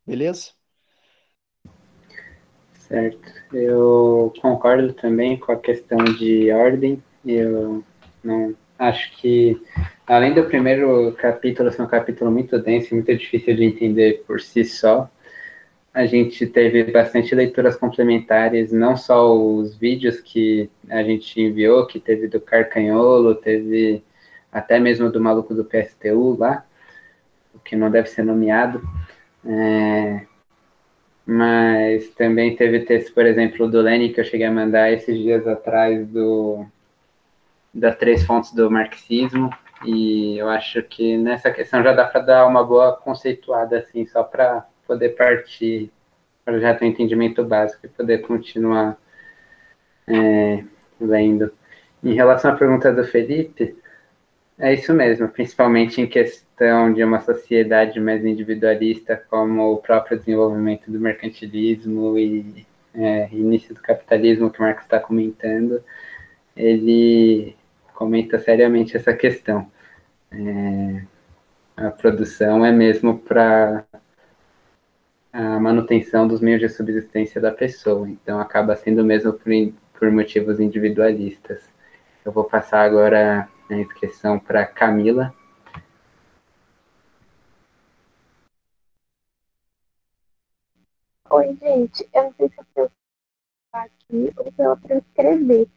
Beleza? 0.05 0.56
Certo. 2.88 3.33
Eu 3.53 4.33
concordo 4.41 4.93
também 4.93 5.38
com 5.38 5.51
a 5.51 5.57
questão 5.57 5.97
de 5.97 6.51
ordem. 6.51 7.03
Eu 7.25 7.83
não 8.23 8.55
acho 8.79 9.11
que, 9.17 9.61
além 10.05 10.33
do 10.33 10.45
primeiro 10.45 11.11
capítulo 11.13 11.71
ser 11.71 11.81
um 11.81 11.88
capítulo 11.88 12.31
muito 12.31 12.57
denso 12.59 12.95
muito 12.95 13.13
difícil 13.15 13.55
de 13.55 13.63
entender 13.63 14.23
por 14.25 14.39
si 14.39 14.63
só, 14.63 15.09
a 15.93 16.05
gente 16.05 16.45
teve 16.45 16.83
bastante 16.85 17.33
leituras 17.33 17.75
complementares, 17.75 18.71
não 18.71 18.95
só 18.95 19.35
os 19.35 19.75
vídeos 19.75 20.21
que 20.21 20.69
a 20.89 21.01
gente 21.03 21.41
enviou, 21.41 21.88
que 21.88 21.99
teve 21.99 22.27
do 22.27 22.39
Carcanholo, 22.39 23.33
teve 23.35 24.03
até 24.51 24.79
mesmo 24.79 25.11
do 25.11 25.19
maluco 25.19 25.55
do 25.55 25.65
PSTU 25.65 26.38
lá, 26.38 26.63
o 27.53 27.59
que 27.59 27.75
não 27.75 27.89
deve 27.89 28.09
ser 28.09 28.23
nomeado. 28.23 28.81
É, 29.43 30.21
mas 31.28 32.07
também 32.11 32.55
teve 32.55 32.80
texto, 32.86 33.13
por 33.13 33.25
exemplo, 33.25 33.69
do 33.69 33.82
Lenin, 33.82 34.13
que 34.13 34.21
eu 34.21 34.23
cheguei 34.23 34.47
a 34.47 34.51
mandar 34.51 34.93
esses 34.93 35.17
dias 35.17 35.45
atrás 35.45 36.07
do, 36.07 36.65
das 37.73 37.97
três 37.97 38.23
fontes 38.23 38.53
do 38.53 38.71
marxismo, 38.71 39.49
e 39.86 40.38
eu 40.38 40.47
acho 40.47 40.82
que 40.84 41.17
nessa 41.17 41.51
questão 41.51 41.84
já 41.84 41.91
dá 41.91 42.05
para 42.05 42.21
dar 42.21 42.47
uma 42.47 42.63
boa 42.63 42.95
conceituada, 42.95 43.78
assim, 43.80 44.05
só 44.05 44.23
para 44.23 44.65
poder 44.88 45.09
partir 45.09 45.91
para 46.45 46.61
já 46.61 46.73
ter 46.73 46.86
um 46.86 46.88
entendimento 46.88 47.43
básico 47.43 47.86
e 47.86 47.89
poder 47.89 48.19
continuar 48.19 48.97
é, 50.07 50.63
lendo. 50.97 51.51
Em 52.01 52.13
relação 52.13 52.51
à 52.51 52.55
pergunta 52.55 52.93
do 52.93 53.03
Felipe, 53.03 53.75
é 54.57 54.73
isso 54.73 54.93
mesmo, 54.93 55.28
principalmente 55.28 55.99
em 55.99 56.07
questão 56.07 56.46
de 56.93 57.03
uma 57.03 57.19
sociedade 57.21 57.99
mais 57.99 58.25
individualista, 58.25 59.21
como 59.29 59.73
o 59.73 59.77
próprio 59.77 60.17
desenvolvimento 60.17 60.89
do 60.89 60.99
mercantilismo 60.99 62.17
e 62.17 62.65
é, 62.95 63.29
início 63.31 63.75
do 63.75 63.81
capitalismo 63.81 64.49
que 64.49 64.59
o 64.59 64.63
Marx 64.63 64.83
está 64.83 64.99
comentando, 64.99 65.83
ele 66.55 67.55
comenta 67.93 68.39
seriamente 68.39 68.97
essa 68.97 69.13
questão. 69.13 69.71
É, 70.31 71.03
a 71.77 71.91
produção 71.91 72.65
é 72.65 72.71
mesmo 72.71 73.19
para 73.19 73.85
a 75.31 75.59
manutenção 75.59 76.27
dos 76.27 76.41
meios 76.41 76.59
de 76.59 76.69
subsistência 76.69 77.39
da 77.39 77.51
pessoa, 77.51 78.09
então 78.09 78.39
acaba 78.39 78.75
sendo 78.75 79.05
mesmo 79.05 79.33
por, 79.33 79.51
por 79.99 80.11
motivos 80.11 80.59
individualistas. 80.59 81.69
Eu 82.25 82.31
vou 82.31 82.43
passar 82.43 82.81
agora 82.81 83.47
a 83.69 83.75
inscrição 83.75 84.39
para 84.39 84.65
Camila. 84.65 85.33
Oi, 91.30 91.57
gente. 91.61 92.09
Eu 92.13 92.23
não 92.23 92.34
sei 92.34 92.49
se 92.49 92.55
eu 92.75 92.91
aqui 93.73 94.34
ou 94.38 94.45
se 94.45 94.61
eu 94.63 94.78
para 94.78 94.97
escrever. 94.97 95.69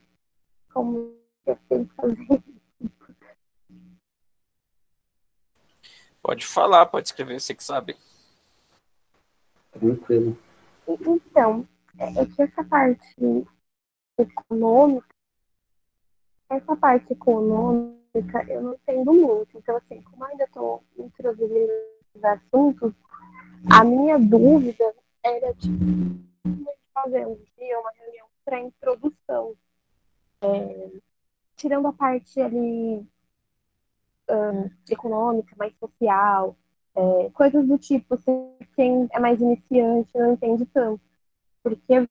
Como 0.73 1.17
eu 1.45 1.59
tenho 1.69 1.87
que 1.87 1.95
fazer. 1.95 2.43
Pode 6.23 6.47
falar, 6.47 6.87
pode 6.87 7.09
escrever, 7.09 7.41
você 7.41 7.55
que 7.55 7.65
sabe. 7.65 7.97
Tranquilo. 9.73 10.39
Então, 10.87 11.67
é 11.99 12.27
que 12.27 12.43
essa 12.43 12.63
parte 12.65 13.47
econômica, 14.19 15.09
essa 16.49 16.77
parte 16.77 17.13
econômica 17.13 18.45
eu 18.49 18.63
não 18.63 18.75
entendo 18.75 19.13
muito. 19.13 19.57
Então, 19.59 19.77
assim, 19.77 20.03
como 20.03 20.25
ainda 20.25 20.45
estou 20.45 20.85
introduzindo 20.99 21.73
os 22.15 22.25
assuntos, 22.25 22.93
a 23.73 23.85
minha 23.85 24.19
dúvida 24.19 24.95
era 25.23 25.55
tipo, 25.55 26.21
fazer 26.93 27.27
um 27.27 27.37
dia 27.57 27.79
uma 27.79 27.91
reunião 27.93 28.27
para 28.45 28.61
introdução. 28.61 29.55
É, 30.43 30.91
tirando 31.57 31.89
a 31.89 31.93
parte 31.93 32.41
ali 32.41 33.07
um, 34.29 34.71
econômica, 34.89 35.55
mais 35.57 35.75
social, 35.79 36.57
é, 36.95 37.31
coisas 37.31 37.67
do 37.67 37.79
tipo, 37.79 38.15
assim, 38.15 38.57
quem 38.75 39.09
é 39.13 39.19
mais 39.19 39.41
iniciante 39.41 40.11
não 40.15 40.33
entende 40.33 40.67
tanto. 40.67 41.01
Porque 41.63 42.09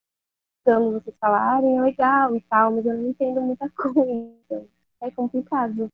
quando 0.64 0.94
vocês 0.94 1.16
falarem 1.20 1.78
é 1.78 1.82
legal 1.82 2.36
e 2.36 2.42
tal, 2.42 2.72
mas 2.72 2.86
eu 2.86 2.94
não 2.96 3.10
entendo 3.10 3.42
muita 3.42 3.70
coisa. 3.72 4.68
É 5.02 5.12
complicado. 5.12 5.90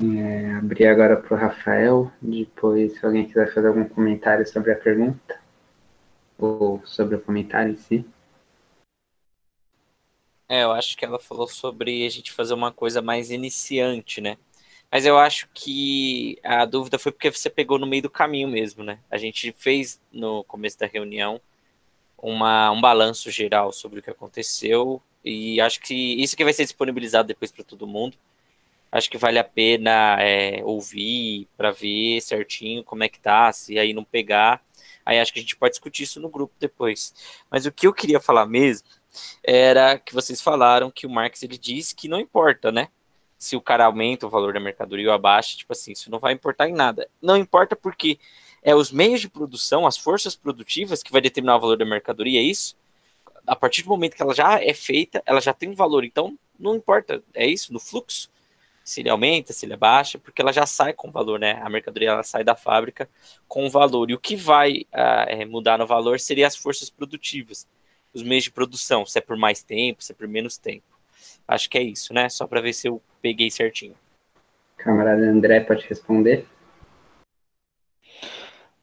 É, 0.00 0.52
abrir 0.54 0.86
agora 0.86 1.16
para 1.16 1.34
o 1.34 1.40
Rafael, 1.40 2.12
depois 2.22 2.98
se 2.98 3.04
alguém 3.04 3.26
quiser 3.26 3.52
fazer 3.52 3.66
algum 3.66 3.88
comentário 3.88 4.46
sobre 4.46 4.72
a 4.72 4.76
pergunta, 4.76 5.40
ou 6.38 6.80
sobre 6.86 7.16
o 7.16 7.20
comentário 7.20 7.72
em 7.72 7.76
si. 7.76 8.04
É, 10.48 10.62
eu 10.62 10.70
acho 10.70 10.96
que 10.96 11.04
ela 11.04 11.18
falou 11.18 11.48
sobre 11.48 12.06
a 12.06 12.08
gente 12.08 12.32
fazer 12.32 12.54
uma 12.54 12.72
coisa 12.72 13.02
mais 13.02 13.30
iniciante, 13.30 14.20
né? 14.20 14.38
Mas 14.90 15.04
eu 15.04 15.18
acho 15.18 15.48
que 15.52 16.38
a 16.42 16.64
dúvida 16.64 16.98
foi 16.98 17.12
porque 17.12 17.30
você 17.30 17.50
pegou 17.50 17.78
no 17.78 17.86
meio 17.86 18.02
do 18.02 18.10
caminho 18.10 18.48
mesmo, 18.48 18.82
né? 18.82 19.00
A 19.10 19.18
gente 19.18 19.52
fez 19.52 20.00
no 20.10 20.42
começo 20.44 20.78
da 20.78 20.86
reunião 20.86 21.40
uma, 22.16 22.70
um 22.70 22.80
balanço 22.80 23.30
geral 23.30 23.72
sobre 23.72 24.00
o 24.00 24.02
que 24.02 24.10
aconteceu 24.10 25.02
e 25.22 25.60
acho 25.60 25.80
que 25.80 25.94
isso 25.94 26.36
que 26.36 26.44
vai 26.44 26.52
ser 26.54 26.64
disponibilizado 26.64 27.28
depois 27.28 27.52
para 27.52 27.64
todo 27.64 27.86
mundo. 27.86 28.16
Acho 28.90 29.10
que 29.10 29.18
vale 29.18 29.38
a 29.38 29.44
pena 29.44 30.16
é, 30.20 30.62
ouvir 30.64 31.46
para 31.56 31.70
ver 31.70 32.20
certinho 32.22 32.82
como 32.82 33.04
é 33.04 33.08
que 33.08 33.20
tá, 33.20 33.52
se 33.52 33.78
aí 33.78 33.92
não 33.92 34.04
pegar. 34.04 34.62
Aí 35.04 35.18
acho 35.18 35.32
que 35.32 35.38
a 35.38 35.42
gente 35.42 35.56
pode 35.56 35.72
discutir 35.72 36.04
isso 36.04 36.20
no 36.20 36.28
grupo 36.28 36.54
depois. 36.58 37.14
Mas 37.50 37.66
o 37.66 37.72
que 37.72 37.86
eu 37.86 37.92
queria 37.92 38.20
falar 38.20 38.46
mesmo 38.46 38.88
era 39.42 39.98
que 39.98 40.14
vocês 40.14 40.40
falaram 40.40 40.90
que 40.90 41.06
o 41.06 41.10
Marx 41.10 41.42
ele 41.42 41.58
diz 41.58 41.92
que 41.92 42.08
não 42.08 42.20
importa, 42.20 42.70
né? 42.72 42.88
Se 43.36 43.56
o 43.56 43.60
cara 43.60 43.84
aumenta 43.84 44.26
o 44.26 44.30
valor 44.30 44.52
da 44.52 44.60
mercadoria 44.60 45.08
ou 45.08 45.14
abaixa, 45.14 45.56
tipo 45.56 45.72
assim, 45.72 45.92
isso 45.92 46.10
não 46.10 46.18
vai 46.18 46.32
importar 46.32 46.68
em 46.68 46.72
nada. 46.72 47.08
Não 47.22 47.36
importa 47.36 47.76
porque 47.76 48.18
é 48.62 48.74
os 48.74 48.90
meios 48.90 49.20
de 49.20 49.28
produção, 49.28 49.86
as 49.86 49.96
forças 49.96 50.34
produtivas 50.34 51.02
que 51.02 51.12
vai 51.12 51.20
determinar 51.20 51.56
o 51.56 51.60
valor 51.60 51.76
da 51.76 51.84
mercadoria, 51.84 52.40
é 52.40 52.42
isso? 52.42 52.76
A 53.46 53.54
partir 53.54 53.82
do 53.82 53.88
momento 53.88 54.16
que 54.16 54.22
ela 54.22 54.34
já 54.34 54.62
é 54.62 54.74
feita, 54.74 55.22
ela 55.24 55.40
já 55.40 55.54
tem 55.54 55.70
um 55.70 55.74
valor, 55.74 56.04
então 56.04 56.36
não 56.58 56.74
importa, 56.74 57.22
é 57.32 57.46
isso, 57.46 57.72
no 57.72 57.78
fluxo, 57.78 58.28
se 58.88 59.00
ele 59.00 59.10
aumenta, 59.10 59.52
se 59.52 59.66
ele 59.66 59.74
abaixa, 59.74 60.18
porque 60.18 60.40
ela 60.40 60.52
já 60.52 60.66
sai 60.66 60.92
com 60.92 61.10
valor, 61.10 61.38
né? 61.38 61.60
A 61.62 61.68
mercadoria 61.68 62.10
ela 62.10 62.22
sai 62.22 62.42
da 62.42 62.56
fábrica 62.56 63.08
com 63.46 63.68
valor. 63.68 64.10
E 64.10 64.14
o 64.14 64.18
que 64.18 64.36
vai 64.36 64.86
uh, 64.92 65.50
mudar 65.50 65.78
no 65.78 65.86
valor 65.86 66.18
seria 66.18 66.46
as 66.46 66.56
forças 66.56 66.90
produtivas 66.90 67.66
os 68.12 68.22
meios 68.22 68.44
de 68.44 68.50
produção, 68.50 69.04
se 69.06 69.18
é 69.18 69.22
por 69.22 69.36
mais 69.36 69.62
tempo, 69.62 70.02
se 70.02 70.12
é 70.12 70.14
por 70.14 70.28
menos 70.28 70.58
tempo. 70.58 70.86
Acho 71.46 71.68
que 71.68 71.78
é 71.78 71.82
isso, 71.82 72.12
né? 72.12 72.28
Só 72.28 72.46
para 72.46 72.60
ver 72.60 72.72
se 72.72 72.88
eu 72.88 73.00
peguei 73.22 73.50
certinho. 73.50 73.94
Camarada 74.76 75.22
André 75.22 75.60
pode 75.60 75.86
responder. 75.86 76.46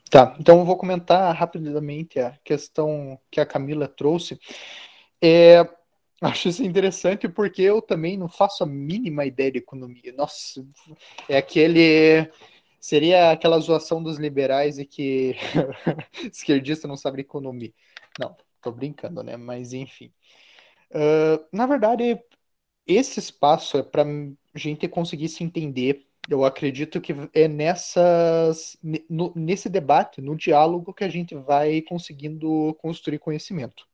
Tá, 0.10 0.36
então 0.40 0.60
eu 0.60 0.66
vou 0.66 0.78
comentar 0.78 1.36
rapidamente 1.36 2.20
a 2.20 2.38
questão 2.44 3.20
que 3.30 3.40
a 3.40 3.46
Camila 3.46 3.88
trouxe. 3.88 4.40
É, 5.22 5.68
acho 6.22 6.50
isso 6.50 6.64
interessante 6.64 7.28
porque 7.30 7.62
eu 7.62 7.82
também 7.82 8.18
não 8.18 8.28
faço 8.30 8.64
a 8.64 8.68
mínima 8.68 9.26
ideia 9.26 9.52
de 9.52 9.60
economia. 9.60 10.14
Nossa, 10.18 10.66
é 11.30 11.38
aquele. 11.38 12.30
Seria 12.80 13.32
aquela 13.32 13.60
zoação 13.60 14.02
dos 14.04 14.18
liberais 14.18 14.78
e 14.78 14.86
que 14.86 15.36
esquerdista 16.32 16.88
não 16.88 16.96
sabe 16.96 17.22
economia. 17.22 17.74
Não, 18.20 18.36
Tô 18.66 18.72
brincando, 18.72 19.22
né? 19.22 19.38
Mas 19.38 19.74
enfim. 19.74 20.12
Uh, 20.92 21.46
na 21.54 21.68
verdade, 21.68 22.20
esse 22.88 23.20
espaço 23.20 23.78
é 23.78 23.84
para 23.84 24.04
gente 24.56 24.88
conseguir 24.88 25.30
se 25.30 25.44
entender. 25.44 26.08
Eu 26.28 26.44
acredito 26.44 27.00
que 27.02 27.14
é 27.34 27.48
nessas, 27.48 28.76
no, 29.08 29.32
nesse 29.36 29.70
debate, 29.70 30.22
no 30.22 30.36
diálogo, 30.36 30.94
que 30.96 31.04
a 31.04 31.10
gente 31.10 31.36
vai 31.36 31.82
conseguindo 31.84 32.76
construir 32.80 33.20
conhecimento. 33.20 33.88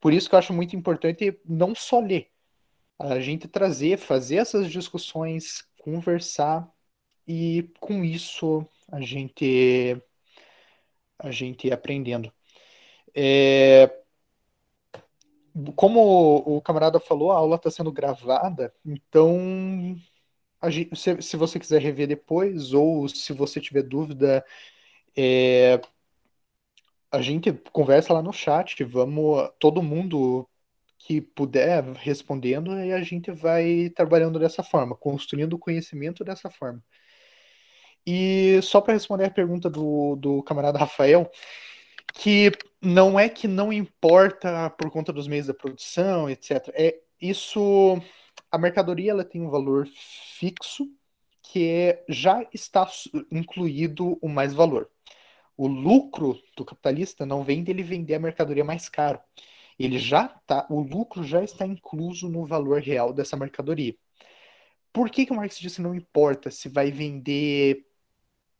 Por 0.00 0.12
isso 0.12 0.28
que 0.28 0.34
eu 0.34 0.38
acho 0.38 0.52
muito 0.52 0.74
importante 0.76 1.38
não 1.44 1.74
só 1.74 2.00
ler, 2.00 2.30
a 2.98 3.20
gente 3.20 3.48
trazer, 3.48 3.98
fazer 3.98 4.36
essas 4.36 4.70
discussões, 4.70 5.64
conversar 5.78 6.68
e 7.26 7.70
com 7.80 8.04
isso 8.04 8.66
a 8.90 9.00
gente 9.00 9.96
a 11.18 11.30
gente 11.30 11.70
aprendendo. 11.70 12.32
É, 13.14 13.90
como 15.76 16.36
o 16.56 16.60
camarada 16.62 17.00
falou, 17.00 17.32
a 17.32 17.36
aula 17.36 17.56
está 17.56 17.70
sendo 17.70 17.92
gravada, 17.92 18.72
então 18.84 19.96
gente, 20.68 20.94
se, 20.96 21.20
se, 21.22 21.36
você 21.36 21.58
quiser 21.58 21.80
rever 21.80 22.06
depois, 22.08 22.72
ou 22.72 23.08
se 23.08 23.32
você 23.32 23.60
tiver 23.60 23.82
dúvida, 23.82 24.44
é, 25.16 25.80
a 27.10 27.20
gente 27.20 27.52
conversa 27.72 28.12
lá 28.12 28.22
no 28.22 28.32
chat, 28.32 28.82
vamos, 28.84 29.50
todo 29.58 29.82
mundo 29.82 30.48
que 30.98 31.20
puder 31.20 31.82
respondendo, 31.94 32.78
e 32.78 32.92
a 32.92 33.02
gente 33.02 33.30
vai 33.32 33.90
trabalhando 33.90 34.38
dessa 34.38 34.62
forma, 34.62 34.94
construindo 34.94 35.54
o 35.54 35.58
conhecimento 35.58 36.22
dessa 36.22 36.50
forma. 36.50 36.82
E 38.06 38.60
só 38.62 38.80
para 38.80 38.94
responder 38.94 39.24
a 39.26 39.30
pergunta 39.30 39.68
do, 39.70 40.16
do 40.16 40.42
camarada 40.42 40.78
Rafael, 40.78 41.30
que 42.14 42.52
não 42.82 43.18
é 43.18 43.28
que 43.28 43.48
não 43.48 43.72
importa 43.72 44.70
por 44.70 44.90
conta 44.90 45.12
dos 45.12 45.28
meios 45.28 45.46
da 45.46 45.54
produção, 45.54 46.28
etc. 46.28 46.68
É 46.74 46.98
isso. 47.20 48.00
A 48.50 48.58
mercadoria 48.58 49.12
ela 49.12 49.24
tem 49.24 49.40
um 49.40 49.50
valor 49.50 49.86
fixo 50.38 50.88
que 51.42 51.68
é, 51.68 52.04
já 52.08 52.46
está 52.52 52.88
incluído 53.30 54.18
o 54.20 54.28
mais 54.28 54.54
valor. 54.54 54.88
O 55.60 55.66
lucro 55.68 56.40
do 56.56 56.64
capitalista 56.64 57.26
não 57.26 57.44
vem 57.44 57.62
dele 57.62 57.82
vender 57.82 58.14
a 58.14 58.18
mercadoria 58.18 58.64
mais 58.64 58.88
caro. 58.88 59.20
Ele 59.78 59.98
já 59.98 60.26
tá, 60.46 60.66
o 60.70 60.80
lucro 60.80 61.22
já 61.22 61.44
está 61.44 61.66
incluso 61.66 62.30
no 62.30 62.46
valor 62.46 62.80
real 62.80 63.12
dessa 63.12 63.36
mercadoria. 63.36 63.94
Por 64.90 65.10
que, 65.10 65.26
que 65.26 65.32
o 65.32 65.36
Marx 65.36 65.58
disse 65.58 65.82
não 65.82 65.94
importa 65.94 66.50
se 66.50 66.70
vai 66.70 66.90
vender 66.90 67.86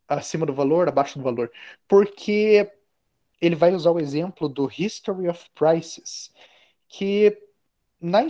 acima 0.07 0.45
do 0.45 0.53
valor, 0.53 0.91
abaixo 0.91 1.19
do 1.19 1.25
valor? 1.25 1.51
Porque 1.89 2.71
ele 3.41 3.57
vai 3.57 3.73
usar 3.75 3.93
o 3.93 3.99
exemplo 3.99 4.47
do 4.47 4.71
History 4.71 5.27
of 5.27 5.49
Prices, 5.55 6.31
que 6.87 7.35
na, 7.99 8.27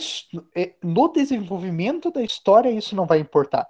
é, 0.54 0.76
no 0.80 1.08
desenvolvimento 1.08 2.08
da 2.12 2.22
história 2.22 2.70
isso 2.70 2.94
não 2.94 3.04
vai 3.04 3.18
importar. 3.18 3.66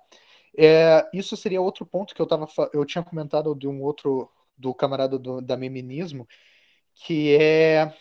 É, 0.59 1.09
isso 1.15 1.39
seria 1.39 1.63
outro 1.63 1.87
ponto 1.87 2.15
que 2.15 2.21
eu, 2.21 2.27
tava, 2.27 2.47
eu 2.75 2.85
tinha 2.85 3.03
comentado 3.03 3.55
de 3.55 3.67
um 3.67 3.83
outro, 3.83 4.31
do 4.61 4.75
camarada 4.75 5.19
do, 5.19 5.41
da 5.41 5.57
Meminismo, 5.57 6.29
que 6.95 7.37
é 7.37 7.95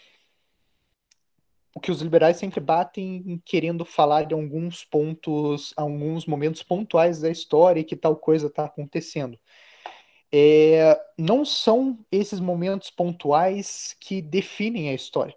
o 1.75 1.79
que 1.79 1.91
os 1.91 2.01
liberais 2.01 2.37
sempre 2.37 2.59
batem 2.59 3.41
querendo 3.45 3.85
falar 3.85 4.23
de 4.23 4.33
alguns 4.33 4.83
pontos, 4.83 5.73
alguns 5.77 6.25
momentos 6.25 6.63
pontuais 6.63 7.21
da 7.21 7.29
história 7.29 7.79
e 7.81 7.83
que 7.83 7.95
tal 7.95 8.15
coisa 8.15 8.47
está 8.47 8.65
acontecendo 8.65 9.39
é, 10.31 10.99
não 11.17 11.43
são 11.45 11.99
esses 12.11 12.39
momentos 12.39 12.89
pontuais 12.89 13.95
que 13.99 14.21
definem 14.21 14.89
a 14.89 14.93
história. 14.93 15.35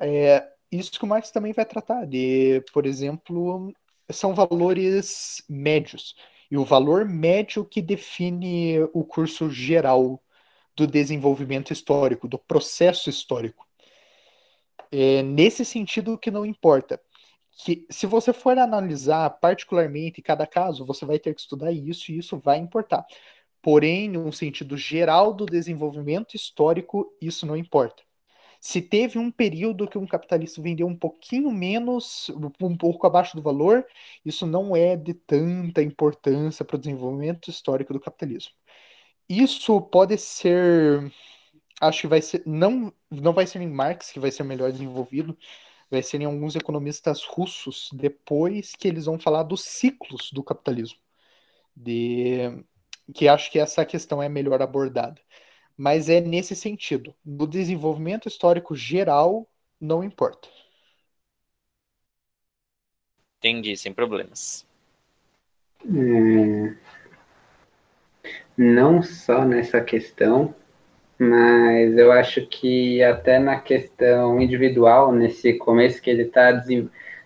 É, 0.00 0.46
isso 0.70 0.92
que 0.92 1.04
o 1.04 1.08
Marx 1.08 1.30
também 1.30 1.52
vai 1.52 1.64
tratar 1.66 2.06
de, 2.06 2.62
por 2.72 2.86
exemplo, 2.86 3.72
são 4.10 4.34
valores 4.34 5.42
médios. 5.48 6.14
e 6.50 6.56
o 6.58 6.64
valor 6.64 7.06
médio 7.06 7.64
que 7.64 7.80
define 7.82 8.80
o 8.92 9.04
curso 9.04 9.50
geral 9.50 10.22
do 10.76 10.86
desenvolvimento 10.86 11.72
histórico, 11.72 12.28
do 12.28 12.38
processo 12.38 13.10
histórico. 13.10 13.66
É 14.90 15.22
nesse 15.22 15.64
sentido 15.64 16.18
que 16.18 16.30
não 16.30 16.44
importa. 16.44 17.00
Que 17.64 17.86
se 17.90 18.06
você 18.06 18.32
for 18.32 18.58
analisar 18.58 19.28
particularmente 19.30 20.22
cada 20.22 20.46
caso, 20.46 20.86
você 20.86 21.04
vai 21.04 21.18
ter 21.18 21.34
que 21.34 21.40
estudar 21.40 21.70
isso 21.72 22.10
e 22.10 22.18
isso 22.18 22.38
vai 22.38 22.58
importar. 22.58 23.04
Porém, 23.62 24.08
no 24.08 24.32
sentido 24.32 24.76
geral 24.76 25.32
do 25.32 25.46
desenvolvimento 25.46 26.34
histórico, 26.34 27.14
isso 27.20 27.46
não 27.46 27.56
importa. 27.56 28.02
Se 28.60 28.80
teve 28.80 29.18
um 29.18 29.30
período 29.30 29.88
que 29.88 29.98
um 29.98 30.06
capitalista 30.06 30.62
vendeu 30.62 30.86
um 30.86 30.96
pouquinho 30.96 31.50
menos, 31.50 32.30
um 32.60 32.76
pouco 32.76 33.06
abaixo 33.06 33.36
do 33.36 33.42
valor, 33.42 33.84
isso 34.24 34.46
não 34.46 34.76
é 34.76 34.96
de 34.96 35.14
tanta 35.14 35.82
importância 35.82 36.64
para 36.64 36.76
o 36.76 36.78
desenvolvimento 36.78 37.50
histórico 37.50 37.92
do 37.92 38.00
capitalismo. 38.00 38.52
Isso 39.40 39.80
pode 39.80 40.18
ser, 40.18 41.12
acho 41.80 42.02
que 42.02 42.06
vai 42.08 42.22
ser, 42.22 42.42
não, 42.46 42.92
não 43.10 43.32
vai 43.32 43.46
ser 43.46 43.60
em 43.62 43.68
Marx 43.70 44.12
que 44.12 44.20
vai 44.20 44.30
ser 44.30 44.44
melhor 44.44 44.72
desenvolvido, 44.72 45.36
vai 45.90 46.02
ser 46.02 46.20
em 46.20 46.24
alguns 46.26 46.56
economistas 46.56 47.24
russos 47.24 47.90
depois 47.92 48.72
que 48.74 48.88
eles 48.88 49.06
vão 49.06 49.18
falar 49.18 49.44
dos 49.44 49.62
ciclos 49.62 50.30
do 50.32 50.42
capitalismo, 50.44 50.98
de 51.76 52.64
que 53.14 53.28
acho 53.28 53.50
que 53.50 53.58
essa 53.58 53.84
questão 53.86 54.22
é 54.22 54.28
melhor 54.28 54.62
abordada 54.62 55.20
mas 55.76 56.08
é 56.08 56.20
nesse 56.20 56.54
sentido. 56.54 57.14
No 57.24 57.46
desenvolvimento 57.46 58.28
histórico 58.28 58.74
geral, 58.74 59.48
não 59.80 60.04
importa. 60.04 60.48
Entendi, 63.38 63.76
sem 63.76 63.92
problemas. 63.92 64.66
É... 65.84 67.01
Não 68.56 69.02
só 69.02 69.44
nessa 69.44 69.80
questão, 69.80 70.54
mas 71.18 71.96
eu 71.96 72.12
acho 72.12 72.46
que 72.46 73.02
até 73.02 73.38
na 73.38 73.58
questão 73.60 74.40
individual, 74.40 75.12
nesse 75.12 75.54
começo 75.54 76.02
que 76.02 76.10
ele 76.10 76.24
está 76.24 76.62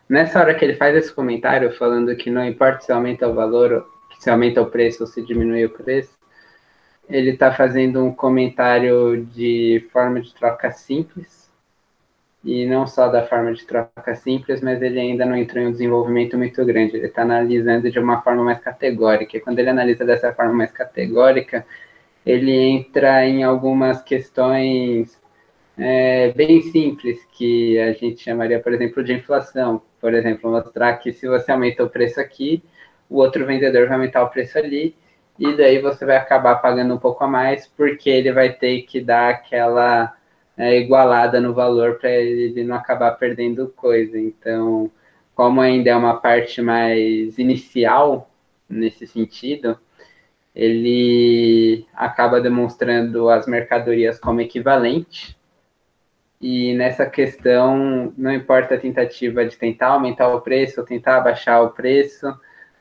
nessa 0.08 0.40
hora 0.40 0.54
que 0.54 0.64
ele 0.64 0.74
faz 0.74 0.94
esse 0.96 1.12
comentário 1.12 1.72
falando 1.72 2.14
que 2.16 2.30
não 2.30 2.44
importa 2.44 2.82
se 2.82 2.92
aumenta 2.92 3.28
o 3.28 3.34
valor, 3.34 3.86
se 4.18 4.30
aumenta 4.30 4.62
o 4.62 4.70
preço 4.70 5.02
ou 5.02 5.06
se 5.06 5.22
diminui 5.22 5.64
o 5.64 5.70
preço, 5.70 6.16
ele 7.08 7.30
está 7.30 7.52
fazendo 7.52 8.04
um 8.04 8.12
comentário 8.12 9.24
de 9.26 9.86
forma 9.92 10.20
de 10.20 10.34
troca 10.34 10.70
simples, 10.70 11.45
e 12.46 12.64
não 12.64 12.86
só 12.86 13.08
da 13.08 13.26
forma 13.26 13.52
de 13.52 13.66
troca 13.66 14.14
simples, 14.14 14.60
mas 14.60 14.80
ele 14.80 15.00
ainda 15.00 15.26
não 15.26 15.36
entrou 15.36 15.64
em 15.64 15.66
um 15.66 15.72
desenvolvimento 15.72 16.38
muito 16.38 16.64
grande, 16.64 16.96
ele 16.96 17.06
está 17.06 17.22
analisando 17.22 17.90
de 17.90 17.98
uma 17.98 18.22
forma 18.22 18.44
mais 18.44 18.60
categórica, 18.60 19.36
e 19.36 19.40
quando 19.40 19.58
ele 19.58 19.68
analisa 19.68 20.04
dessa 20.04 20.32
forma 20.32 20.52
mais 20.52 20.70
categórica, 20.70 21.66
ele 22.24 22.52
entra 22.52 23.26
em 23.26 23.42
algumas 23.42 24.00
questões 24.00 25.20
é, 25.76 26.32
bem 26.36 26.62
simples, 26.62 27.18
que 27.32 27.80
a 27.80 27.92
gente 27.92 28.22
chamaria, 28.22 28.60
por 28.60 28.72
exemplo, 28.72 29.02
de 29.02 29.12
inflação. 29.12 29.82
Por 30.00 30.14
exemplo, 30.14 30.50
mostrar 30.50 30.94
que 30.98 31.12
se 31.12 31.26
você 31.26 31.50
aumenta 31.50 31.82
o 31.82 31.90
preço 31.90 32.20
aqui, 32.20 32.62
o 33.10 33.16
outro 33.16 33.44
vendedor 33.44 33.88
vai 33.88 33.96
aumentar 33.96 34.22
o 34.22 34.30
preço 34.30 34.56
ali, 34.56 34.94
e 35.36 35.52
daí 35.56 35.80
você 35.80 36.06
vai 36.06 36.16
acabar 36.16 36.56
pagando 36.56 36.94
um 36.94 36.98
pouco 36.98 37.24
a 37.24 37.28
mais, 37.28 37.66
porque 37.76 38.08
ele 38.08 38.32
vai 38.32 38.52
ter 38.52 38.82
que 38.82 39.00
dar 39.00 39.30
aquela 39.30 40.14
é, 40.56 40.78
igualada 40.78 41.40
no 41.40 41.52
valor 41.52 41.98
para 41.98 42.10
ele 42.10 42.64
não 42.64 42.76
acabar 42.76 43.12
perdendo 43.12 43.68
coisa. 43.76 44.18
Então, 44.18 44.90
como 45.34 45.60
ainda 45.60 45.90
é 45.90 45.96
uma 45.96 46.16
parte 46.18 46.62
mais 46.62 47.38
inicial 47.38 48.30
nesse 48.68 49.06
sentido, 49.06 49.78
ele 50.54 51.86
acaba 51.94 52.40
demonstrando 52.40 53.28
as 53.28 53.46
mercadorias 53.46 54.18
como 54.18 54.40
equivalente. 54.40 55.36
E 56.40 56.74
nessa 56.74 57.06
questão, 57.06 58.12
não 58.16 58.32
importa 58.32 58.74
a 58.74 58.78
tentativa 58.78 59.44
de 59.44 59.56
tentar 59.56 59.88
aumentar 59.88 60.28
o 60.28 60.40
preço 60.40 60.80
ou 60.80 60.86
tentar 60.86 61.18
abaixar 61.18 61.62
o 61.62 61.70
preço, 61.70 62.26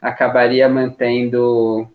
acabaria 0.01 0.69
mantendo 0.69 1.89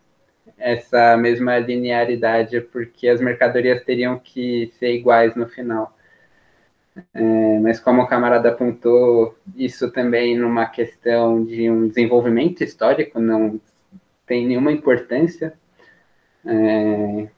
essa 0.61 1.17
mesma 1.17 1.59
linearidade, 1.59 2.61
porque 2.61 3.09
as 3.09 3.21
mercadorias 3.21 3.83
teriam 3.85 4.19
que 4.19 4.73
ser 4.79 4.95
iguais 4.95 5.35
no 5.35 5.49
final. 5.49 5.97
É, 7.15 7.59
mas 7.61 7.81
como 7.81 8.03
o 8.03 8.07
camarada 8.07 8.51
apontou, 8.51 9.37
isso 9.57 9.91
também 9.91 10.37
numa 10.37 10.67
questão 10.67 11.45
de 11.45 11.71
um 11.71 11.89
desenvolvimento 11.89 12.63
histórico 12.63 13.19
não 13.19 13.61
tem 14.27 14.47
nenhuma 14.47 14.73
importância. 14.73 15.55
É, 16.45 17.29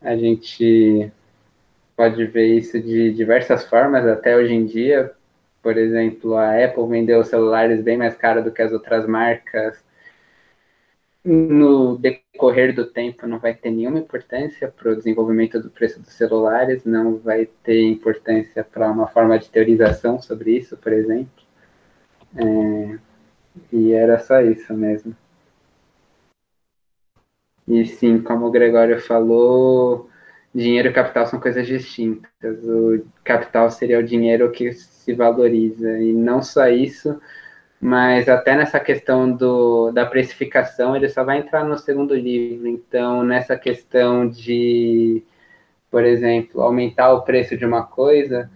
a 0.00 0.16
gente 0.16 1.12
pode 1.96 2.24
ver 2.26 2.46
isso 2.56 2.80
de 2.80 3.12
diversas 3.12 3.64
formas 3.64 4.06
até 4.06 4.36
hoje 4.36 4.54
em 4.54 4.64
dia. 4.64 5.12
Por 5.62 5.76
exemplo, 5.76 6.36
a 6.36 6.64
Apple 6.64 6.88
vendeu 6.88 7.22
celulares 7.24 7.82
bem 7.82 7.96
mais 7.96 8.16
caros 8.16 8.44
do 8.44 8.52
que 8.52 8.62
as 8.62 8.72
outras 8.72 9.06
marcas 9.06 9.82
no 11.28 11.98
decorrer 11.98 12.74
do 12.74 12.86
tempo 12.86 13.26
não 13.26 13.38
vai 13.38 13.54
ter 13.54 13.70
nenhuma 13.70 13.98
importância 13.98 14.68
para 14.68 14.92
o 14.92 14.96
desenvolvimento 14.96 15.60
do 15.60 15.68
preço 15.68 16.00
dos 16.00 16.12
celulares, 16.14 16.84
não 16.84 17.18
vai 17.18 17.46
ter 17.62 17.82
importância 17.82 18.64
para 18.64 18.90
uma 18.90 19.06
forma 19.06 19.38
de 19.38 19.50
teorização 19.50 20.20
sobre 20.22 20.56
isso, 20.56 20.76
por 20.78 20.92
exemplo. 20.92 21.30
É, 22.34 22.98
e 23.72 23.92
era 23.92 24.18
só 24.18 24.40
isso 24.40 24.72
mesmo. 24.72 25.14
E 27.66 27.84
sim, 27.84 28.22
como 28.22 28.46
o 28.46 28.50
Gregório 28.50 28.98
falou, 28.98 30.08
dinheiro 30.54 30.88
e 30.88 30.92
capital 30.92 31.26
são 31.26 31.38
coisas 31.38 31.66
distintas. 31.66 32.64
O 32.64 33.04
capital 33.22 33.70
seria 33.70 33.98
o 33.98 34.02
dinheiro 34.02 34.50
que 34.50 34.72
se 34.72 35.12
valoriza, 35.12 35.98
e 35.98 36.12
não 36.12 36.42
só 36.42 36.68
isso 36.68 37.20
mas 37.80 38.28
até 38.28 38.56
nessa 38.56 38.80
questão 38.80 39.30
do, 39.30 39.92
da 39.92 40.04
precificação, 40.04 40.96
ele 40.96 41.08
só 41.08 41.22
vai 41.22 41.38
entrar 41.38 41.64
no 41.64 41.78
segundo 41.78 42.14
livro. 42.14 42.66
Então, 42.66 43.22
nessa 43.22 43.56
questão 43.56 44.28
de, 44.28 45.22
por 45.90 46.04
exemplo, 46.04 46.60
aumentar 46.60 47.12
o 47.12 47.22
preço 47.22 47.56
de 47.56 47.64
uma 47.64 47.84
coisa, 47.84 48.50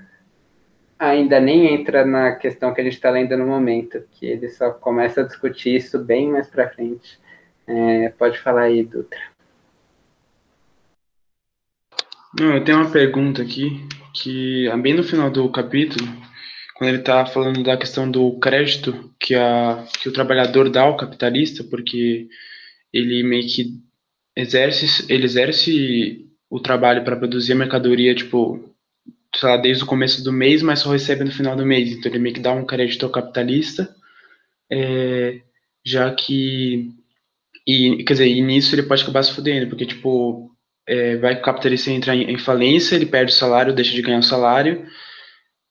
ainda 0.99 1.41
nem 1.41 1.73
entra 1.75 2.05
na 2.05 2.33
questão 2.33 2.75
que 2.75 2.81
a 2.81 2.85
gente 2.85 2.95
está 2.95 3.11
lendo 3.11 3.37
no 3.37 3.47
momento, 3.47 4.03
que 4.13 4.27
ele 4.27 4.49
só 4.49 4.71
começa 4.71 5.21
a 5.21 5.25
discutir 5.25 5.77
isso 5.77 5.99
bem 5.99 6.29
mais 6.29 6.49
para 6.49 6.71
frente. 6.71 7.21
É, 7.67 8.09
pode 8.11 8.39
falar 8.39 8.63
aí, 8.63 8.85
Dutra. 8.85 9.21
Não, 12.39 12.55
eu 12.57 12.65
tenho 12.65 12.79
uma 12.79 12.91
pergunta 12.91 13.43
aqui, 13.43 13.87
que 14.15 14.67
é 14.69 14.77
bem 14.77 14.95
no 14.95 15.05
final 15.05 15.31
do 15.31 15.49
capítulo, 15.51 16.09
quando 16.83 16.89
ele 16.89 16.99
está 16.99 17.25
falando 17.25 17.63
da 17.63 17.77
questão 17.77 18.11
do 18.11 18.33
crédito 18.41 19.15
que, 19.21 19.37
a, 19.37 19.87
que 20.01 20.09
o 20.09 20.13
trabalhador 20.13 20.69
dá 20.69 20.83
ao 20.83 20.97
capitalista, 20.97 21.63
porque 21.63 22.27
ele 22.93 23.23
meio 23.23 23.47
que 23.47 23.81
exerce, 24.35 25.07
ele 25.09 25.25
exerce 25.25 26.29
o 26.51 26.59
trabalho 26.59 27.05
para 27.05 27.15
produzir 27.15 27.53
a 27.53 27.57
mercadoria, 27.57 28.17
tipo, 28.17 28.75
sei 29.33 29.49
lá, 29.49 29.57
desde 29.59 29.85
o 29.85 29.87
começo 29.87 30.25
do 30.25 30.33
mês, 30.33 30.61
mas 30.61 30.81
só 30.81 30.91
recebe 30.91 31.23
no 31.23 31.31
final 31.31 31.55
do 31.55 31.65
mês. 31.65 31.93
Então 31.93 32.11
ele 32.11 32.19
meio 32.19 32.35
que 32.35 32.41
dá 32.41 32.53
um 32.53 32.67
crédito 32.67 33.07
ao 33.07 33.13
capitalista, 33.13 33.89
é, 34.69 35.41
já 35.87 36.13
que. 36.13 36.91
E, 37.65 38.03
quer 38.03 38.15
dizer, 38.15 38.27
e 38.27 38.41
nisso 38.41 38.75
ele 38.75 38.83
pode 38.83 39.05
acabar 39.05 39.23
se 39.23 39.33
fudendo, 39.33 39.69
porque, 39.69 39.87
tipo, 39.87 40.51
é, 40.85 41.17
vai 41.19 41.37
que 41.37 41.43
o 41.43 41.45
capitalista 41.45 41.93
entra 41.93 42.17
em, 42.17 42.29
em 42.29 42.39
falência, 42.39 42.97
ele 42.97 43.07
perde 43.07 43.31
o 43.31 43.37
salário, 43.37 43.73
deixa 43.73 43.93
de 43.93 44.03
ganhar 44.03 44.19
o 44.19 44.23
salário, 44.25 44.85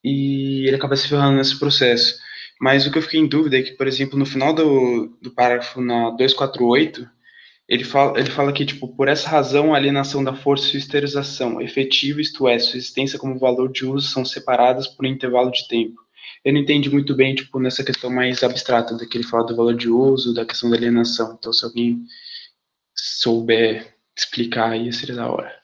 e 0.04 0.66
ele 0.68 0.76
acaba 0.76 0.96
se 0.96 1.08
ferrando 1.08 1.38
nesse 1.38 1.58
processo. 1.60 2.20
Mas 2.60 2.86
o 2.86 2.92
que 2.92 2.98
eu 2.98 3.02
fiquei 3.02 3.20
em 3.20 3.28
dúvida 3.28 3.58
é 3.58 3.64
que, 3.64 3.72
por 3.72 3.88
exemplo, 3.88 4.18
no 4.18 4.26
final 4.26 4.54
do, 4.54 5.18
do 5.22 5.32
parágrafo 5.32 5.82
na 5.82 6.12
248, 6.12 7.10
ele 7.68 7.84
fala, 7.84 8.20
ele 8.20 8.30
fala 8.30 8.54
que, 8.54 8.66
tipo, 8.66 8.88
por 8.96 9.08
essa 9.08 9.30
razão, 9.30 9.74
a 9.74 9.78
alienação 9.78 10.24
da 10.24 10.36
força 10.36 10.76
e 10.76 10.80
esterilização 10.80 11.62
efetiva, 11.62 12.22
isto 12.22 12.48
é, 12.48 12.60
sua 12.60 12.78
existência 12.78 13.18
como 13.18 13.40
valor 13.40 13.72
de 13.72 13.86
uso, 13.86 14.10
são 14.10 14.26
separadas 14.26 14.88
por 14.88 15.06
um 15.06 15.10
intervalo 15.10 15.50
de 15.52 15.68
tempo. 15.68 16.02
Eu 16.44 16.54
não 16.54 16.60
entendi 16.60 16.90
muito 16.90 17.16
bem, 17.16 17.34
tipo, 17.34 17.60
nessa 17.60 17.84
questão 17.84 18.10
mais 18.10 18.44
abstrata, 18.44 18.96
da 18.96 19.06
que 19.06 19.18
ele 19.18 19.28
fala 19.28 19.46
do 19.46 19.56
valor 19.56 19.76
de 19.76 19.90
uso, 19.90 20.34
da 20.34 20.46
questão 20.46 20.70
da 20.70 20.76
alienação. 20.76 21.36
Então, 21.40 21.54
se 21.54 21.64
alguém 21.66 22.04
souber 22.96 23.96
explicar 24.18 24.72
aí, 24.72 24.92
seria 24.92 25.16
da 25.16 25.30
hora. 25.32 25.61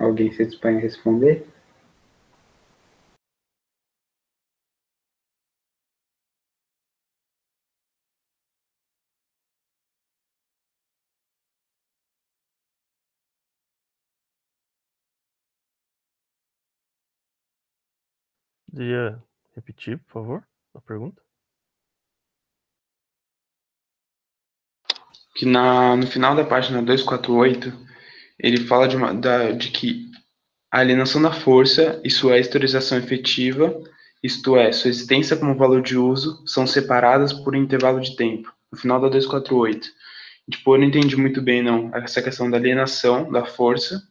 Alguém 0.00 0.32
se 0.32 0.46
dispõe 0.46 0.78
a 0.78 0.80
responder? 0.80 1.46
Dia, 18.72 19.22
repetir, 19.54 19.98
por 19.98 20.12
favor, 20.12 20.48
a 20.74 20.80
pergunta? 20.80 21.20
Que 25.34 25.44
na, 25.44 25.94
no 25.96 26.06
final 26.06 26.34
da 26.34 26.44
página 26.44 26.82
248, 26.82 27.89
ele 28.42 28.58
fala 28.66 28.88
de, 28.88 28.96
uma, 28.96 29.12
da, 29.14 29.52
de 29.52 29.70
que 29.70 30.10
a 30.70 30.80
alienação 30.80 31.20
da 31.20 31.32
força 31.32 32.00
e 32.04 32.10
sua 32.10 32.38
historização 32.38 32.96
efetiva, 32.96 33.74
isto 34.22 34.56
é, 34.56 34.72
sua 34.72 34.90
existência 34.90 35.36
como 35.36 35.56
valor 35.56 35.82
de 35.82 35.96
uso, 35.96 36.42
são 36.46 36.66
separadas 36.66 37.32
por 37.32 37.54
um 37.54 37.62
intervalo 37.62 38.00
de 38.00 38.16
tempo. 38.16 38.52
No 38.72 38.78
final 38.78 39.00
da 39.00 39.08
248. 39.08 39.88
Tipo, 40.50 40.74
eu 40.74 40.78
não 40.78 40.86
entendi 40.86 41.16
muito 41.16 41.42
bem, 41.42 41.62
não, 41.62 41.94
essa 41.94 42.22
questão 42.22 42.50
da 42.50 42.56
alienação 42.56 43.30
da 43.30 43.44
força 43.44 44.02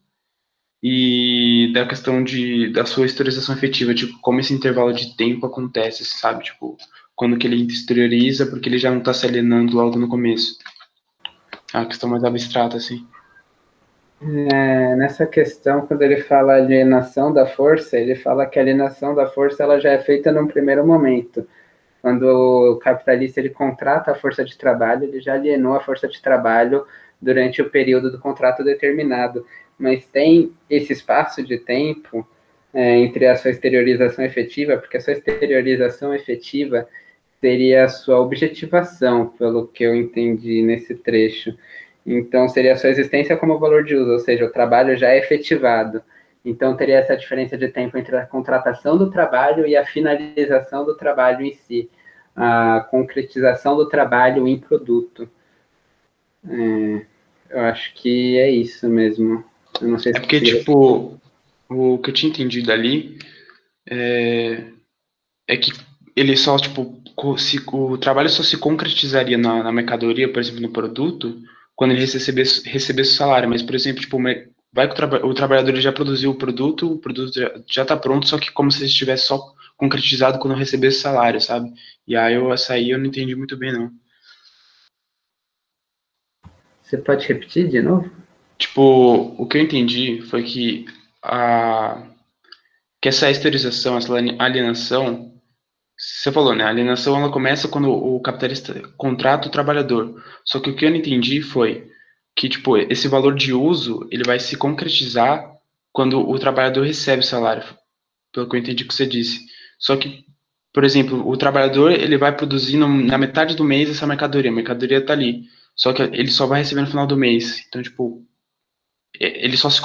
e 0.82 1.72
da 1.74 1.86
questão 1.86 2.24
de, 2.24 2.72
da 2.72 2.86
sua 2.86 3.06
historização 3.06 3.56
efetiva, 3.56 3.94
tipo, 3.94 4.18
como 4.22 4.40
esse 4.40 4.54
intervalo 4.54 4.94
de 4.94 5.16
tempo 5.18 5.46
acontece, 5.46 6.06
sabe? 6.06 6.46
Tipo, 6.46 6.78
quando 7.16 7.38
que 7.38 7.46
ele 7.46 7.62
exterioriza, 7.66 8.46
porque 8.46 8.70
ele 8.70 8.78
já 8.78 8.90
não 8.90 9.00
está 9.00 9.14
se 9.14 9.26
alienando 9.26 9.76
logo 9.76 10.00
no 10.00 10.08
começo. 10.08 10.58
É 11.74 11.78
uma 11.78 11.86
questão 11.86 12.10
mais 12.10 12.24
abstrata, 12.24 12.78
assim. 12.78 13.06
É, 14.22 14.96
nessa 14.96 15.26
questão, 15.26 15.88
quando 15.88 16.02
ele 16.02 16.18
fala 16.22 16.56
alienação 16.56 17.32
da 17.32 17.46
força, 17.46 17.98
ele 17.98 18.16
fala 18.16 18.46
que 18.46 18.60
a 18.60 18.62
alienação 18.62 19.16
da 19.16 19.28
força 19.28 19.64
ela 19.64 19.80
já 19.80 19.92
é 19.92 20.00
feita 20.00 20.32
num 20.32 20.48
primeiro 20.48 20.86
momento. 20.86 21.48
Quando 22.02 22.24
o 22.24 22.80
capitalista 22.80 23.40
ele 23.40 23.50
contrata 23.50 24.12
a 24.12 24.16
força 24.16 24.44
de 24.44 24.58
trabalho, 24.58 25.06
ele 25.06 25.22
já 25.22 25.34
alienou 25.34 25.76
a 25.76 25.82
força 25.82 26.08
de 26.08 26.22
trabalho 26.22 26.86
durante 27.22 27.62
o 27.62 27.70
período 27.70 28.12
do 28.12 28.20
contrato 28.20 28.64
determinado 28.64 29.46
mas 29.80 30.06
tem 30.06 30.52
esse 30.70 30.92
espaço 30.92 31.42
de 31.42 31.58
tempo 31.58 32.28
é, 32.74 33.00
entre 33.00 33.26
a 33.26 33.36
sua 33.36 33.50
exteriorização 33.50 34.26
efetiva, 34.26 34.78
porque 34.78 34.98
a 34.98 35.02
sua 35.02 35.14
exteriorização 35.14 36.14
efetiva 36.14 36.88
seria 37.40 37.86
a 37.86 37.88
sua 37.88 38.20
objetivação, 38.20 39.28
pelo 39.30 39.66
que 39.66 39.86
eu 39.86 39.96
entendi 39.96 40.62
nesse 40.62 40.94
trecho. 40.94 41.58
Então, 42.12 42.50
seria 42.50 42.74
a 42.74 42.76
sua 42.76 42.90
existência 42.90 43.38
como 43.38 43.60
valor 43.60 43.84
de 43.84 43.96
uso, 43.96 44.12
ou 44.14 44.20
seja, 44.20 44.44
o 44.44 44.52
trabalho 44.52 44.98
já 44.98 45.10
é 45.10 45.20
efetivado. 45.20 46.02
Então, 46.44 46.76
teria 46.76 46.98
essa 46.98 47.16
diferença 47.16 47.56
de 47.56 47.68
tempo 47.68 47.96
entre 48.00 48.16
a 48.16 48.26
contratação 48.26 48.98
do 48.98 49.12
trabalho 49.12 49.68
e 49.68 49.78
a 49.78 49.86
finalização 49.86 50.84
do 50.84 50.98
trabalho 50.98 51.46
em 51.46 51.54
si, 51.54 51.88
a 52.36 52.88
concretização 52.90 53.78
do 53.78 53.88
trabalho 53.88 54.48
em 54.48 54.58
produto. 54.58 55.30
É, 56.50 57.06
eu 57.52 57.60
acho 57.62 57.94
que 57.94 58.40
é 58.40 58.50
isso 58.50 58.90
mesmo. 58.90 59.44
Eu 59.80 59.90
não 59.90 60.00
sei 60.00 60.12
é 60.16 60.20
porque, 60.20 60.42
tipo, 60.42 61.16
o 61.70 62.00
que 62.00 62.10
eu 62.10 62.14
tinha 62.14 62.32
entendido 62.32 62.72
ali 62.72 63.20
é, 63.88 64.64
é 65.48 65.58
que 65.58 65.72
ele 66.16 66.36
só, 66.36 66.58
tipo, 66.58 67.00
se, 67.38 67.62
o 67.72 67.98
trabalho 68.00 68.30
só 68.30 68.42
se 68.42 68.58
concretizaria 68.58 69.38
na, 69.38 69.62
na, 69.62 69.72
mercadoria, 69.72 70.28
por 70.28 70.40
exemplo, 70.40 70.62
no 70.62 70.70
produto, 70.70 71.40
quando 71.80 71.92
ele 71.92 72.02
recebesse, 72.02 72.68
recebesse 72.68 73.12
o 73.12 73.16
salário. 73.16 73.48
Mas, 73.48 73.62
por 73.62 73.74
exemplo, 73.74 74.02
tipo, 74.02 74.22
vai 74.74 74.86
que 74.86 74.92
o, 74.92 74.96
traba 74.96 75.26
o 75.26 75.34
trabalhador 75.34 75.74
já 75.78 75.94
produziu 75.94 76.32
o 76.32 76.36
produto, 76.36 76.92
o 76.92 77.00
produto 77.00 77.32
já 77.66 77.84
está 77.84 77.96
pronto, 77.96 78.28
só 78.28 78.38
que 78.38 78.52
como 78.52 78.70
se 78.70 78.84
estivesse 78.84 79.28
só 79.28 79.40
concretizado 79.78 80.40
quando 80.40 80.58
recebesse 80.58 80.98
o 80.98 81.02
salário, 81.04 81.40
sabe? 81.40 81.72
E 82.06 82.18
aí 82.18 82.34
eu, 82.34 82.52
essa 82.52 82.74
aí 82.74 82.90
eu 82.90 83.00
não 83.00 83.06
entendi 83.06 83.34
muito 83.34 83.56
bem, 83.56 83.72
não. 83.72 83.90
Você 86.84 86.98
pode 86.98 87.26
repetir 87.26 87.70
de 87.70 87.82
novo? 87.82 88.12
Tipo, 88.58 89.42
o 89.42 89.48
que 89.48 89.58
eu 89.58 89.62
entendi 89.62 90.22
foi 90.24 90.44
que 90.44 90.86
a 91.24 92.04
que 93.02 93.08
essa 93.08 93.32
esterilização, 93.32 93.98
essa 93.98 94.14
alienação, 94.38 95.39
você 96.00 96.32
falou, 96.32 96.56
né? 96.56 96.64
A 96.64 96.70
alienação 96.70 97.18
ela 97.18 97.32
começa 97.32 97.68
quando 97.68 97.92
o 97.92 98.22
capitalista 98.22 98.82
contrata 98.96 99.50
o 99.50 99.52
trabalhador. 99.52 100.24
Só 100.46 100.60
que 100.60 100.70
o 100.70 100.76
que 100.76 100.86
eu 100.86 100.90
não 100.90 100.98
entendi 100.98 101.42
foi 101.42 101.92
que 102.36 102.48
tipo 102.48 102.78
esse 102.78 103.08
valor 103.10 103.36
de 103.36 103.54
uso 103.54 104.08
ele 104.10 104.24
vai 104.24 104.40
se 104.40 104.56
concretizar 104.56 105.52
quando 105.92 106.20
o 106.28 106.40
trabalhador 106.40 106.86
recebe 106.86 107.22
o 107.22 107.26
salário, 107.26 107.64
pelo 108.34 108.48
que 108.48 108.56
eu 108.56 108.60
entendi 108.60 108.86
que 108.86 108.94
você 108.94 109.06
disse. 109.06 109.46
Só 109.78 109.98
que, 109.98 110.24
por 110.74 110.86
exemplo, 110.86 111.28
o 111.28 111.36
trabalhador 111.36 111.92
ele 111.92 112.18
vai 112.18 112.36
produzir 112.36 112.78
na 112.78 113.18
metade 113.18 113.56
do 113.56 113.64
mês 113.66 113.90
essa 113.90 114.08
mercadoria, 114.08 114.52
a 114.52 114.54
mercadoria 114.54 115.00
está 115.00 115.14
ali. 115.14 115.44
Só 115.76 115.92
que 115.94 116.02
ele 116.02 116.32
só 116.32 116.46
vai 116.46 116.60
receber 116.60 116.82
no 116.82 116.88
final 116.88 117.08
do 117.08 117.18
mês. 117.18 117.66
Então, 117.68 117.82
tipo, 117.82 118.26
ele 119.20 119.58
só, 119.58 119.70
se 119.70 119.82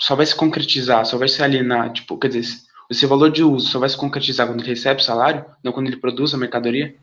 só 0.00 0.14
vai 0.14 0.26
se 0.26 0.34
concretizar, 0.34 1.04
só 1.04 1.16
vai 1.16 1.28
se 1.28 1.42
alienar, 1.42 1.92
tipo, 1.92 2.18
quer 2.18 2.28
dizer, 2.28 2.65
esse 2.90 3.06
valor 3.06 3.30
de 3.30 3.42
uso 3.42 3.68
só 3.68 3.78
vai 3.78 3.88
se 3.88 3.96
concretizar 3.96 4.46
quando 4.46 4.60
ele 4.60 4.70
recebe 4.70 5.00
o 5.00 5.04
salário, 5.04 5.44
não 5.62 5.72
quando 5.72 5.88
ele 5.88 5.96
produz 5.96 6.32
a 6.34 6.38
mercadoria? 6.38 6.94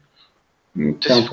Então, 0.75 1.23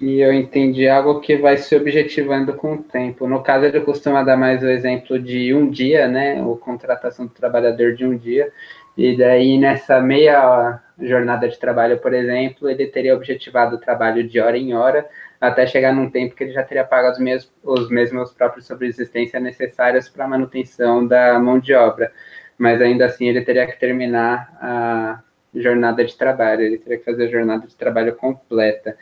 e 0.00 0.20
eu 0.20 0.32
entendi 0.32 0.88
algo 0.88 1.20
que 1.20 1.36
vai 1.36 1.56
se 1.56 1.74
objetivando 1.74 2.54
com 2.54 2.74
o 2.74 2.82
tempo. 2.82 3.26
No 3.26 3.42
caso, 3.42 3.64
ele 3.64 3.80
costuma 3.80 4.22
dar 4.22 4.36
mais 4.36 4.62
o 4.62 4.68
exemplo 4.68 5.18
de 5.18 5.52
um 5.52 5.68
dia, 5.68 6.06
né, 6.06 6.40
ou 6.40 6.56
contratação 6.56 7.26
do 7.26 7.32
trabalhador 7.32 7.94
de 7.94 8.06
um 8.06 8.16
dia, 8.16 8.52
e 8.96 9.16
daí 9.16 9.58
nessa 9.58 10.00
meia 10.00 10.80
jornada 11.00 11.48
de 11.48 11.58
trabalho, 11.58 11.98
por 11.98 12.12
exemplo, 12.12 12.68
ele 12.68 12.86
teria 12.86 13.14
objetivado 13.14 13.76
o 13.76 13.80
trabalho 13.80 14.26
de 14.26 14.40
hora 14.40 14.56
em 14.56 14.74
hora, 14.74 15.08
até 15.40 15.66
chegar 15.66 15.92
num 15.92 16.10
tempo 16.10 16.34
que 16.34 16.44
ele 16.44 16.52
já 16.52 16.62
teria 16.62 16.84
pago 16.84 17.10
os 17.10 17.18
mesmos, 17.18 17.52
os 17.62 17.88
mesmos 17.90 18.32
próprios 18.32 18.66
subsistência 18.66 19.38
necessários 19.38 20.08
para 20.08 20.24
a 20.24 20.28
manutenção 20.28 21.06
da 21.06 21.38
mão 21.38 21.58
de 21.58 21.74
obra. 21.74 22.12
Mas 22.58 22.82
ainda 22.82 23.06
assim 23.06 23.28
ele 23.28 23.42
teria 23.42 23.66
que 23.66 23.78
terminar 23.78 24.58
a 24.60 25.22
jornada 25.54 26.04
de 26.04 26.16
trabalho, 26.16 26.62
ele 26.62 26.78
teria 26.78 26.98
que 26.98 27.04
fazer 27.04 27.26
a 27.26 27.30
jornada 27.30 27.66
de 27.66 27.76
trabalho 27.76 28.14
completa. 28.16 28.96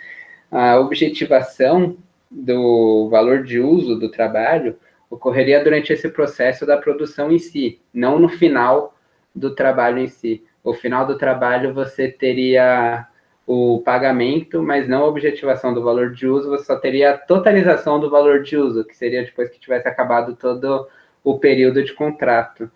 A 0.51 0.79
objetivação 0.79 1.97
do 2.31 3.09
valor 3.11 3.43
de 3.43 3.59
uso 3.59 3.99
do 3.99 4.11
trabalho 4.11 4.77
ocorreria 5.11 5.63
durante 5.63 5.93
esse 5.93 6.09
processo 6.09 6.67
da 6.67 6.77
produção 6.77 7.31
em 7.33 7.39
si, 7.39 7.81
não 7.93 8.19
no 8.19 8.29
final 8.29 8.95
do 9.35 9.55
trabalho 9.55 9.99
em 9.99 10.09
si. 10.09 10.45
O 10.63 10.75
final 10.75 11.07
do 11.07 11.17
trabalho 11.17 11.73
você 11.73 12.09
teria 12.09 13.07
o 13.47 13.81
pagamento, 13.85 14.61
mas 14.63 14.89
não 14.89 15.05
a 15.05 15.09
objetivação 15.09 15.73
do 15.73 15.83
valor 15.83 16.11
de 16.11 16.27
uso, 16.27 16.51
você 16.51 16.65
só 16.65 16.77
teria 16.77 17.13
a 17.13 17.19
totalização 17.19 18.01
do 18.01 18.11
valor 18.11 18.43
de 18.43 18.57
uso, 18.57 18.85
que 18.85 18.97
seria 18.97 19.25
depois 19.25 19.49
que 19.49 19.61
tivesse 19.61 19.87
acabado 19.87 20.35
todo 20.35 20.89
o 21.23 21.39
período 21.39 21.83
de 21.85 21.93
contrato. 21.93 22.69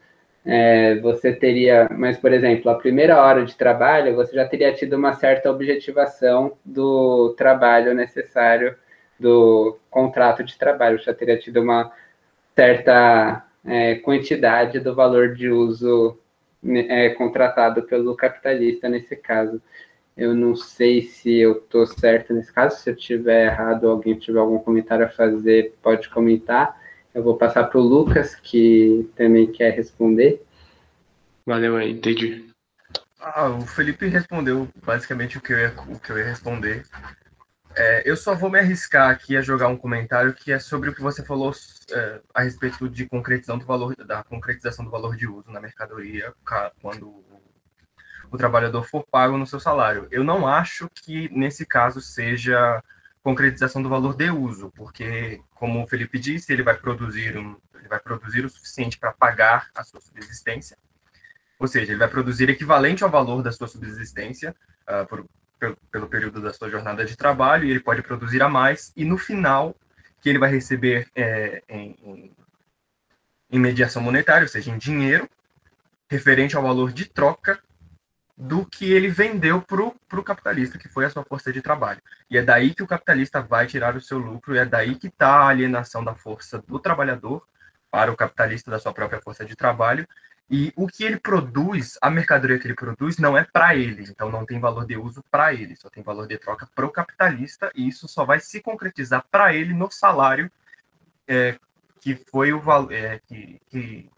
É, 0.45 0.99
você 1.01 1.33
teria, 1.33 1.89
mas 1.91 2.17
por 2.17 2.33
exemplo, 2.33 2.71
a 2.71 2.75
primeira 2.75 3.23
hora 3.23 3.45
de 3.45 3.55
trabalho, 3.57 4.17
você 4.17 4.35
já 4.35 4.47
teria 4.49 4.73
tido 4.73 4.95
uma 4.95 5.13
certa 5.13 5.51
objetivação 5.51 6.57
do 6.65 7.35
trabalho 7.37 7.95
necessário 7.95 8.75
do 9.19 9.79
contrato 9.91 10.43
de 10.43 10.57
trabalho, 10.57 10.99
já 10.99 11.13
teria 11.13 11.39
tido 11.39 11.61
uma 11.61 11.93
certa 12.57 13.45
é, 13.65 13.97
quantidade 13.97 14.81
do 14.81 14.95
valor 14.95 15.35
de 15.35 15.51
uso 15.51 16.19
né, 16.63 16.87
é, 16.89 17.11
contratado 17.11 17.83
pelo 17.83 18.17
capitalista 18.17 18.89
nesse 18.89 19.17
caso. 19.17 19.61
Eu 20.17 20.35
não 20.35 20.55
sei 20.57 21.03
se 21.03 21.39
eu 21.39 21.53
estou 21.53 21.87
certo 21.87 22.35
nesse 22.35 22.53
caso. 22.53 22.79
Se 22.79 22.91
eu 22.91 22.97
tiver 22.97 23.47
errado, 23.47 23.89
alguém 23.89 24.19
tiver 24.19 24.39
algum 24.39 24.59
comentário 24.59 25.05
a 25.07 25.09
fazer, 25.09 25.75
pode 25.83 26.09
comentar. 26.11 26.80
Eu 27.15 27.23
vou 27.23 27.37
passar 27.37 27.65
para 27.65 27.79
o 27.79 27.83
Lucas, 27.83 28.35
que 28.35 29.11
também 29.17 29.51
quer 29.51 29.71
responder. 29.71 30.45
Valeu 31.45 31.77
aí, 31.77 31.93
entendi. 31.93 32.49
Ah, 33.21 33.49
o 33.49 33.63
Felipe 33.63 34.07
respondeu 34.07 34.69
basicamente 34.85 35.37
o 35.37 35.41
que 35.41 35.53
eu 35.53 35.59
ia, 35.59 35.75
o 35.89 35.99
que 35.99 36.11
eu 36.11 36.19
ia 36.19 36.25
responder. 36.25 36.85
É, 37.77 38.03
eu 38.05 38.17
só 38.17 38.35
vou 38.35 38.51
me 38.51 38.59
arriscar 38.59 39.11
aqui 39.11 39.37
a 39.37 39.43
jogar 39.43 39.69
um 39.69 39.77
comentário 39.77 40.35
que 40.35 40.51
é 40.51 40.59
sobre 40.59 40.91
o 40.91 40.95
que 40.95 41.03
você 41.03 41.25
falou 41.25 41.53
é, 41.93 42.21
a 42.35 42.43
respeito 42.43 42.89
de 42.89 43.07
concretização 43.07 43.59
do 43.59 43.65
valor 43.65 43.95
da 43.97 44.25
concretização 44.25 44.85
do 44.85 44.91
valor 44.91 45.17
de 45.17 45.27
uso 45.27 45.51
na 45.51 45.61
mercadoria 45.61 46.33
quando 46.81 47.25
o 48.31 48.37
trabalhador 48.37 48.85
for 48.85 49.05
pago 49.11 49.37
no 49.37 49.47
seu 49.47 49.61
salário. 49.61 50.09
Eu 50.11 50.25
não 50.25 50.47
acho 50.47 50.89
que 50.95 51.29
nesse 51.37 51.67
caso 51.67 52.01
seja 52.01 52.83
concretização 53.23 53.83
do 53.83 53.89
valor 53.89 54.17
de 54.17 54.31
uso, 54.31 54.73
porque, 54.75 55.41
como 55.55 55.83
o 55.83 55.87
Felipe 55.87 56.19
disse, 56.19 56.53
ele 56.53 56.63
vai 56.63 56.77
produzir, 56.77 57.37
um, 57.37 57.57
ele 57.75 57.89
vai 57.89 58.01
produzir 58.01 58.45
o 58.45 58.49
suficiente 58.49 58.99
para 58.99 59.13
pagar 59.13 59.71
a 59.75 59.85
sua 59.85 60.01
subsistência, 60.01 60.77
ou 61.59 61.69
seja, 61.69 61.93
ele 61.93 61.99
vai 61.99 62.09
produzir 62.09 62.49
equivalente 62.49 63.05
ao 63.05 63.11
valor 63.11 63.43
da 63.43 63.53
sua 63.53 63.69
subsistência 63.69 64.57
uh, 64.89 65.07
por, 65.07 65.27
pelo, 65.59 65.77
pelo 65.91 66.09
período 66.09 66.41
da 66.41 66.53
sua 66.53 66.71
jornada 66.71 67.05
de 67.05 67.17
trabalho, 67.17 67.67
e 67.67 67.71
ele 67.71 67.81
pode 67.81 68.03
produzir 68.03 68.43
a 68.43 68.49
mais, 68.49 68.93
e 68.97 69.05
no 69.05 69.19
final, 69.19 69.77
que 70.21 70.29
ele 70.29 70.39
vai 70.39 70.51
receber 70.51 71.09
é, 71.15 71.63
em, 71.69 71.97
em, 72.03 72.37
em 73.51 73.59
mediação 73.59 74.03
monetária, 74.03 74.45
ou 74.45 74.49
seja, 74.49 74.71
em 74.71 74.79
dinheiro, 74.79 75.29
referente 76.11 76.57
ao 76.57 76.63
valor 76.63 76.93
de 76.93 77.05
troca 77.05 77.63
do 78.41 78.65
que 78.65 78.91
ele 78.91 79.09
vendeu 79.09 79.61
para 79.61 80.19
o 80.19 80.25
capitalista, 80.25 80.79
que 80.79 80.89
foi 80.89 81.05
a 81.05 81.11
sua 81.11 81.23
força 81.23 81.53
de 81.53 81.61
trabalho. 81.61 82.01
E 82.31 82.39
é 82.39 82.43
daí 82.43 82.75
que 82.75 82.83
o 82.83 82.87
capitalista 82.87 83.43
vai 83.43 83.67
tirar 83.67 83.95
o 83.95 84.01
seu 84.01 84.17
lucro, 84.17 84.55
e 84.55 84.59
é 84.59 84.65
daí 84.65 84.95
que 84.95 85.09
está 85.09 85.29
a 85.29 85.49
alienação 85.49 86.03
da 86.03 86.15
força 86.15 86.59
do 86.67 86.79
trabalhador 86.79 87.47
para 87.91 88.11
o 88.11 88.17
capitalista 88.17 88.71
da 88.71 88.79
sua 88.79 88.95
própria 88.95 89.21
força 89.21 89.45
de 89.45 89.55
trabalho, 89.55 90.07
E 90.51 90.73
o 90.75 90.89
que 90.89 91.05
ele 91.05 91.17
produz, 91.17 91.97
a 92.03 92.11
mercadoria 92.11 92.59
que 92.59 92.67
ele 92.67 92.75
produz, 92.75 93.19
não 93.19 93.39
é 93.39 93.45
para 93.45 93.77
ele, 93.77 94.03
então 94.03 94.33
não 94.33 94.45
tem 94.45 94.59
valor 94.59 94.85
de 94.85 94.97
uso 94.97 95.23
para 95.31 95.55
ele, 95.55 95.77
só 95.77 95.89
tem 95.89 96.03
valor 96.03 96.27
de 96.27 96.37
troca 96.39 96.69
para 96.75 96.85
o 96.85 96.91
capitalista, 96.91 97.71
e 97.73 97.87
isso 97.87 98.09
só 98.09 98.25
vai 98.25 98.41
se 98.41 98.61
concretizar 98.61 99.25
para 99.31 99.55
ele 99.55 99.73
no 99.73 99.89
salário 99.93 100.51
é, 101.29 101.57
que 102.01 102.17
foi 102.17 102.53
o 102.53 102.61
valor 102.61 102.93
é, 102.93 103.21
que, 103.29 103.61
que, 103.69 104.11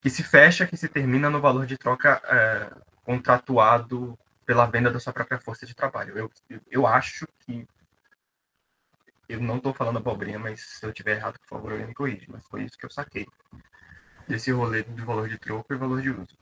que, 0.00 0.10
se 0.10 0.24
fecha, 0.24 0.66
que 0.66 0.76
se 0.76 0.88
termina 0.88 1.30
no 1.30 1.40
valor 1.40 1.64
de 1.64 1.78
troca 1.78 2.20
é, 2.24 2.91
contratuado 3.04 4.18
pela 4.44 4.66
venda 4.66 4.90
da 4.90 5.00
sua 5.00 5.12
própria 5.12 5.38
força 5.38 5.66
de 5.66 5.74
trabalho. 5.74 6.16
Eu, 6.16 6.30
eu 6.70 6.86
acho 6.86 7.26
que 7.40 7.66
eu 9.28 9.40
não 9.40 9.56
estou 9.56 9.72
falando 9.72 9.98
abobrinha, 9.98 10.38
mas 10.38 10.60
se 10.60 10.84
eu 10.84 10.92
tiver 10.92 11.16
errado, 11.16 11.38
por 11.40 11.48
favor, 11.48 11.72
eu 11.72 11.86
me 11.86 11.94
corrija. 11.94 12.26
Mas 12.28 12.46
foi 12.46 12.64
isso 12.64 12.76
que 12.76 12.84
eu 12.84 12.90
saquei 12.90 13.26
desse 14.28 14.50
rolê 14.50 14.82
do 14.82 15.04
valor 15.04 15.28
de 15.28 15.38
troco 15.38 15.72
e 15.72 15.76
valor 15.76 16.02
de 16.02 16.10
uso. 16.10 16.36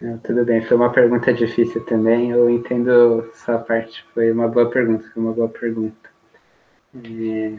Não, 0.00 0.18
tudo 0.18 0.44
bem, 0.44 0.62
foi 0.62 0.76
uma 0.76 0.92
pergunta 0.92 1.32
difícil 1.32 1.84
também. 1.86 2.30
Eu 2.30 2.50
entendo 2.50 3.30
sua 3.34 3.58
parte. 3.58 4.04
Foi 4.12 4.30
uma 4.30 4.46
boa 4.46 4.70
pergunta, 4.70 5.10
foi 5.12 5.22
uma 5.22 5.32
boa 5.32 5.48
pergunta. 5.48 6.10
É... 6.94 7.58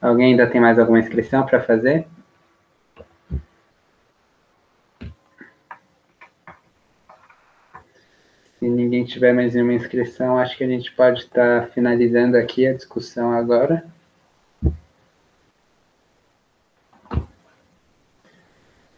Alguém 0.00 0.32
ainda 0.32 0.50
tem 0.50 0.60
mais 0.60 0.78
alguma 0.78 0.98
inscrição 0.98 1.46
para 1.46 1.62
fazer? 1.62 2.06
Se 8.64 8.70
ninguém 8.70 9.04
tiver 9.04 9.34
mais 9.34 9.52
nenhuma 9.52 9.74
inscrição, 9.74 10.38
acho 10.38 10.56
que 10.56 10.64
a 10.64 10.66
gente 10.66 10.90
pode 10.92 11.18
estar 11.18 11.68
finalizando 11.72 12.34
aqui 12.34 12.66
a 12.66 12.72
discussão 12.72 13.30
agora. 13.30 13.84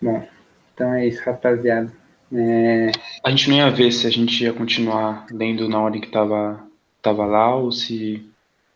Bom, 0.00 0.24
então 0.72 0.94
é 0.94 1.08
isso, 1.08 1.20
rapaziada. 1.24 1.92
É... 2.32 2.92
A 3.24 3.30
gente 3.30 3.50
não 3.50 3.56
ia 3.56 3.68
ver 3.68 3.90
se 3.90 4.06
a 4.06 4.10
gente 4.10 4.44
ia 4.44 4.52
continuar 4.52 5.26
lendo 5.32 5.68
na 5.68 5.80
hora 5.80 5.98
que 5.98 6.12
tava, 6.12 6.64
tava 7.02 7.26
lá 7.26 7.56
ou 7.56 7.72
se 7.72 8.24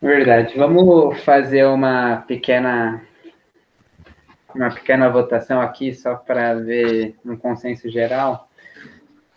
Verdade. 0.02 0.58
Vamos 0.58 1.22
fazer 1.22 1.66
uma 1.66 2.16
pequena 2.26 3.00
uma 4.52 4.74
pequena 4.74 5.08
votação 5.08 5.60
aqui 5.60 5.94
só 5.94 6.16
para 6.16 6.54
ver 6.54 7.14
um 7.24 7.36
consenso 7.36 7.88
geral. 7.88 8.49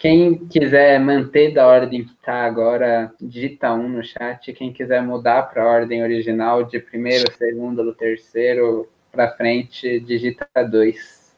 Quem 0.03 0.35
quiser 0.49 0.99
manter 0.99 1.53
da 1.53 1.65
ordem 1.65 2.03
que 2.03 2.11
está 2.11 2.43
agora, 2.43 3.13
digita 3.21 3.71
um 3.71 3.87
no 3.87 4.03
chat. 4.03 4.51
Quem 4.51 4.73
quiser 4.73 5.01
mudar 5.01 5.43
para 5.43 5.63
a 5.63 5.65
ordem 5.65 6.03
original, 6.03 6.65
de 6.65 6.77
primeiro, 6.77 7.31
segundo, 7.31 7.95
terceiro 7.95 8.91
para 9.09 9.31
frente, 9.31 10.01
digita 10.01 10.45
dois. 10.69 11.33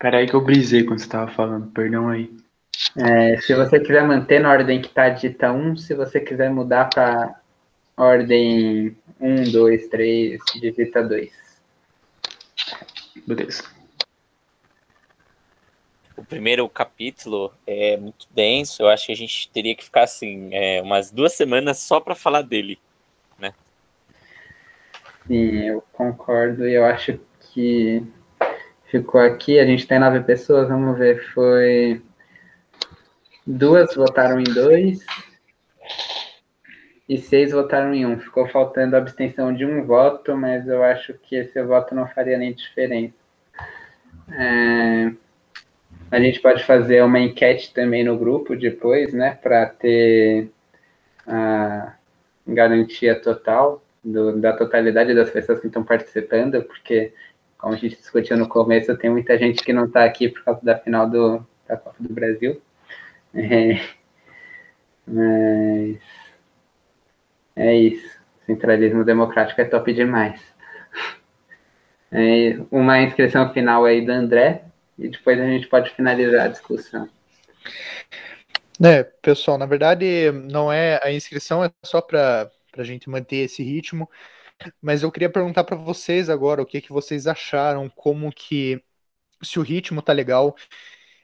Peraí 0.00 0.26
que 0.26 0.34
eu 0.34 0.40
brisei 0.40 0.82
quando 0.82 0.98
você 0.98 1.08
tava 1.08 1.30
falando, 1.30 1.70
perdão 1.70 2.08
aí. 2.08 2.36
É, 2.98 3.36
se 3.40 3.54
você 3.54 3.78
quiser 3.78 4.02
manter 4.02 4.40
na 4.40 4.50
ordem 4.50 4.82
que 4.82 4.88
tá 4.88 5.08
dita 5.10 5.52
1, 5.52 5.76
se 5.76 5.94
você 5.94 6.18
quiser 6.18 6.50
mudar 6.50 6.90
para 6.92 7.43
ordem 7.96 8.96
1, 9.20 9.52
2, 9.52 9.88
3, 9.88 10.40
digita 10.60 11.02
2. 11.02 11.32
Beleza. 13.26 13.62
O 16.16 16.24
primeiro 16.24 16.68
capítulo 16.68 17.52
é 17.66 17.96
muito 17.96 18.26
denso, 18.30 18.82
eu 18.82 18.88
acho 18.88 19.06
que 19.06 19.12
a 19.12 19.16
gente 19.16 19.50
teria 19.50 19.74
que 19.74 19.84
ficar 19.84 20.04
assim, 20.04 20.48
é, 20.52 20.80
umas 20.80 21.10
duas 21.10 21.32
semanas 21.32 21.78
só 21.78 22.00
para 22.00 22.14
falar 22.14 22.42
dele, 22.42 22.78
né? 23.38 23.52
Sim, 25.26 25.64
eu 25.64 25.82
concordo 25.92 26.66
e 26.68 26.74
eu 26.74 26.84
acho 26.84 27.18
que 27.52 28.02
ficou 28.86 29.20
aqui, 29.20 29.58
a 29.58 29.66
gente 29.66 29.86
tem 29.86 29.98
nove 29.98 30.20
pessoas, 30.20 30.68
vamos 30.68 30.96
ver, 30.96 31.22
foi 31.32 32.00
duas 33.46 33.94
votaram 33.94 34.40
em 34.40 34.44
dois 34.44 35.04
e 37.08 37.18
seis 37.18 37.52
votaram 37.52 37.92
em 37.94 38.06
um. 38.06 38.18
Ficou 38.18 38.48
faltando 38.48 38.96
a 38.96 38.98
abstenção 38.98 39.54
de 39.54 39.64
um 39.64 39.84
voto, 39.84 40.36
mas 40.36 40.66
eu 40.66 40.82
acho 40.82 41.14
que 41.14 41.36
esse 41.36 41.62
voto 41.62 41.94
não 41.94 42.06
faria 42.08 42.38
nem 42.38 42.52
diferença. 42.52 43.14
É, 44.32 45.12
a 46.10 46.20
gente 46.20 46.40
pode 46.40 46.64
fazer 46.64 47.02
uma 47.02 47.18
enquete 47.18 47.72
também 47.74 48.04
no 48.04 48.16
grupo 48.18 48.56
depois, 48.56 49.12
né, 49.12 49.38
para 49.42 49.66
ter 49.66 50.50
a 51.26 51.94
garantia 52.46 53.20
total 53.20 53.82
do, 54.02 54.38
da 54.40 54.52
totalidade 54.52 55.14
das 55.14 55.30
pessoas 55.30 55.60
que 55.60 55.66
estão 55.66 55.82
participando, 55.82 56.62
porque 56.62 57.12
como 57.58 57.74
a 57.74 57.76
gente 57.76 57.96
discutiu 57.96 58.36
no 58.36 58.48
começo, 58.48 58.96
tem 58.96 59.10
muita 59.10 59.38
gente 59.38 59.62
que 59.64 59.72
não 59.72 59.86
está 59.86 60.04
aqui 60.04 60.28
por 60.28 60.44
causa 60.44 60.60
da 60.62 60.78
final 60.78 61.08
do, 61.08 61.44
da 61.66 61.76
Copa 61.76 61.96
do 61.98 62.12
Brasil. 62.12 62.60
É, 63.34 63.80
mas 65.06 65.98
é 67.56 67.74
isso. 67.74 68.18
Centralismo 68.46 69.04
democrático 69.04 69.60
é 69.60 69.64
top 69.64 69.92
demais. 69.92 70.40
É 72.16 72.56
uma 72.70 73.02
inscrição 73.02 73.52
final 73.52 73.84
aí 73.84 74.06
do 74.06 74.12
André 74.12 74.66
e 74.96 75.08
depois 75.08 75.40
a 75.40 75.46
gente 75.46 75.66
pode 75.66 75.90
finalizar 75.90 76.42
a 76.44 76.48
discussão. 76.48 77.08
É, 78.80 79.02
pessoal, 79.02 79.58
na 79.58 79.66
verdade 79.66 80.30
não 80.30 80.72
é 80.72 81.00
a 81.02 81.10
inscrição 81.10 81.64
é 81.64 81.72
só 81.84 82.00
para 82.00 82.48
a 82.76 82.84
gente 82.84 83.10
manter 83.10 83.38
esse 83.38 83.64
ritmo. 83.64 84.08
Mas 84.80 85.02
eu 85.02 85.10
queria 85.10 85.28
perguntar 85.28 85.64
para 85.64 85.76
vocês 85.76 86.30
agora 86.30 86.62
o 86.62 86.66
que, 86.66 86.80
que 86.80 86.92
vocês 86.92 87.26
acharam, 87.26 87.88
como 87.88 88.32
que 88.32 88.80
se 89.42 89.58
o 89.58 89.62
ritmo 89.62 90.00
tá 90.00 90.12
legal, 90.12 90.54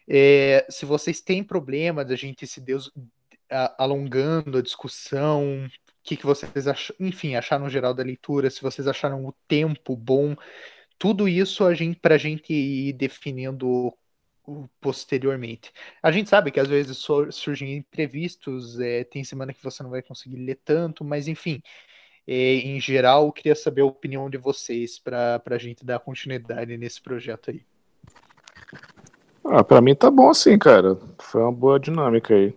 é, 0.08 0.66
se 0.68 0.84
vocês 0.84 1.20
têm 1.20 1.44
problema 1.44 2.04
da 2.04 2.16
gente 2.16 2.46
se 2.46 2.60
Deus 2.60 2.92
alongando 3.78 4.58
a 4.58 4.62
discussão, 4.62 5.68
o 6.00 6.02
que, 6.02 6.16
que 6.16 6.26
vocês 6.26 6.66
acham, 6.66 6.96
enfim, 6.98 7.34
acharam 7.36 7.68
geral 7.68 7.92
da 7.94 8.02
leitura, 8.02 8.50
se 8.50 8.62
vocês 8.62 8.88
acharam 8.88 9.24
o 9.26 9.34
tempo 9.46 9.94
bom, 9.94 10.34
tudo 10.98 11.28
isso 11.28 11.64
a 11.64 11.74
gente 11.74 11.98
para 12.00 12.14
a 12.14 12.18
gente 12.18 12.52
ir 12.52 12.92
definindo 12.94 13.94
posteriormente. 14.80 15.72
A 16.02 16.10
gente 16.10 16.28
sabe 16.28 16.50
que 16.50 16.58
às 16.58 16.68
vezes 16.68 16.98
surgem 17.30 17.76
imprevistos, 17.76 18.80
é, 18.80 19.04
tem 19.04 19.22
semana 19.22 19.52
que 19.52 19.62
você 19.62 19.82
não 19.82 19.90
vai 19.90 20.02
conseguir 20.02 20.36
ler 20.36 20.58
tanto, 20.64 21.04
mas 21.04 21.28
enfim, 21.28 21.62
em 22.26 22.80
geral, 22.80 23.32
queria 23.32 23.54
saber 23.54 23.82
a 23.82 23.86
opinião 23.86 24.30
de 24.30 24.38
vocês 24.38 24.98
para 24.98 25.42
a 25.44 25.58
gente 25.58 25.84
dar 25.84 25.98
continuidade 25.98 26.76
nesse 26.76 27.00
projeto 27.00 27.50
aí. 27.50 27.62
Ah, 29.44 29.64
para 29.64 29.80
mim 29.80 29.94
tá 29.94 30.10
bom 30.10 30.30
assim, 30.30 30.58
cara. 30.58 30.96
Foi 31.18 31.42
uma 31.42 31.52
boa 31.52 31.80
dinâmica 31.80 32.34
aí. 32.34 32.56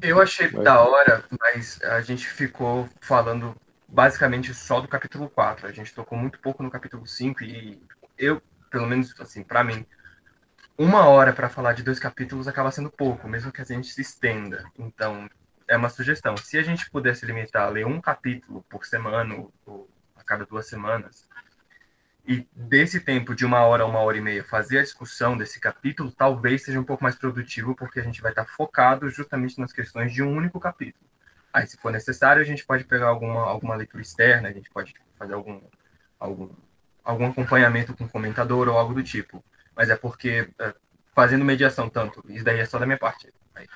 Eu 0.00 0.20
achei 0.20 0.48
da 0.50 0.80
hora, 0.80 1.24
mas 1.40 1.80
a 1.82 2.00
gente 2.00 2.28
ficou 2.28 2.88
falando 3.00 3.56
basicamente 3.88 4.54
só 4.54 4.80
do 4.80 4.88
capítulo 4.88 5.28
4. 5.28 5.66
A 5.66 5.72
gente 5.72 5.94
tocou 5.94 6.16
muito 6.16 6.38
pouco 6.38 6.62
no 6.62 6.70
capítulo 6.70 7.06
5 7.06 7.42
e 7.42 7.80
eu, 8.16 8.42
pelo 8.70 8.86
menos 8.86 9.18
assim, 9.20 9.42
para 9.42 9.64
mim, 9.64 9.86
uma 10.76 11.08
hora 11.08 11.32
para 11.32 11.48
falar 11.48 11.72
de 11.72 11.82
dois 11.82 11.98
capítulos 11.98 12.46
acaba 12.46 12.70
sendo 12.70 12.90
pouco, 12.90 13.26
mesmo 13.28 13.50
que 13.50 13.60
a 13.60 13.64
gente 13.64 13.88
se 13.88 14.00
estenda. 14.00 14.64
Então, 14.78 15.28
é 15.66 15.76
uma 15.76 15.88
sugestão. 15.88 16.36
Se 16.36 16.58
a 16.58 16.62
gente 16.62 16.90
pudesse 16.90 17.26
limitar 17.26 17.64
a 17.64 17.70
ler 17.70 17.86
um 17.86 18.00
capítulo 18.00 18.64
por 18.68 18.86
semana 18.86 19.34
ou 19.66 19.88
a 20.16 20.22
cada 20.22 20.46
duas 20.46 20.66
semanas, 20.66 21.27
e 22.28 22.46
desse 22.54 23.00
tempo 23.00 23.34
de 23.34 23.46
uma 23.46 23.60
hora 23.60 23.84
a 23.84 23.86
uma 23.86 24.00
hora 24.00 24.18
e 24.18 24.20
meia 24.20 24.44
fazer 24.44 24.80
a 24.80 24.82
discussão 24.82 25.34
desse 25.34 25.58
capítulo, 25.58 26.12
talvez 26.12 26.62
seja 26.62 26.78
um 26.78 26.84
pouco 26.84 27.02
mais 27.02 27.16
produtivo, 27.16 27.74
porque 27.74 27.98
a 27.98 28.02
gente 28.02 28.20
vai 28.20 28.30
estar 28.30 28.44
focado 28.44 29.08
justamente 29.08 29.58
nas 29.58 29.72
questões 29.72 30.12
de 30.12 30.22
um 30.22 30.36
único 30.36 30.60
capítulo. 30.60 31.08
Aí, 31.50 31.66
se 31.66 31.78
for 31.78 31.90
necessário, 31.90 32.42
a 32.42 32.44
gente 32.44 32.66
pode 32.66 32.84
pegar 32.84 33.06
alguma, 33.06 33.46
alguma 33.46 33.74
leitura 33.74 34.02
externa, 34.02 34.50
a 34.50 34.52
gente 34.52 34.68
pode 34.68 34.94
fazer 35.18 35.32
algum, 35.32 35.58
algum, 36.20 36.50
algum 37.02 37.28
acompanhamento 37.28 37.96
com 37.96 38.06
comentador 38.06 38.68
ou 38.68 38.76
algo 38.76 38.92
do 38.92 39.02
tipo. 39.02 39.42
Mas 39.74 39.88
é 39.88 39.96
porque, 39.96 40.50
é, 40.58 40.74
fazendo 41.14 41.46
mediação 41.46 41.88
tanto, 41.88 42.22
isso 42.28 42.44
daí 42.44 42.60
é 42.60 42.66
só 42.66 42.78
da 42.78 42.84
minha 42.84 42.98
parte. 42.98 43.32
Aí, 43.54 43.66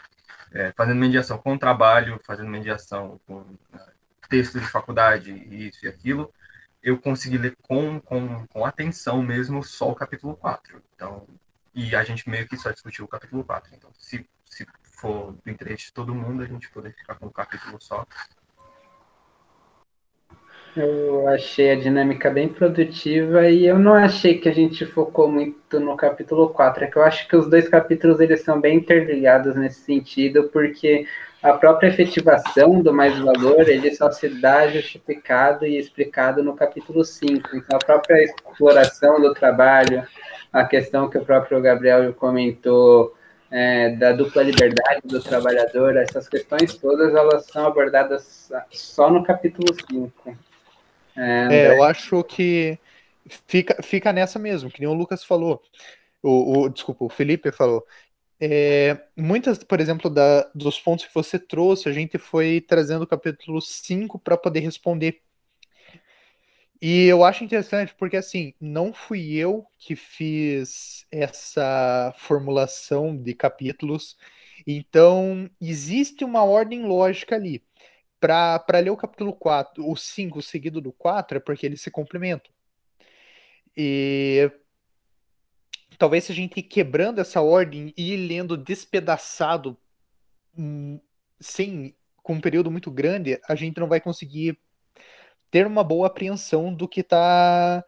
é, 0.53 0.73
fazendo 0.77 1.01
mediação 1.01 1.39
com 1.39 1.57
trabalho, 1.57 2.21
fazendo 2.23 2.51
mediação 2.51 3.19
com 3.27 3.37
uh, 3.39 3.57
texto 4.29 4.61
de 4.61 4.67
faculdade, 4.67 5.33
isso 5.33 5.87
e 5.87 5.89
aquilo, 5.89 6.31
eu 6.83 6.99
consegui 6.99 7.39
ler 7.39 7.57
com, 7.63 8.01
com, 8.01 8.47
com 8.49 8.65
atenção 8.65 9.23
mesmo 9.23 9.63
só 9.63 9.91
o 9.91 9.95
capítulo 9.95 10.37
4. 10.37 10.83
Então, 10.95 11.27
e 11.75 11.95
a 11.95 12.03
gente 12.03 12.29
meio 12.29 12.47
que 12.49 12.57
só 12.57 12.71
discutiu 12.71 13.05
o 13.05 13.09
capítulo 13.09 13.45
4. 13.45 13.73
Então, 13.75 13.91
se, 13.99 14.27
se 14.45 14.67
for 14.83 15.33
do 15.33 15.51
interesse 15.51 15.87
de 15.87 15.93
todo 15.93 16.15
mundo, 16.15 16.43
a 16.43 16.47
gente 16.47 16.69
poder 16.71 16.93
ficar 16.93 17.15
com 17.15 17.27
o 17.27 17.31
capítulo 17.31 17.79
só, 17.81 18.07
eu 20.75 21.29
achei 21.29 21.71
a 21.71 21.79
dinâmica 21.79 22.31
bem 22.31 22.49
produtiva 22.49 23.47
e 23.47 23.67
eu 23.67 23.79
não 23.79 23.93
achei 23.93 24.39
que 24.39 24.49
a 24.49 24.55
gente 24.55 24.87
focou 24.87 25.31
muito 25.31 25.79
no 25.79 25.95
capítulo 25.97 26.49
4. 26.49 26.85
É 26.85 26.87
que 26.87 26.97
eu 26.97 27.03
acho 27.03 27.29
que 27.29 27.37
os 27.37 27.49
dois 27.49 27.69
capítulos 27.69 28.21
eles 28.21 28.41
são 28.41 28.59
bem 28.59 28.79
interligados 28.79 29.55
nesse 29.55 29.81
sentido, 29.81 30.49
porque 30.49 31.07
a 31.43 31.53
própria 31.55 31.89
efetivação 31.89 32.81
do 32.81 32.93
mais 32.93 33.19
valor, 33.19 33.69
ele 33.69 33.93
só 33.95 34.11
se 34.13 34.29
dá 34.29 34.69
justificado 34.69 35.67
e 35.67 35.77
explicado 35.77 36.43
no 36.43 36.55
capítulo 36.55 37.05
5. 37.05 37.57
Então, 37.57 37.77
a 37.77 37.85
própria 37.85 38.23
exploração 38.23 39.21
do 39.21 39.35
trabalho, 39.35 40.07
a 40.53 40.65
questão 40.65 41.11
que 41.11 41.19
o 41.19 41.25
próprio 41.25 41.61
Gabriel 41.61 42.15
comentou 42.15 43.17
é, 43.51 43.91
da 43.91 44.13
dupla 44.13 44.45
liberdade 44.45 45.01
do 45.05 45.21
trabalhador, 45.21 45.97
essas 45.97 46.29
questões 46.29 46.77
todas, 46.77 47.13
elas 47.13 47.45
são 47.47 47.67
abordadas 47.67 48.51
só 48.71 49.11
no 49.11 49.25
capítulo 49.25 49.75
5. 49.91 50.39
É, 51.17 51.49
é, 51.51 51.77
eu 51.77 51.83
acho 51.83 52.23
que 52.23 52.79
fica, 53.47 53.83
fica 53.83 54.13
nessa 54.13 54.39
mesmo, 54.39 54.71
que 54.71 54.81
nem 54.81 54.89
o 54.89 54.95
Lucas 54.95 55.25
falou. 55.25 55.61
O, 56.23 56.61
o 56.61 56.69
desculpa, 56.69 57.05
o 57.05 57.09
Felipe 57.09 57.51
falou. 57.51 57.85
É, 58.45 59.01
muitas, 59.17 59.63
por 59.63 59.81
exemplo, 59.81 60.11
da, 60.11 60.43
dos 60.53 60.81
pontos 60.81 61.07
que 61.07 61.15
você 61.15 61.39
trouxe, 61.39 61.89
a 61.89 61.93
gente 61.93 62.19
foi 62.19 62.61
trazendo 62.61 63.03
o 63.03 63.07
capítulo 63.07 63.61
5 63.61 64.19
para 64.19 64.37
poder 64.37 64.59
responder. 64.61 65.23
E 66.81 67.07
eu 67.07 67.23
acho 67.25 67.45
interessante 67.45 67.95
porque, 67.97 68.17
assim, 68.17 68.55
não 68.61 68.93
fui 68.93 69.35
eu 69.35 69.65
que 69.79 69.95
fiz 69.95 71.07
essa 71.11 72.13
formulação 72.19 73.17
de 73.17 73.35
capítulos, 73.35 74.17
então 74.67 75.49
existe 75.61 76.25
uma 76.25 76.45
ordem 76.45 76.85
lógica 76.85 77.37
ali. 77.37 77.63
Para 78.21 78.65
ler 78.81 78.91
o 78.91 78.97
capítulo 78.97 79.33
4, 79.35 79.89
o 79.89 79.97
5 79.97 80.43
seguido 80.43 80.81
do 80.81 80.93
4, 80.93 81.39
é 81.39 81.41
porque 81.41 81.67
eles 81.67 81.83
se 81.83 81.91
complementam. 81.91 82.51
E 83.77 84.51
talvez 85.99 86.25
se 86.25 86.33
a 86.33 86.35
gente 86.35 86.59
ir 86.59 86.63
quebrando 86.63 87.21
essa 87.21 87.41
ordem 87.41 87.93
e 87.97 88.13
ir 88.13 88.17
lendo 88.17 88.57
despedaçado 88.57 89.77
hum, 90.57 91.01
sem 91.41 91.95
com 92.23 92.35
um 92.35 92.41
período 92.41 92.71
muito 92.71 92.91
grande, 92.91 93.41
a 93.49 93.55
gente 93.55 93.79
não 93.81 93.89
vai 93.89 94.01
conseguir 94.01 94.59
ter 95.51 95.67
uma 95.67 95.83
boa 95.83 96.07
apreensão 96.07 96.73
do 96.73 96.89
que 96.89 97.03
tá 97.03 97.85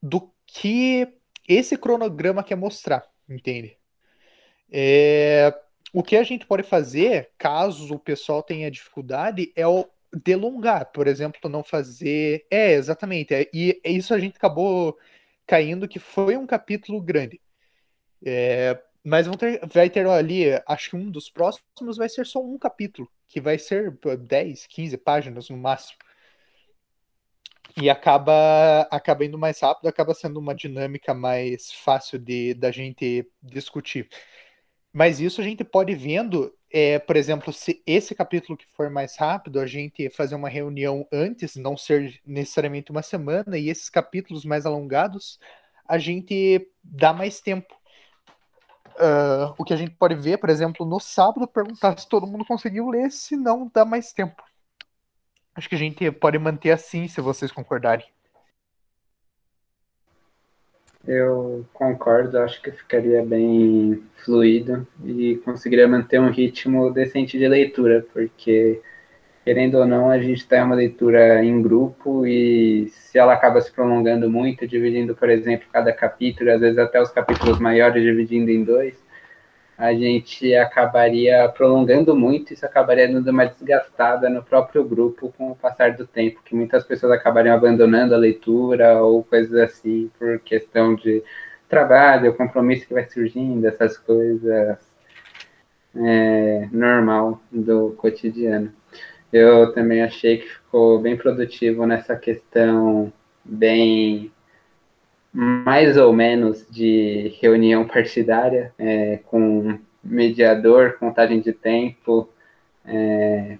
do 0.00 0.32
que 0.46 1.08
esse 1.48 1.76
cronograma 1.76 2.44
quer 2.44 2.56
mostrar, 2.56 3.04
entende? 3.28 3.76
É, 4.70 5.52
o 5.92 6.02
que 6.02 6.16
a 6.16 6.22
gente 6.22 6.46
pode 6.46 6.62
fazer, 6.62 7.30
caso 7.38 7.94
o 7.94 7.98
pessoal 7.98 8.42
tenha 8.42 8.70
dificuldade, 8.70 9.52
é 9.56 9.66
o 9.66 9.86
delongar, 10.12 10.90
por 10.92 11.06
exemplo, 11.06 11.50
não 11.50 11.64
fazer. 11.64 12.46
É, 12.50 12.72
exatamente. 12.72 13.34
É, 13.34 13.48
e 13.52 13.80
isso 13.84 14.14
a 14.14 14.18
gente 14.18 14.36
acabou 14.36 14.96
caindo 15.46 15.88
que 15.88 15.98
foi 15.98 16.36
um 16.36 16.46
capítulo 16.46 17.00
grande. 17.00 17.40
É, 18.24 18.80
mas 19.04 19.26
ter, 19.36 19.60
vai 19.66 19.90
ter 19.90 20.06
ali, 20.06 20.44
acho 20.66 20.90
que 20.90 20.96
um 20.96 21.10
dos 21.10 21.28
próximos 21.28 21.96
vai 21.96 22.08
ser 22.08 22.24
só 22.26 22.42
um 22.42 22.58
capítulo, 22.58 23.08
que 23.28 23.40
vai 23.40 23.58
ser 23.58 23.98
10, 24.18 24.66
15 24.66 24.96
páginas 24.96 25.50
no 25.50 25.56
máximo. 25.56 25.98
E 27.76 27.90
acaba, 27.90 28.82
acaba 28.90 29.24
indo 29.24 29.36
mais 29.36 29.60
rápido, 29.60 29.88
acaba 29.88 30.14
sendo 30.14 30.38
uma 30.38 30.54
dinâmica 30.54 31.12
mais 31.12 31.72
fácil 31.72 32.18
de 32.18 32.54
da 32.54 32.70
gente 32.70 33.28
discutir. 33.42 34.08
Mas 34.92 35.18
isso 35.20 35.40
a 35.40 35.44
gente 35.44 35.64
pode 35.64 35.94
vendo, 35.94 36.54
é, 36.76 36.98
por 36.98 37.16
exemplo, 37.16 37.52
se 37.52 37.80
esse 37.86 38.16
capítulo 38.16 38.58
que 38.58 38.66
for 38.66 38.90
mais 38.90 39.16
rápido, 39.16 39.60
a 39.60 39.66
gente 39.66 40.10
fazer 40.10 40.34
uma 40.34 40.48
reunião 40.48 41.06
antes, 41.12 41.54
não 41.54 41.76
ser 41.76 42.20
necessariamente 42.26 42.90
uma 42.90 43.00
semana, 43.00 43.56
e 43.56 43.68
esses 43.68 43.88
capítulos 43.88 44.44
mais 44.44 44.66
alongados, 44.66 45.38
a 45.86 45.98
gente 45.98 46.68
dá 46.82 47.12
mais 47.12 47.40
tempo 47.40 47.72
Uh, 48.96 49.52
o 49.58 49.64
que 49.64 49.74
a 49.74 49.76
gente 49.76 49.90
pode 49.90 50.14
ver, 50.14 50.38
por 50.38 50.48
exemplo, 50.48 50.86
no 50.86 51.00
sábado, 51.00 51.48
perguntar 51.48 51.98
se 51.98 52.08
todo 52.08 52.28
mundo 52.28 52.44
conseguiu 52.44 52.88
ler, 52.88 53.10
se 53.10 53.36
não 53.36 53.68
dá 53.74 53.84
mais 53.84 54.12
tempo. 54.12 54.40
Acho 55.52 55.68
que 55.68 55.74
a 55.74 55.78
gente 55.78 56.12
pode 56.12 56.38
manter 56.38 56.70
assim, 56.70 57.08
se 57.08 57.20
vocês 57.20 57.50
concordarem. 57.50 58.06
Eu 61.06 61.66
concordo, 61.72 62.38
acho 62.38 62.62
que 62.62 62.70
ficaria 62.70 63.22
bem 63.22 64.02
fluido 64.24 64.86
e 65.04 65.36
conseguiria 65.44 65.86
manter 65.86 66.18
um 66.18 66.30
ritmo 66.30 66.90
decente 66.90 67.38
de 67.38 67.46
leitura, 67.46 68.06
porque 68.12 68.80
querendo 69.44 69.76
ou 69.76 69.86
não, 69.86 70.08
a 70.10 70.18
gente 70.18 70.38
está 70.38 70.56
em 70.56 70.62
uma 70.62 70.74
leitura 70.74 71.44
em 71.44 71.60
grupo 71.60 72.26
e 72.26 72.88
se 72.88 73.18
ela 73.18 73.34
acaba 73.34 73.60
se 73.60 73.70
prolongando 73.70 74.30
muito, 74.30 74.66
dividindo, 74.66 75.14
por 75.14 75.28
exemplo, 75.28 75.66
cada 75.70 75.92
capítulo, 75.92 76.50
às 76.50 76.60
vezes 76.60 76.78
até 76.78 77.00
os 77.00 77.10
capítulos 77.10 77.58
maiores 77.58 78.02
dividindo 78.02 78.50
em 78.50 78.64
dois, 78.64 79.03
a 79.76 79.92
gente 79.92 80.54
acabaria 80.54 81.48
prolongando 81.48 82.14
muito, 82.14 82.52
isso 82.52 82.64
acabaria 82.64 83.08
dando 83.08 83.28
uma 83.28 83.46
desgastada 83.46 84.30
no 84.30 84.42
próprio 84.42 84.84
grupo 84.84 85.32
com 85.36 85.50
o 85.50 85.56
passar 85.56 85.92
do 85.94 86.06
tempo, 86.06 86.42
que 86.44 86.54
muitas 86.54 86.84
pessoas 86.84 87.12
acabariam 87.12 87.56
abandonando 87.56 88.14
a 88.14 88.18
leitura 88.18 89.02
ou 89.02 89.24
coisas 89.24 89.54
assim 89.54 90.10
por 90.18 90.38
questão 90.40 90.94
de 90.94 91.22
trabalho, 91.68 92.34
compromisso 92.34 92.86
que 92.86 92.94
vai 92.94 93.08
surgindo, 93.08 93.66
essas 93.66 93.98
coisas 93.98 94.78
é, 95.96 96.68
normal 96.70 97.40
do 97.50 97.90
cotidiano. 97.96 98.72
Eu 99.32 99.72
também 99.72 100.02
achei 100.02 100.38
que 100.38 100.48
ficou 100.48 101.00
bem 101.00 101.16
produtivo 101.16 101.84
nessa 101.86 102.14
questão 102.14 103.12
bem 103.44 104.32
mais 105.34 105.96
ou 105.96 106.12
menos 106.12 106.64
de 106.70 107.36
reunião 107.42 107.84
partidária, 107.84 108.72
é, 108.78 109.18
com 109.26 109.80
mediador, 110.02 110.96
contagem 110.98 111.40
de 111.40 111.52
tempo 111.52 112.28
é, 112.86 113.58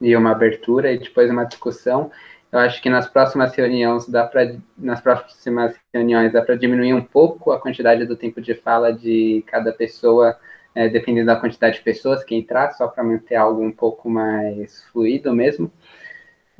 e 0.00 0.14
uma 0.14 0.30
abertura 0.30 0.92
e 0.92 0.98
depois 0.98 1.28
uma 1.28 1.44
discussão. 1.44 2.12
Eu 2.52 2.60
acho 2.60 2.80
que 2.80 2.88
nas 2.88 3.08
próximas 3.08 3.52
reuniões 3.54 4.08
dá 4.08 4.24
para 4.24 4.54
nas 4.78 5.00
próximas 5.00 5.74
reuniões 5.92 6.32
dá 6.32 6.40
para 6.40 6.54
diminuir 6.54 6.94
um 6.94 7.02
pouco 7.02 7.50
a 7.50 7.60
quantidade 7.60 8.04
do 8.06 8.14
tempo 8.14 8.40
de 8.40 8.54
fala 8.54 8.92
de 8.92 9.42
cada 9.48 9.72
pessoa 9.72 10.38
é, 10.72 10.88
dependendo 10.88 11.26
da 11.26 11.36
quantidade 11.36 11.78
de 11.78 11.82
pessoas 11.82 12.22
que 12.22 12.36
entrar, 12.36 12.70
só 12.72 12.86
para 12.86 13.02
manter 13.02 13.34
algo 13.34 13.60
um 13.60 13.72
pouco 13.72 14.08
mais 14.08 14.84
fluido 14.92 15.34
mesmo. 15.34 15.72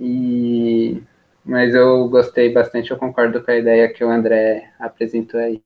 E 0.00 1.00
mas 1.46 1.74
eu 1.74 2.08
gostei 2.08 2.52
bastante, 2.52 2.90
eu 2.90 2.98
concordo 2.98 3.42
com 3.42 3.50
a 3.50 3.56
ideia 3.56 3.88
que 3.88 4.04
o 4.04 4.10
André 4.10 4.70
apresentou 4.78 5.40
aí. 5.40 5.62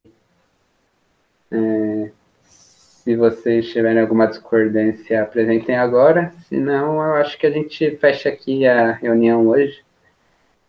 É, 1.50 2.12
se 2.42 3.16
vocês 3.16 3.70
tiverem 3.72 4.00
alguma 4.00 4.26
discordância, 4.26 5.22
apresentem 5.22 5.76
agora. 5.76 6.32
Se 6.48 6.56
não, 6.58 6.94
eu 6.96 7.14
acho 7.14 7.38
que 7.38 7.46
a 7.46 7.50
gente 7.50 7.96
fecha 7.96 8.28
aqui 8.28 8.66
a 8.66 8.92
reunião 8.92 9.46
hoje. 9.48 9.82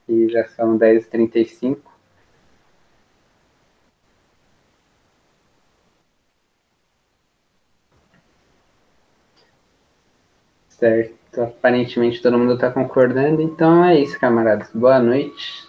E 0.08 0.30
já 0.30 0.46
são 0.48 0.78
10h35. 0.78 1.92
Certo. 10.70 11.21
Aparentemente 11.38 12.22
todo 12.22 12.38
mundo 12.38 12.54
está 12.54 12.70
concordando. 12.70 13.42
Então 13.42 13.86
é 13.86 14.00
isso, 14.00 14.20
camaradas. 14.20 14.70
Boa 14.74 15.00
noite. 15.00 15.68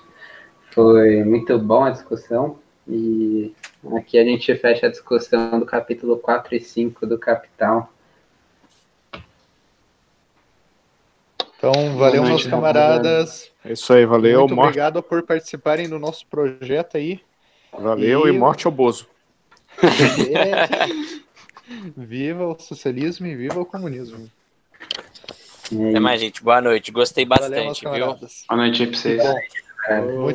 Foi 0.72 1.22
muito 1.24 1.58
bom 1.58 1.84
a 1.84 1.90
discussão. 1.90 2.58
E 2.88 3.54
aqui 3.96 4.18
a 4.18 4.24
gente 4.24 4.54
fecha 4.56 4.86
a 4.86 4.90
discussão 4.90 5.58
do 5.60 5.66
capítulo 5.66 6.18
4 6.18 6.56
e 6.56 6.60
5 6.60 7.06
do 7.06 7.18
Capital. 7.18 7.92
Então, 11.56 11.96
valeu, 11.96 12.22
noite, 12.22 12.28
meus 12.28 12.46
camaradas. 12.46 13.52
É 13.64 13.72
isso 13.72 13.92
aí, 13.92 14.04
valeu. 14.04 14.40
Muito 14.40 14.56
morte. 14.56 14.68
obrigado 14.70 15.00
por 15.00 15.22
participarem 15.22 15.88
do 15.88 15.96
nosso 15.96 16.26
projeto 16.26 16.96
aí. 16.96 17.20
Valeu 17.72 18.26
e, 18.26 18.30
e 18.30 18.32
morte 18.32 18.66
ao 18.66 18.72
Bozo. 18.72 19.06
É. 20.34 21.12
Viva 21.96 22.46
o 22.46 22.58
socialismo 22.58 23.26
e 23.26 23.34
viva 23.34 23.60
o 23.60 23.64
comunismo. 23.64 24.28
Até 25.90 26.00
mais, 26.00 26.20
gente. 26.20 26.42
Boa 26.42 26.60
noite. 26.60 26.90
Gostei 26.90 27.24
bastante, 27.24 27.84
Valeu, 27.84 28.16
viu? 28.16 28.28
Boa 28.48 28.56
noite 28.56 28.82
aí 28.82 28.88
pra 28.88 28.98
vocês. 28.98 29.22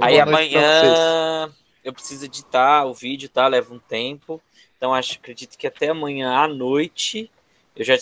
aí 0.01 0.19
amanhã 0.19 1.49
eu 1.83 1.93
preciso 1.93 2.25
editar 2.25 2.85
o 2.85 2.93
vídeo, 2.93 3.29
tá? 3.29 3.47
Leva 3.47 3.73
um 3.73 3.79
tempo. 3.79 4.41
Então 4.75 4.93
acho, 4.93 5.17
acredito 5.19 5.57
que 5.57 5.67
até 5.67 5.89
amanhã 5.89 6.31
à 6.31 6.47
noite 6.47 7.31
eu 7.75 7.85
já 7.85 7.95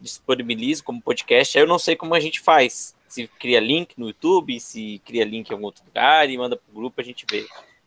disponibilizo 0.00 0.84
como 0.84 1.02
podcast. 1.02 1.58
Aí 1.58 1.64
eu 1.64 1.68
não 1.68 1.78
sei 1.78 1.96
como 1.96 2.14
a 2.14 2.20
gente 2.20 2.40
faz. 2.40 2.94
Se 3.08 3.26
cria 3.38 3.58
link 3.58 3.98
no 3.98 4.06
YouTube, 4.08 4.58
se 4.60 5.02
cria 5.04 5.24
link 5.24 5.50
em 5.50 5.52
algum 5.52 5.66
outro 5.66 5.84
lugar 5.84 6.30
e 6.30 6.38
manda 6.38 6.56
pro 6.56 6.74
grupo, 6.74 7.00
a 7.00 7.04
gente 7.04 7.26
vê. 7.28 7.44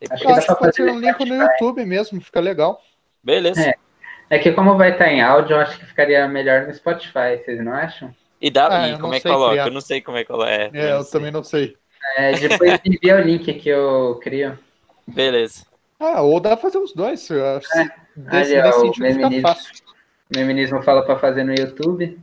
Acho 0.09 0.21
que 0.21 0.31
acho 0.31 0.47
que 0.47 0.55
pode 0.55 0.75
ser 0.75 0.91
um 0.91 0.99
link 0.99 1.25
no 1.25 1.35
YouTube 1.35 1.85
mesmo, 1.85 2.19
fica 2.19 2.41
legal. 2.41 2.81
Beleza. 3.23 3.61
É. 3.61 3.75
é 4.29 4.39
que 4.39 4.51
como 4.51 4.77
vai 4.77 4.91
estar 4.91 5.07
em 5.07 5.21
áudio, 5.21 5.53
eu 5.53 5.61
acho 5.61 5.79
que 5.79 5.85
ficaria 5.85 6.27
melhor 6.27 6.67
no 6.67 6.73
Spotify, 6.73 7.41
vocês 7.41 7.63
não 7.63 7.71
acham? 7.71 8.13
E 8.43 8.51
dá 8.51 8.67
ah, 8.69 8.89
e 8.89 8.99
como 8.99 9.13
é 9.13 9.21
que 9.21 9.29
coloca? 9.29 9.51
Criar. 9.53 9.67
Eu 9.67 9.71
não 9.71 9.79
sei 9.79 10.01
como 10.01 10.17
é 10.17 10.25
que 10.25 10.31
ela 10.33 10.51
é. 10.51 10.69
É, 10.73 10.91
eu, 10.91 11.05
também 11.05 11.31
não 11.31 11.41
sei. 11.45 11.77
É, 12.17 12.33
depois 12.33 12.77
envia 12.83 13.15
o 13.15 13.21
link 13.21 13.53
que 13.53 13.69
eu 13.69 14.19
crio. 14.21 14.59
Beleza. 15.07 15.65
Ah, 15.97 16.21
ou 16.21 16.41
dá 16.41 16.49
pra 16.49 16.57
fazer 16.57 16.77
os 16.77 16.93
dois. 16.93 17.31
É. 17.31 17.59
Desse, 18.17 18.57
Ali, 18.57 18.67
ó, 18.69 18.81
o 18.89 18.93
feminismo, 18.93 19.41
fácil. 19.41 19.73
o 20.29 20.33
feminismo 20.35 20.83
fala 20.83 21.05
pra 21.05 21.17
fazer 21.17 21.45
no 21.45 21.53
YouTube. 21.55 22.19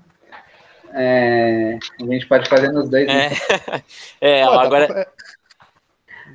É, 0.93 1.79
a 1.99 2.05
gente 2.05 2.27
pode 2.27 2.49
fazer 2.51 2.71
nos 2.71 2.91
dois. 2.91 3.09
É, 3.09 3.27
então. 3.29 3.81
é 4.21 4.45
Pô, 4.45 4.51
dá 4.51 4.61
agora, 4.61 4.87
pra- 4.87 5.07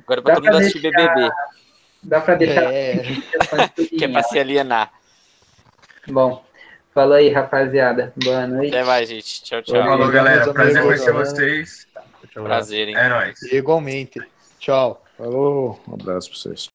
agora 0.02 0.22
pra 0.22 0.34
Dá 0.34 0.34
todo 0.34 0.44
mundo 0.46 0.56
assistir 0.58 0.80
deixar- 0.80 1.14
BBB, 1.14 1.34
Dá 2.02 2.20
pra 2.20 2.34
deixar 2.34 2.74
É. 2.74 2.96
que 3.96 4.04
é 4.04 4.08
pra 4.08 4.22
se 4.24 4.36
alienar. 4.36 4.90
Bom, 6.08 6.44
fala 6.96 7.16
aí, 7.16 7.28
rapaziada. 7.28 8.10
Boa 8.24 8.46
noite. 8.46 8.74
Até 8.74 8.82
mais, 8.82 9.06
gente. 9.06 9.42
Tchau, 9.42 9.60
tchau. 9.60 9.84
Falou, 9.84 10.10
galera. 10.10 10.36
amigos, 10.36 10.54
Prazer 10.54 10.82
conhecer 10.82 11.12
vocês. 11.12 11.86
Prazer, 12.32 12.88
hein? 12.88 12.96
É 12.96 13.08
nóis. 13.10 13.42
Igualmente. 13.52 14.18
Tchau. 14.58 15.04
Falou, 15.18 15.78
um 15.86 15.94
abraço 15.94 16.30
pra 16.30 16.38
vocês. 16.38 16.70